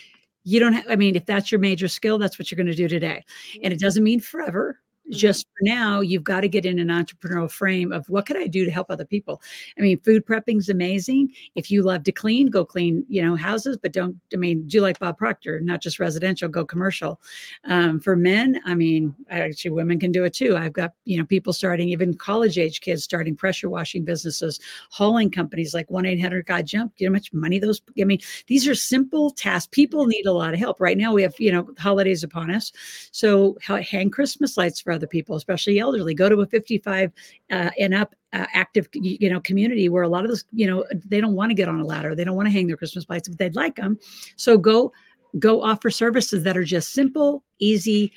You 0.44 0.60
don't 0.60 0.72
have. 0.74 0.84
I 0.88 0.96
mean, 0.96 1.16
if 1.16 1.26
that's 1.26 1.50
your 1.50 1.58
major 1.58 1.88
skill, 1.88 2.18
that's 2.18 2.38
what 2.38 2.50
you're 2.50 2.56
going 2.56 2.68
to 2.68 2.74
do 2.74 2.88
today, 2.88 3.24
and 3.62 3.72
it 3.72 3.80
doesn't 3.80 4.02
mean 4.02 4.20
forever. 4.20 4.80
Mhm. 5.08 5.16
Just 5.16 5.46
for 5.46 5.62
now, 5.62 6.00
you've 6.00 6.24
got 6.24 6.40
to 6.40 6.48
get 6.48 6.66
in 6.66 6.78
an 6.80 6.88
entrepreneurial 6.88 7.50
frame 7.50 7.92
of 7.92 8.08
what 8.08 8.26
could 8.26 8.36
I 8.36 8.46
do 8.48 8.64
to 8.64 8.70
help 8.70 8.90
other 8.90 9.04
people. 9.04 9.40
I 9.78 9.82
mean, 9.82 10.00
food 10.00 10.26
prepping 10.26 10.58
is 10.58 10.68
amazing. 10.68 11.32
If 11.54 11.70
you 11.70 11.82
love 11.82 12.02
to 12.04 12.12
clean, 12.12 12.48
go 12.48 12.64
clean, 12.64 13.04
you 13.08 13.22
know, 13.22 13.36
houses, 13.36 13.76
but 13.80 13.92
don't. 13.92 14.16
I 14.32 14.36
mean, 14.36 14.66
do 14.66 14.78
you 14.78 14.82
like 14.82 14.98
Bob 14.98 15.16
Proctor, 15.18 15.60
not 15.60 15.80
just 15.80 16.00
residential. 16.00 16.48
Go 16.48 16.64
commercial. 16.64 17.20
Um, 17.64 18.00
for 18.00 18.16
men, 18.16 18.60
I 18.64 18.74
mean, 18.74 19.14
actually, 19.30 19.70
women 19.72 19.98
can 20.00 20.12
do 20.12 20.24
it 20.24 20.34
too. 20.34 20.56
I've 20.56 20.72
got 20.72 20.92
you 21.04 21.18
know 21.18 21.24
people 21.24 21.52
starting, 21.52 21.88
even 21.88 22.14
college 22.14 22.58
age 22.58 22.80
kids 22.80 23.04
starting 23.04 23.36
pressure 23.36 23.70
washing 23.70 24.04
businesses, 24.04 24.58
hauling 24.90 25.30
companies 25.30 25.72
like 25.74 25.90
one 25.90 26.06
eight 26.06 26.20
hundred 26.20 26.46
Got 26.46 26.64
Junk. 26.64 26.92
Know 27.00 27.08
how 27.08 27.12
much 27.12 27.32
money 27.32 27.58
those? 27.60 27.80
I 28.00 28.04
mean, 28.04 28.18
these 28.48 28.66
are 28.68 28.74
simple 28.74 29.30
tasks. 29.30 29.68
People 29.70 30.06
need 30.06 30.26
a 30.26 30.32
lot 30.32 30.52
of 30.54 30.58
help 30.58 30.80
right 30.80 30.98
now. 30.98 31.12
We 31.12 31.22
have 31.22 31.34
you 31.38 31.52
know 31.52 31.68
holidays 31.78 32.24
upon 32.24 32.50
us, 32.50 32.72
so 33.12 33.56
hang 33.82 34.10
Christmas 34.10 34.56
lights 34.56 34.80
for 34.80 34.92
other 34.96 35.06
people, 35.06 35.36
especially 35.36 35.78
elderly. 35.78 36.14
Go 36.14 36.28
to 36.28 36.40
a 36.40 36.46
fifty 36.46 36.78
five 36.78 37.12
uh, 37.50 37.70
and 37.78 37.94
up 37.94 38.14
uh, 38.32 38.46
active 38.52 38.88
you 38.92 39.30
know 39.30 39.40
community 39.40 39.88
where 39.88 40.02
a 40.02 40.08
lot 40.08 40.24
of 40.24 40.30
those 40.30 40.44
you 40.52 40.66
know 40.66 40.84
they 40.92 41.20
don't 41.20 41.34
want 41.34 41.50
to 41.50 41.54
get 41.54 41.68
on 41.68 41.78
a 41.78 41.84
ladder. 41.84 42.14
They 42.14 42.24
don't 42.24 42.36
want 42.36 42.46
to 42.48 42.52
hang 42.52 42.66
their 42.66 42.76
christmas 42.76 43.06
lights 43.08 43.28
but 43.28 43.38
they'd 43.38 43.54
like 43.54 43.76
them 43.76 43.98
so 44.36 44.58
go 44.58 44.92
go 45.38 45.62
offer 45.62 45.90
services 45.90 46.42
that 46.44 46.56
are 46.56 46.64
just 46.64 46.92
simple 46.92 47.44
easy 47.58 48.12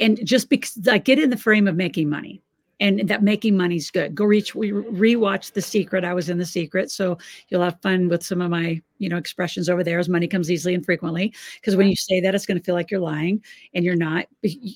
and 0.00 0.24
just 0.26 0.48
because 0.48 0.76
like 0.84 1.04
get 1.04 1.18
in 1.18 1.30
the 1.30 1.36
frame 1.36 1.68
of 1.68 1.76
making 1.76 2.08
money 2.08 2.42
and 2.80 3.08
that 3.08 3.22
making 3.22 3.56
money's 3.56 3.90
good. 3.90 4.14
Go 4.14 4.24
reach 4.24 4.54
we 4.54 4.72
rewatch 4.72 5.52
the 5.52 5.62
secret. 5.62 6.04
I 6.04 6.14
was 6.14 6.28
in 6.28 6.38
the 6.38 6.46
secret 6.46 6.90
so 6.90 7.18
you'll 7.48 7.62
have 7.62 7.80
fun 7.82 8.08
with 8.08 8.22
some 8.22 8.40
of 8.40 8.50
my 8.50 8.80
you 8.98 9.08
know 9.08 9.16
expressions 9.16 9.68
over 9.68 9.84
there 9.84 9.98
as 9.98 10.08
money 10.08 10.26
comes 10.26 10.50
easily 10.50 10.74
and 10.74 10.84
frequently 10.84 11.34
because 11.60 11.76
when 11.76 11.88
you 11.88 11.96
say 11.96 12.20
that 12.20 12.34
it's 12.34 12.46
going 12.46 12.58
to 12.58 12.64
feel 12.64 12.74
like 12.74 12.90
you're 12.90 13.00
lying 13.00 13.42
and 13.74 13.84
you're 13.84 13.96
not 13.96 14.26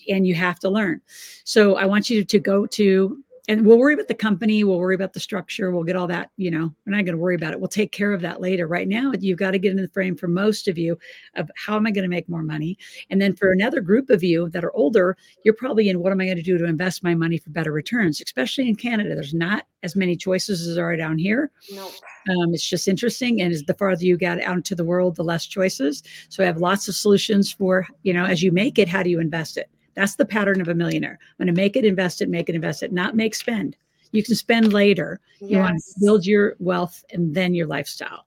and 0.08 0.26
you 0.26 0.34
have 0.34 0.58
to 0.60 0.70
learn. 0.70 1.00
So 1.44 1.76
i 1.76 1.84
want 1.84 2.10
you 2.10 2.24
to 2.24 2.38
go 2.38 2.66
to 2.66 3.22
and 3.48 3.66
we'll 3.66 3.78
worry 3.78 3.94
about 3.94 4.08
the 4.08 4.14
company 4.14 4.62
we'll 4.62 4.78
worry 4.78 4.94
about 4.94 5.12
the 5.12 5.20
structure 5.20 5.70
we'll 5.70 5.82
get 5.82 5.96
all 5.96 6.06
that 6.06 6.30
you 6.36 6.50
know 6.50 6.72
we're 6.86 6.94
not 6.94 7.04
going 7.04 7.16
to 7.16 7.22
worry 7.22 7.34
about 7.34 7.52
it. 7.52 7.60
We'll 7.60 7.68
take 7.68 7.92
care 7.92 8.12
of 8.12 8.20
that 8.20 8.40
later. 8.40 8.66
Right 8.66 8.88
now 8.88 9.12
you've 9.18 9.38
got 9.38 9.52
to 9.52 9.58
get 9.58 9.70
in 9.70 9.76
the 9.76 9.88
frame 9.88 10.16
for 10.16 10.28
most 10.28 10.68
of 10.68 10.76
you 10.76 10.98
of 11.34 11.50
how 11.56 11.76
am 11.76 11.86
i 11.86 11.90
going 11.90 12.04
to 12.04 12.08
make 12.08 12.28
more 12.28 12.42
money? 12.42 12.76
And 13.10 13.20
then 13.20 13.34
for 13.34 13.50
another 13.50 13.80
group 13.80 14.10
of 14.10 14.22
you 14.22 14.48
that 14.50 14.64
are 14.64 14.74
older 14.76 15.16
you're 15.44 15.54
probably 15.54 15.88
in 15.88 16.00
what 16.00 16.12
am 16.12 16.20
i 16.20 16.24
going 16.24 16.36
to 16.36 16.42
do 16.42 16.58
to 16.58 16.64
invest 16.64 17.02
my 17.02 17.14
money 17.14 17.38
for 17.38 17.50
better 17.50 17.72
returns? 17.72 18.20
Especially 18.20 18.68
in 18.68 18.76
canada 18.76 19.14
there's 19.14 19.34
not 19.34 19.64
as 19.82 19.94
many 19.94 20.16
choices 20.16 20.66
as 20.66 20.74
there 20.74 20.84
are 20.84 20.96
down 20.96 21.18
here. 21.18 21.50
Nope. 21.72 21.92
Um, 22.28 22.52
it's 22.52 22.68
just 22.68 22.88
interesting 22.88 23.40
and 23.40 23.52
as 23.52 23.62
the 23.62 23.74
farther 23.74 24.04
you 24.04 24.16
get 24.16 24.40
out 24.40 24.56
into 24.56 24.74
the 24.74 24.84
world 24.84 25.16
the 25.16 25.24
less 25.24 25.46
choices. 25.46 26.02
So 26.28 26.42
i 26.42 26.46
have 26.46 26.58
lots 26.58 26.88
of 26.88 26.94
solutions 26.94 27.52
for 27.52 27.86
you 28.02 28.12
know 28.12 28.24
as 28.24 28.42
you 28.42 28.52
make 28.52 28.78
it 28.78 28.88
how 28.88 29.02
do 29.02 29.10
you 29.10 29.20
invest 29.20 29.56
it 29.56 29.70
that's 29.98 30.14
the 30.14 30.24
pattern 30.24 30.60
of 30.60 30.68
a 30.68 30.74
millionaire. 30.74 31.18
I'm 31.20 31.46
going 31.46 31.54
to 31.54 31.60
make 31.60 31.74
it 31.76 31.84
invest 31.84 32.22
it 32.22 32.28
make 32.28 32.48
it 32.48 32.54
invest 32.54 32.84
it 32.84 32.92
not 32.92 33.16
make 33.16 33.34
spend. 33.34 33.76
You 34.12 34.22
can 34.22 34.36
spend 34.36 34.72
later. 34.72 35.20
You 35.40 35.58
want 35.58 35.78
to 35.78 36.00
build 36.00 36.24
your 36.24 36.54
wealth 36.60 37.04
and 37.12 37.34
then 37.34 37.52
your 37.52 37.66
lifestyle. 37.66 38.24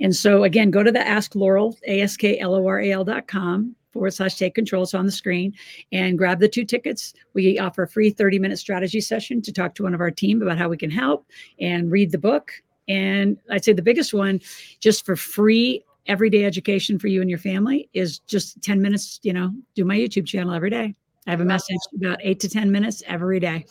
And 0.00 0.14
so 0.14 0.42
again 0.44 0.70
go 0.70 0.82
to 0.82 0.90
the 0.90 1.06
ask 1.06 1.34
loral 1.34 1.76
a-s-k-l-o-r-a-l 1.86 3.04
dot 3.04 3.28
com 3.28 3.76
forward 3.92 4.12
slash 4.12 4.34
take 4.34 4.54
control. 4.54 4.82
It's 4.82 4.94
on 4.94 5.06
the 5.06 5.12
screen. 5.12 5.54
And 5.92 6.18
grab 6.18 6.40
the 6.40 6.48
two 6.48 6.64
tickets. 6.64 7.14
We 7.34 7.58
offer 7.58 7.84
a 7.84 7.88
free 7.88 8.10
30 8.10 8.40
minute 8.40 8.58
strategy 8.58 9.00
session 9.00 9.42
to 9.42 9.52
talk 9.52 9.74
to 9.76 9.84
one 9.84 9.94
of 9.94 10.00
our 10.00 10.10
team 10.10 10.42
about 10.42 10.58
how 10.58 10.68
we 10.68 10.76
can 10.76 10.90
help 10.90 11.26
and 11.60 11.90
read 11.90 12.10
the 12.10 12.18
book. 12.18 12.52
And 12.88 13.38
I'd 13.48 13.64
say 13.64 13.72
the 13.72 13.82
biggest 13.82 14.12
one, 14.12 14.40
just 14.80 15.06
for 15.06 15.14
free 15.14 15.84
everyday 16.10 16.44
education 16.44 16.98
for 16.98 17.06
you 17.06 17.20
and 17.20 17.30
your 17.30 17.38
family, 17.38 17.88
is 17.94 18.18
just 18.18 18.60
10 18.62 18.82
minutes, 18.82 19.20
you 19.22 19.32
know, 19.32 19.54
do 19.76 19.84
my 19.84 19.96
YouTube 19.96 20.26
channel 20.26 20.52
every 20.52 20.68
day. 20.68 20.94
I 21.26 21.30
have 21.30 21.40
a 21.40 21.44
message 21.44 21.78
about 21.96 22.18
eight 22.22 22.40
to 22.40 22.48
10 22.48 22.70
minutes 22.70 23.02
every 23.06 23.38
day. 23.38 23.64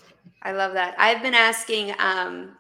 i 0.44 0.54
love 0.54 0.74
that. 0.74 0.96
I've 0.98 1.22
been 1.22 1.34
asking 1.34 1.94
um, 2.00 2.56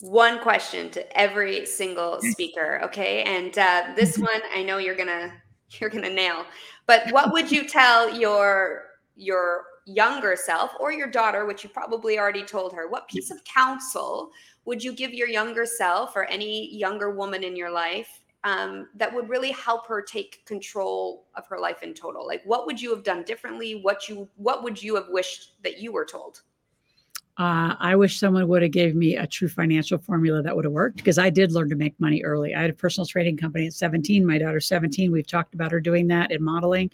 one 0.00 0.38
question 0.38 0.88
to 0.90 1.18
every 1.18 1.66
single 1.66 2.20
speaker 2.20 2.80
okay? 2.84 3.22
And 3.24 3.56
uh, 3.58 3.94
this 3.96 4.18
one 4.18 4.40
i 4.54 4.62
know 4.62 4.78
you're 4.78 4.94
gonna 4.94 5.32
you're 5.80 5.90
gonna 5.90 6.10
nail 6.10 6.44
but 6.86 7.10
what 7.10 7.32
would 7.32 7.50
you 7.50 7.66
tell 7.66 8.14
your 8.16 8.84
your 9.16 9.64
younger 9.86 10.36
self 10.36 10.72
or 10.78 10.92
your 10.92 11.10
daughter 11.10 11.46
which 11.46 11.64
you 11.64 11.70
probably 11.70 12.18
already 12.18 12.44
told 12.44 12.72
her 12.72 12.88
what 12.88 13.08
piece 13.08 13.30
of 13.30 13.42
counsel 13.44 14.30
would 14.64 14.82
you 14.82 14.92
give 14.92 15.12
your 15.12 15.28
younger 15.28 15.66
self 15.66 16.16
or 16.16 16.24
any 16.24 16.74
younger 16.74 17.10
woman 17.10 17.42
in 17.42 17.56
your 17.56 17.70
life 17.70 18.23
um, 18.44 18.88
that 18.94 19.12
would 19.12 19.28
really 19.28 19.52
help 19.52 19.86
her 19.86 20.02
take 20.02 20.44
control 20.46 21.26
of 21.34 21.46
her 21.48 21.58
life 21.58 21.82
in 21.82 21.94
total? 21.94 22.26
Like 22.26 22.42
what 22.44 22.66
would 22.66 22.80
you 22.80 22.94
have 22.94 23.02
done 23.02 23.24
differently? 23.24 23.80
What 23.82 24.08
you 24.08 24.28
what 24.36 24.62
would 24.62 24.82
you 24.82 24.94
have 24.94 25.08
wished 25.08 25.62
that 25.62 25.78
you 25.78 25.92
were 25.92 26.04
told 26.04 26.42
uh, 27.36 27.74
I 27.80 27.96
wish 27.96 28.20
someone 28.20 28.46
would 28.46 28.62
have 28.62 28.70
gave 28.70 28.94
me 28.94 29.16
a 29.16 29.26
true 29.26 29.48
financial 29.48 29.98
formula 29.98 30.40
that 30.40 30.54
would 30.54 30.64
have 30.64 30.72
worked 30.72 30.98
because 30.98 31.18
I 31.18 31.30
did 31.30 31.50
learn 31.50 31.68
to 31.70 31.74
make 31.74 31.98
money 31.98 32.22
early. 32.22 32.54
I 32.54 32.60
had 32.60 32.70
a 32.70 32.74
personal 32.74 33.06
trading 33.06 33.36
company 33.36 33.66
at 33.66 33.72
17. 33.72 34.24
My 34.24 34.38
daughter's 34.38 34.66
17. 34.68 35.10
We've 35.10 35.26
talked 35.26 35.52
about 35.52 35.72
her 35.72 35.80
doing 35.80 36.06
that 36.08 36.30
and 36.30 36.44
modeling, 36.44 36.92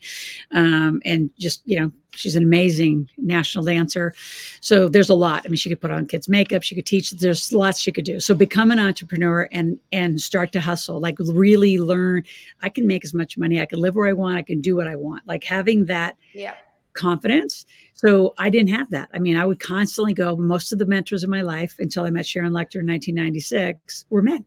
um, 0.53 1.03
and 1.05 1.29
just 1.39 1.61
you 1.67 1.79
know, 1.79 1.93
she's 2.12 2.37
an 2.37 2.43
amazing 2.43 3.11
national 3.19 3.64
dancer. 3.64 4.14
So 4.62 4.89
there's 4.89 5.11
a 5.11 5.14
lot. 5.14 5.43
I 5.45 5.49
mean, 5.49 5.57
she 5.57 5.69
could 5.69 5.81
put 5.81 5.91
on 5.91 6.07
kids' 6.07 6.27
makeup. 6.27 6.62
She 6.62 6.75
could 6.75 6.87
teach. 6.87 7.11
There's 7.11 7.53
lots 7.53 7.79
she 7.79 7.93
could 7.93 8.07
do. 8.07 8.19
So 8.19 8.35
become 8.35 8.71
an 8.71 8.79
entrepreneur 8.79 9.47
and 9.53 9.79
and 9.93 10.23
start 10.23 10.53
to 10.53 10.61
hustle. 10.62 11.01
Like 11.01 11.17
really 11.19 11.79
learn. 11.79 12.25
I 12.62 12.71
can 12.71 12.87
make 12.87 13.05
as 13.05 13.12
much 13.12 13.37
money. 13.37 13.61
I 13.61 13.67
can 13.67 13.79
live 13.79 13.95
where 13.95 14.09
I 14.09 14.14
want. 14.14 14.39
I 14.39 14.43
can 14.43 14.62
do 14.62 14.75
what 14.75 14.89
I 14.89 14.97
want. 14.97 15.27
Like 15.27 15.45
having 15.45 15.85
that. 15.87 16.17
Yeah 16.33 16.55
confidence. 16.93 17.67
So 18.01 18.33
I 18.39 18.49
didn't 18.49 18.71
have 18.71 18.89
that. 18.93 19.11
I 19.13 19.19
mean, 19.19 19.37
I 19.37 19.45
would 19.45 19.61
constantly 19.61 20.15
go, 20.15 20.35
most 20.35 20.73
of 20.73 20.79
the 20.79 20.87
mentors 20.87 21.23
in 21.23 21.29
my 21.29 21.43
life 21.43 21.77
until 21.79 22.05
I 22.05 22.11
met 22.11 22.25
Sharon 22.25 22.53
Lechter 22.53 22.81
in 22.81 22.87
1996 22.87 24.07
were 24.09 24.23
men 24.23 24.43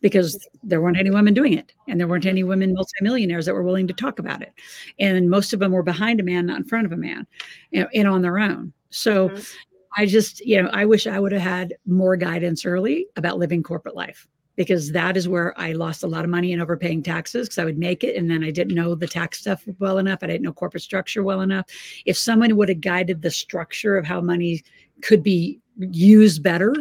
because 0.00 0.44
there 0.64 0.80
weren't 0.80 0.98
any 0.98 1.10
women 1.10 1.32
doing 1.32 1.52
it 1.52 1.72
and 1.86 2.00
there 2.00 2.08
weren't 2.08 2.26
any 2.26 2.42
women 2.42 2.74
multimillionaires 2.74 3.46
that 3.46 3.54
were 3.54 3.62
willing 3.62 3.86
to 3.86 3.94
talk 3.94 4.18
about 4.18 4.42
it. 4.42 4.52
And 4.98 5.30
most 5.30 5.52
of 5.52 5.60
them 5.60 5.70
were 5.70 5.84
behind 5.84 6.18
a 6.18 6.24
man, 6.24 6.46
not 6.46 6.56
in 6.56 6.64
front 6.64 6.84
of 6.84 6.90
a 6.90 6.96
man, 6.96 7.28
you 7.70 7.80
know, 7.80 7.88
and 7.94 8.08
on 8.08 8.22
their 8.22 8.40
own. 8.40 8.72
So 8.90 9.28
mm-hmm. 9.28 9.40
I 9.96 10.06
just, 10.06 10.40
you 10.44 10.60
know, 10.60 10.68
I 10.72 10.84
wish 10.84 11.06
I 11.06 11.20
would 11.20 11.30
have 11.30 11.42
had 11.42 11.74
more 11.86 12.16
guidance 12.16 12.64
early 12.64 13.06
about 13.14 13.38
living 13.38 13.62
corporate 13.62 13.94
life 13.94 14.26
because 14.56 14.92
that 14.92 15.16
is 15.16 15.28
where 15.28 15.58
I 15.58 15.72
lost 15.72 16.02
a 16.02 16.06
lot 16.06 16.24
of 16.24 16.30
money 16.30 16.52
in 16.52 16.60
overpaying 16.60 17.02
taxes 17.02 17.48
because 17.48 17.58
I 17.58 17.64
would 17.64 17.78
make 17.78 18.04
it 18.04 18.16
and 18.16 18.30
then 18.30 18.44
I 18.44 18.50
didn't 18.50 18.74
know 18.74 18.94
the 18.94 19.06
tax 19.06 19.40
stuff 19.40 19.64
well 19.78 19.98
enough. 19.98 20.18
I 20.22 20.26
didn't 20.26 20.42
know 20.42 20.52
corporate 20.52 20.82
structure 20.82 21.22
well 21.22 21.40
enough. 21.40 21.66
If 22.04 22.16
someone 22.16 22.56
would 22.56 22.68
have 22.68 22.80
guided 22.80 23.22
the 23.22 23.30
structure 23.30 23.96
of 23.96 24.06
how 24.06 24.20
money 24.20 24.62
could 25.02 25.22
be 25.22 25.60
used 25.78 26.42
better, 26.42 26.74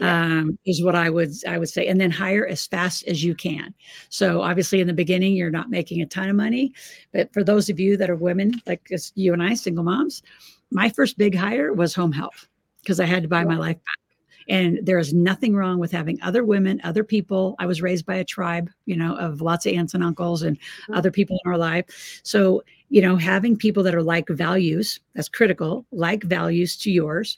um, 0.00 0.58
is 0.66 0.82
what 0.82 0.94
I 0.94 1.10
would 1.10 1.32
I 1.46 1.58
would 1.58 1.68
say, 1.68 1.86
and 1.86 2.00
then 2.00 2.10
hire 2.10 2.46
as 2.46 2.66
fast 2.66 3.06
as 3.06 3.24
you 3.24 3.34
can. 3.34 3.74
So 4.08 4.42
obviously, 4.42 4.80
in 4.80 4.86
the 4.86 4.92
beginning, 4.92 5.34
you're 5.34 5.50
not 5.50 5.70
making 5.70 6.02
a 6.02 6.06
ton 6.06 6.28
of 6.28 6.36
money, 6.36 6.72
but 7.12 7.32
for 7.32 7.42
those 7.42 7.70
of 7.70 7.80
you 7.80 7.96
that 7.96 8.10
are 8.10 8.16
women, 8.16 8.60
like 8.66 8.90
you 9.14 9.32
and 9.32 9.42
I, 9.42 9.54
single 9.54 9.84
moms, 9.84 10.22
my 10.70 10.88
first 10.90 11.16
big 11.18 11.34
hire 11.34 11.72
was 11.72 11.94
home 11.94 12.12
health 12.12 12.46
because 12.82 13.00
I 13.00 13.06
had 13.06 13.22
to 13.22 13.28
buy 13.28 13.44
my 13.44 13.56
life 13.56 13.76
back. 13.76 14.05
And 14.48 14.78
there 14.82 14.98
is 14.98 15.12
nothing 15.12 15.56
wrong 15.56 15.78
with 15.78 15.90
having 15.90 16.20
other 16.22 16.44
women, 16.44 16.80
other 16.84 17.04
people. 17.04 17.56
I 17.58 17.66
was 17.66 17.82
raised 17.82 18.06
by 18.06 18.16
a 18.16 18.24
tribe, 18.24 18.70
you 18.84 18.96
know, 18.96 19.16
of 19.16 19.40
lots 19.40 19.66
of 19.66 19.72
aunts 19.72 19.94
and 19.94 20.04
uncles 20.04 20.42
and 20.42 20.56
mm-hmm. 20.56 20.94
other 20.94 21.10
people 21.10 21.38
in 21.44 21.50
our 21.50 21.58
life. 21.58 22.20
So, 22.22 22.62
you 22.88 23.02
know, 23.02 23.16
having 23.16 23.56
people 23.56 23.82
that 23.82 23.94
are 23.94 24.02
like 24.02 24.28
values, 24.28 25.00
that's 25.14 25.28
critical, 25.28 25.84
like 25.90 26.22
values 26.22 26.76
to 26.78 26.90
yours. 26.90 27.36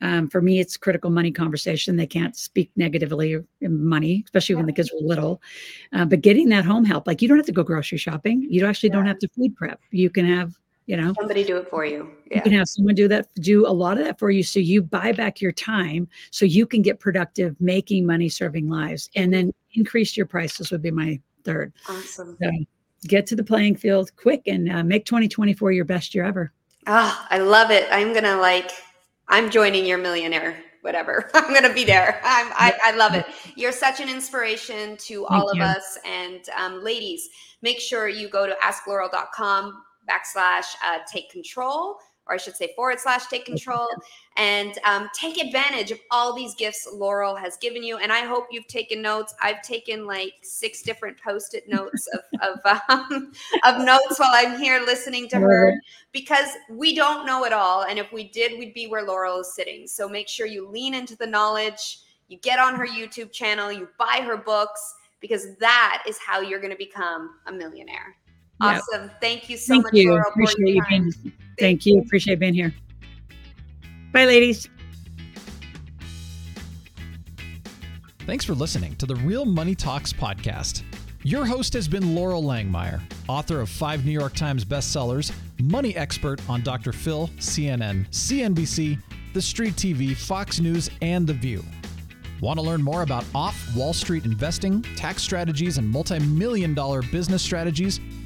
Um, 0.00 0.28
for 0.28 0.42
me, 0.42 0.60
it's 0.60 0.76
critical 0.76 1.10
money 1.10 1.30
conversation. 1.30 1.96
They 1.96 2.06
can't 2.06 2.36
speak 2.36 2.70
negatively 2.76 3.36
in 3.60 3.84
money, 3.84 4.22
especially 4.26 4.56
when 4.56 4.66
the 4.66 4.72
kids 4.72 4.92
were 4.92 5.06
little. 5.06 5.40
Uh, 5.92 6.04
but 6.04 6.20
getting 6.20 6.50
that 6.50 6.64
home 6.64 6.84
help, 6.84 7.06
like 7.06 7.22
you 7.22 7.28
don't 7.28 7.38
have 7.38 7.46
to 7.46 7.52
go 7.52 7.62
grocery 7.62 7.98
shopping. 7.98 8.46
You 8.50 8.66
actually 8.66 8.90
yeah. 8.90 8.96
don't 8.96 9.06
have 9.06 9.18
to 9.20 9.28
food 9.28 9.56
prep. 9.56 9.80
You 9.90 10.10
can 10.10 10.26
have 10.26 10.52
you 10.86 10.96
know? 10.96 11.12
Somebody 11.18 11.44
do 11.44 11.56
it 11.56 11.68
for 11.70 11.84
you 11.84 12.10
yeah. 12.34 12.38
you 12.38 12.42
can 12.42 12.58
have 12.58 12.68
someone 12.68 12.94
do 12.94 13.08
that 13.08 13.28
do 13.36 13.66
a 13.66 13.70
lot 13.70 13.98
of 13.98 14.04
that 14.04 14.18
for 14.18 14.30
you 14.30 14.42
so 14.42 14.58
you 14.58 14.82
buy 14.82 15.12
back 15.12 15.40
your 15.40 15.52
time 15.52 16.08
so 16.30 16.44
you 16.44 16.66
can 16.66 16.82
get 16.82 16.98
productive 16.98 17.54
making 17.60 18.06
money 18.06 18.28
serving 18.28 18.68
lives 18.68 19.08
and 19.14 19.32
then 19.32 19.52
increase 19.74 20.16
your 20.16 20.26
prices 20.26 20.70
would 20.70 20.82
be 20.82 20.90
my 20.90 21.20
third. 21.44 21.72
Awesome. 21.88 22.36
So 22.42 22.50
get 23.06 23.26
to 23.26 23.36
the 23.36 23.44
playing 23.44 23.76
field 23.76 24.10
quick 24.16 24.42
and 24.46 24.70
uh, 24.70 24.82
make 24.82 25.04
2024 25.04 25.72
your 25.72 25.84
best 25.84 26.14
year 26.14 26.24
ever. 26.24 26.52
Oh 26.86 27.26
i 27.30 27.38
love 27.38 27.70
it. 27.70 27.86
I'm 27.90 28.12
gonna 28.12 28.36
like 28.36 28.70
i'm 29.28 29.50
joining 29.50 29.86
your 29.86 29.98
millionaire 29.98 30.56
whatever. 30.82 31.30
I'm 31.34 31.54
gonna 31.54 31.72
be 31.72 31.84
there. 31.84 32.20
I'm, 32.22 32.52
I, 32.52 32.74
I 32.84 32.96
love 32.96 33.14
it. 33.14 33.24
You're 33.56 33.72
such 33.72 34.00
an 34.00 34.08
inspiration 34.10 34.98
to 34.98 35.24
all 35.26 35.48
Thank 35.48 35.50
of 35.52 35.56
you. 35.56 35.62
us 35.62 35.98
and 36.04 36.40
um, 36.58 36.84
ladies 36.84 37.30
make 37.62 37.80
sure 37.80 38.08
you 38.08 38.28
go 38.28 38.46
to 38.46 38.54
askloral.com 38.62 39.82
backslash 40.08 40.66
uh, 40.84 40.98
take 41.10 41.30
control 41.30 41.98
or 42.26 42.34
I 42.34 42.36
should 42.38 42.56
say 42.56 42.72
forward 42.74 43.00
slash 43.00 43.26
take 43.26 43.44
control, 43.44 43.86
and 44.36 44.78
um, 44.84 45.08
take 45.14 45.42
advantage 45.42 45.90
of 45.90 46.00
all 46.10 46.34
these 46.34 46.54
gifts 46.54 46.88
Loral 46.92 47.38
has 47.38 47.56
given 47.58 47.82
you. 47.82 47.98
And 47.98 48.12
I 48.12 48.20
hope 48.20 48.46
you've 48.50 48.66
taken 48.66 49.02
notes. 49.02 49.34
I've 49.42 49.62
taken 49.62 50.06
like 50.06 50.32
six 50.42 50.82
different 50.82 51.20
post-it 51.20 51.64
notes 51.68 52.08
of 52.12 52.20
of, 52.64 52.80
um, 52.88 53.32
of 53.64 53.84
notes 53.84 54.18
while 54.18 54.32
I'm 54.32 54.58
here 54.58 54.80
listening 54.84 55.28
to 55.30 55.38
her 55.38 55.74
because 56.12 56.48
we 56.70 56.94
don't 56.94 57.26
know 57.26 57.44
it 57.44 57.52
all. 57.52 57.84
And 57.84 57.98
if 57.98 58.12
we 58.12 58.28
did, 58.30 58.58
we'd 58.58 58.74
be 58.74 58.86
where 58.86 59.06
Loral 59.06 59.40
is 59.40 59.54
sitting. 59.54 59.86
So 59.86 60.08
make 60.08 60.28
sure 60.28 60.46
you 60.46 60.68
lean 60.68 60.94
into 60.94 61.16
the 61.16 61.26
knowledge. 61.26 62.00
You 62.28 62.38
get 62.38 62.58
on 62.58 62.74
her 62.74 62.86
YouTube 62.86 63.32
channel. 63.32 63.70
You 63.70 63.88
buy 63.98 64.22
her 64.24 64.36
books 64.36 64.94
because 65.20 65.56
that 65.56 66.02
is 66.08 66.18
how 66.18 66.40
you're 66.40 66.60
going 66.60 66.72
to 66.72 66.76
become 66.76 67.36
a 67.46 67.52
millionaire. 67.52 68.16
Awesome. 68.60 69.02
Yep. 69.02 69.20
Thank 69.20 69.50
you 69.50 69.56
so 69.56 69.74
Thank 69.74 69.84
much. 69.84 69.94
You. 69.94 70.10
Loral, 70.10 70.28
Appreciate 70.30 70.74
you 70.74 70.82
being. 70.88 71.12
Thank, 71.12 71.34
Thank 71.58 71.86
you. 71.86 71.94
you. 71.96 72.00
Appreciate 72.02 72.38
being 72.38 72.54
here. 72.54 72.74
Bye, 74.12 74.26
ladies. 74.26 74.68
Thanks 78.26 78.44
for 78.44 78.54
listening 78.54 78.96
to 78.96 79.06
the 79.06 79.16
Real 79.16 79.44
Money 79.44 79.74
Talks 79.74 80.12
podcast. 80.12 80.82
Your 81.24 81.44
host 81.44 81.72
has 81.72 81.88
been 81.88 82.02
Loral 82.02 82.42
Langemeier, 82.42 83.00
author 83.28 83.60
of 83.60 83.68
five 83.68 84.04
New 84.04 84.12
York 84.12 84.34
Times 84.34 84.64
bestsellers, 84.64 85.32
money 85.60 85.96
expert 85.96 86.40
on 86.48 86.62
Dr. 86.62 86.92
Phil, 86.92 87.28
CNN, 87.38 88.08
CNBC, 88.10 88.98
The 89.32 89.42
Street 89.42 89.74
TV, 89.74 90.14
Fox 90.16 90.60
News, 90.60 90.90
and 91.02 91.26
The 91.26 91.32
View. 91.32 91.64
Want 92.40 92.58
to 92.58 92.64
learn 92.64 92.82
more 92.82 93.02
about 93.02 93.24
off 93.34 93.74
Wall 93.74 93.92
Street 93.94 94.26
investing, 94.26 94.82
tax 94.96 95.22
strategies, 95.22 95.78
and 95.78 95.88
multi-million 95.88 96.74
dollar 96.74 97.00
business 97.02 97.42
strategies? 97.42 98.00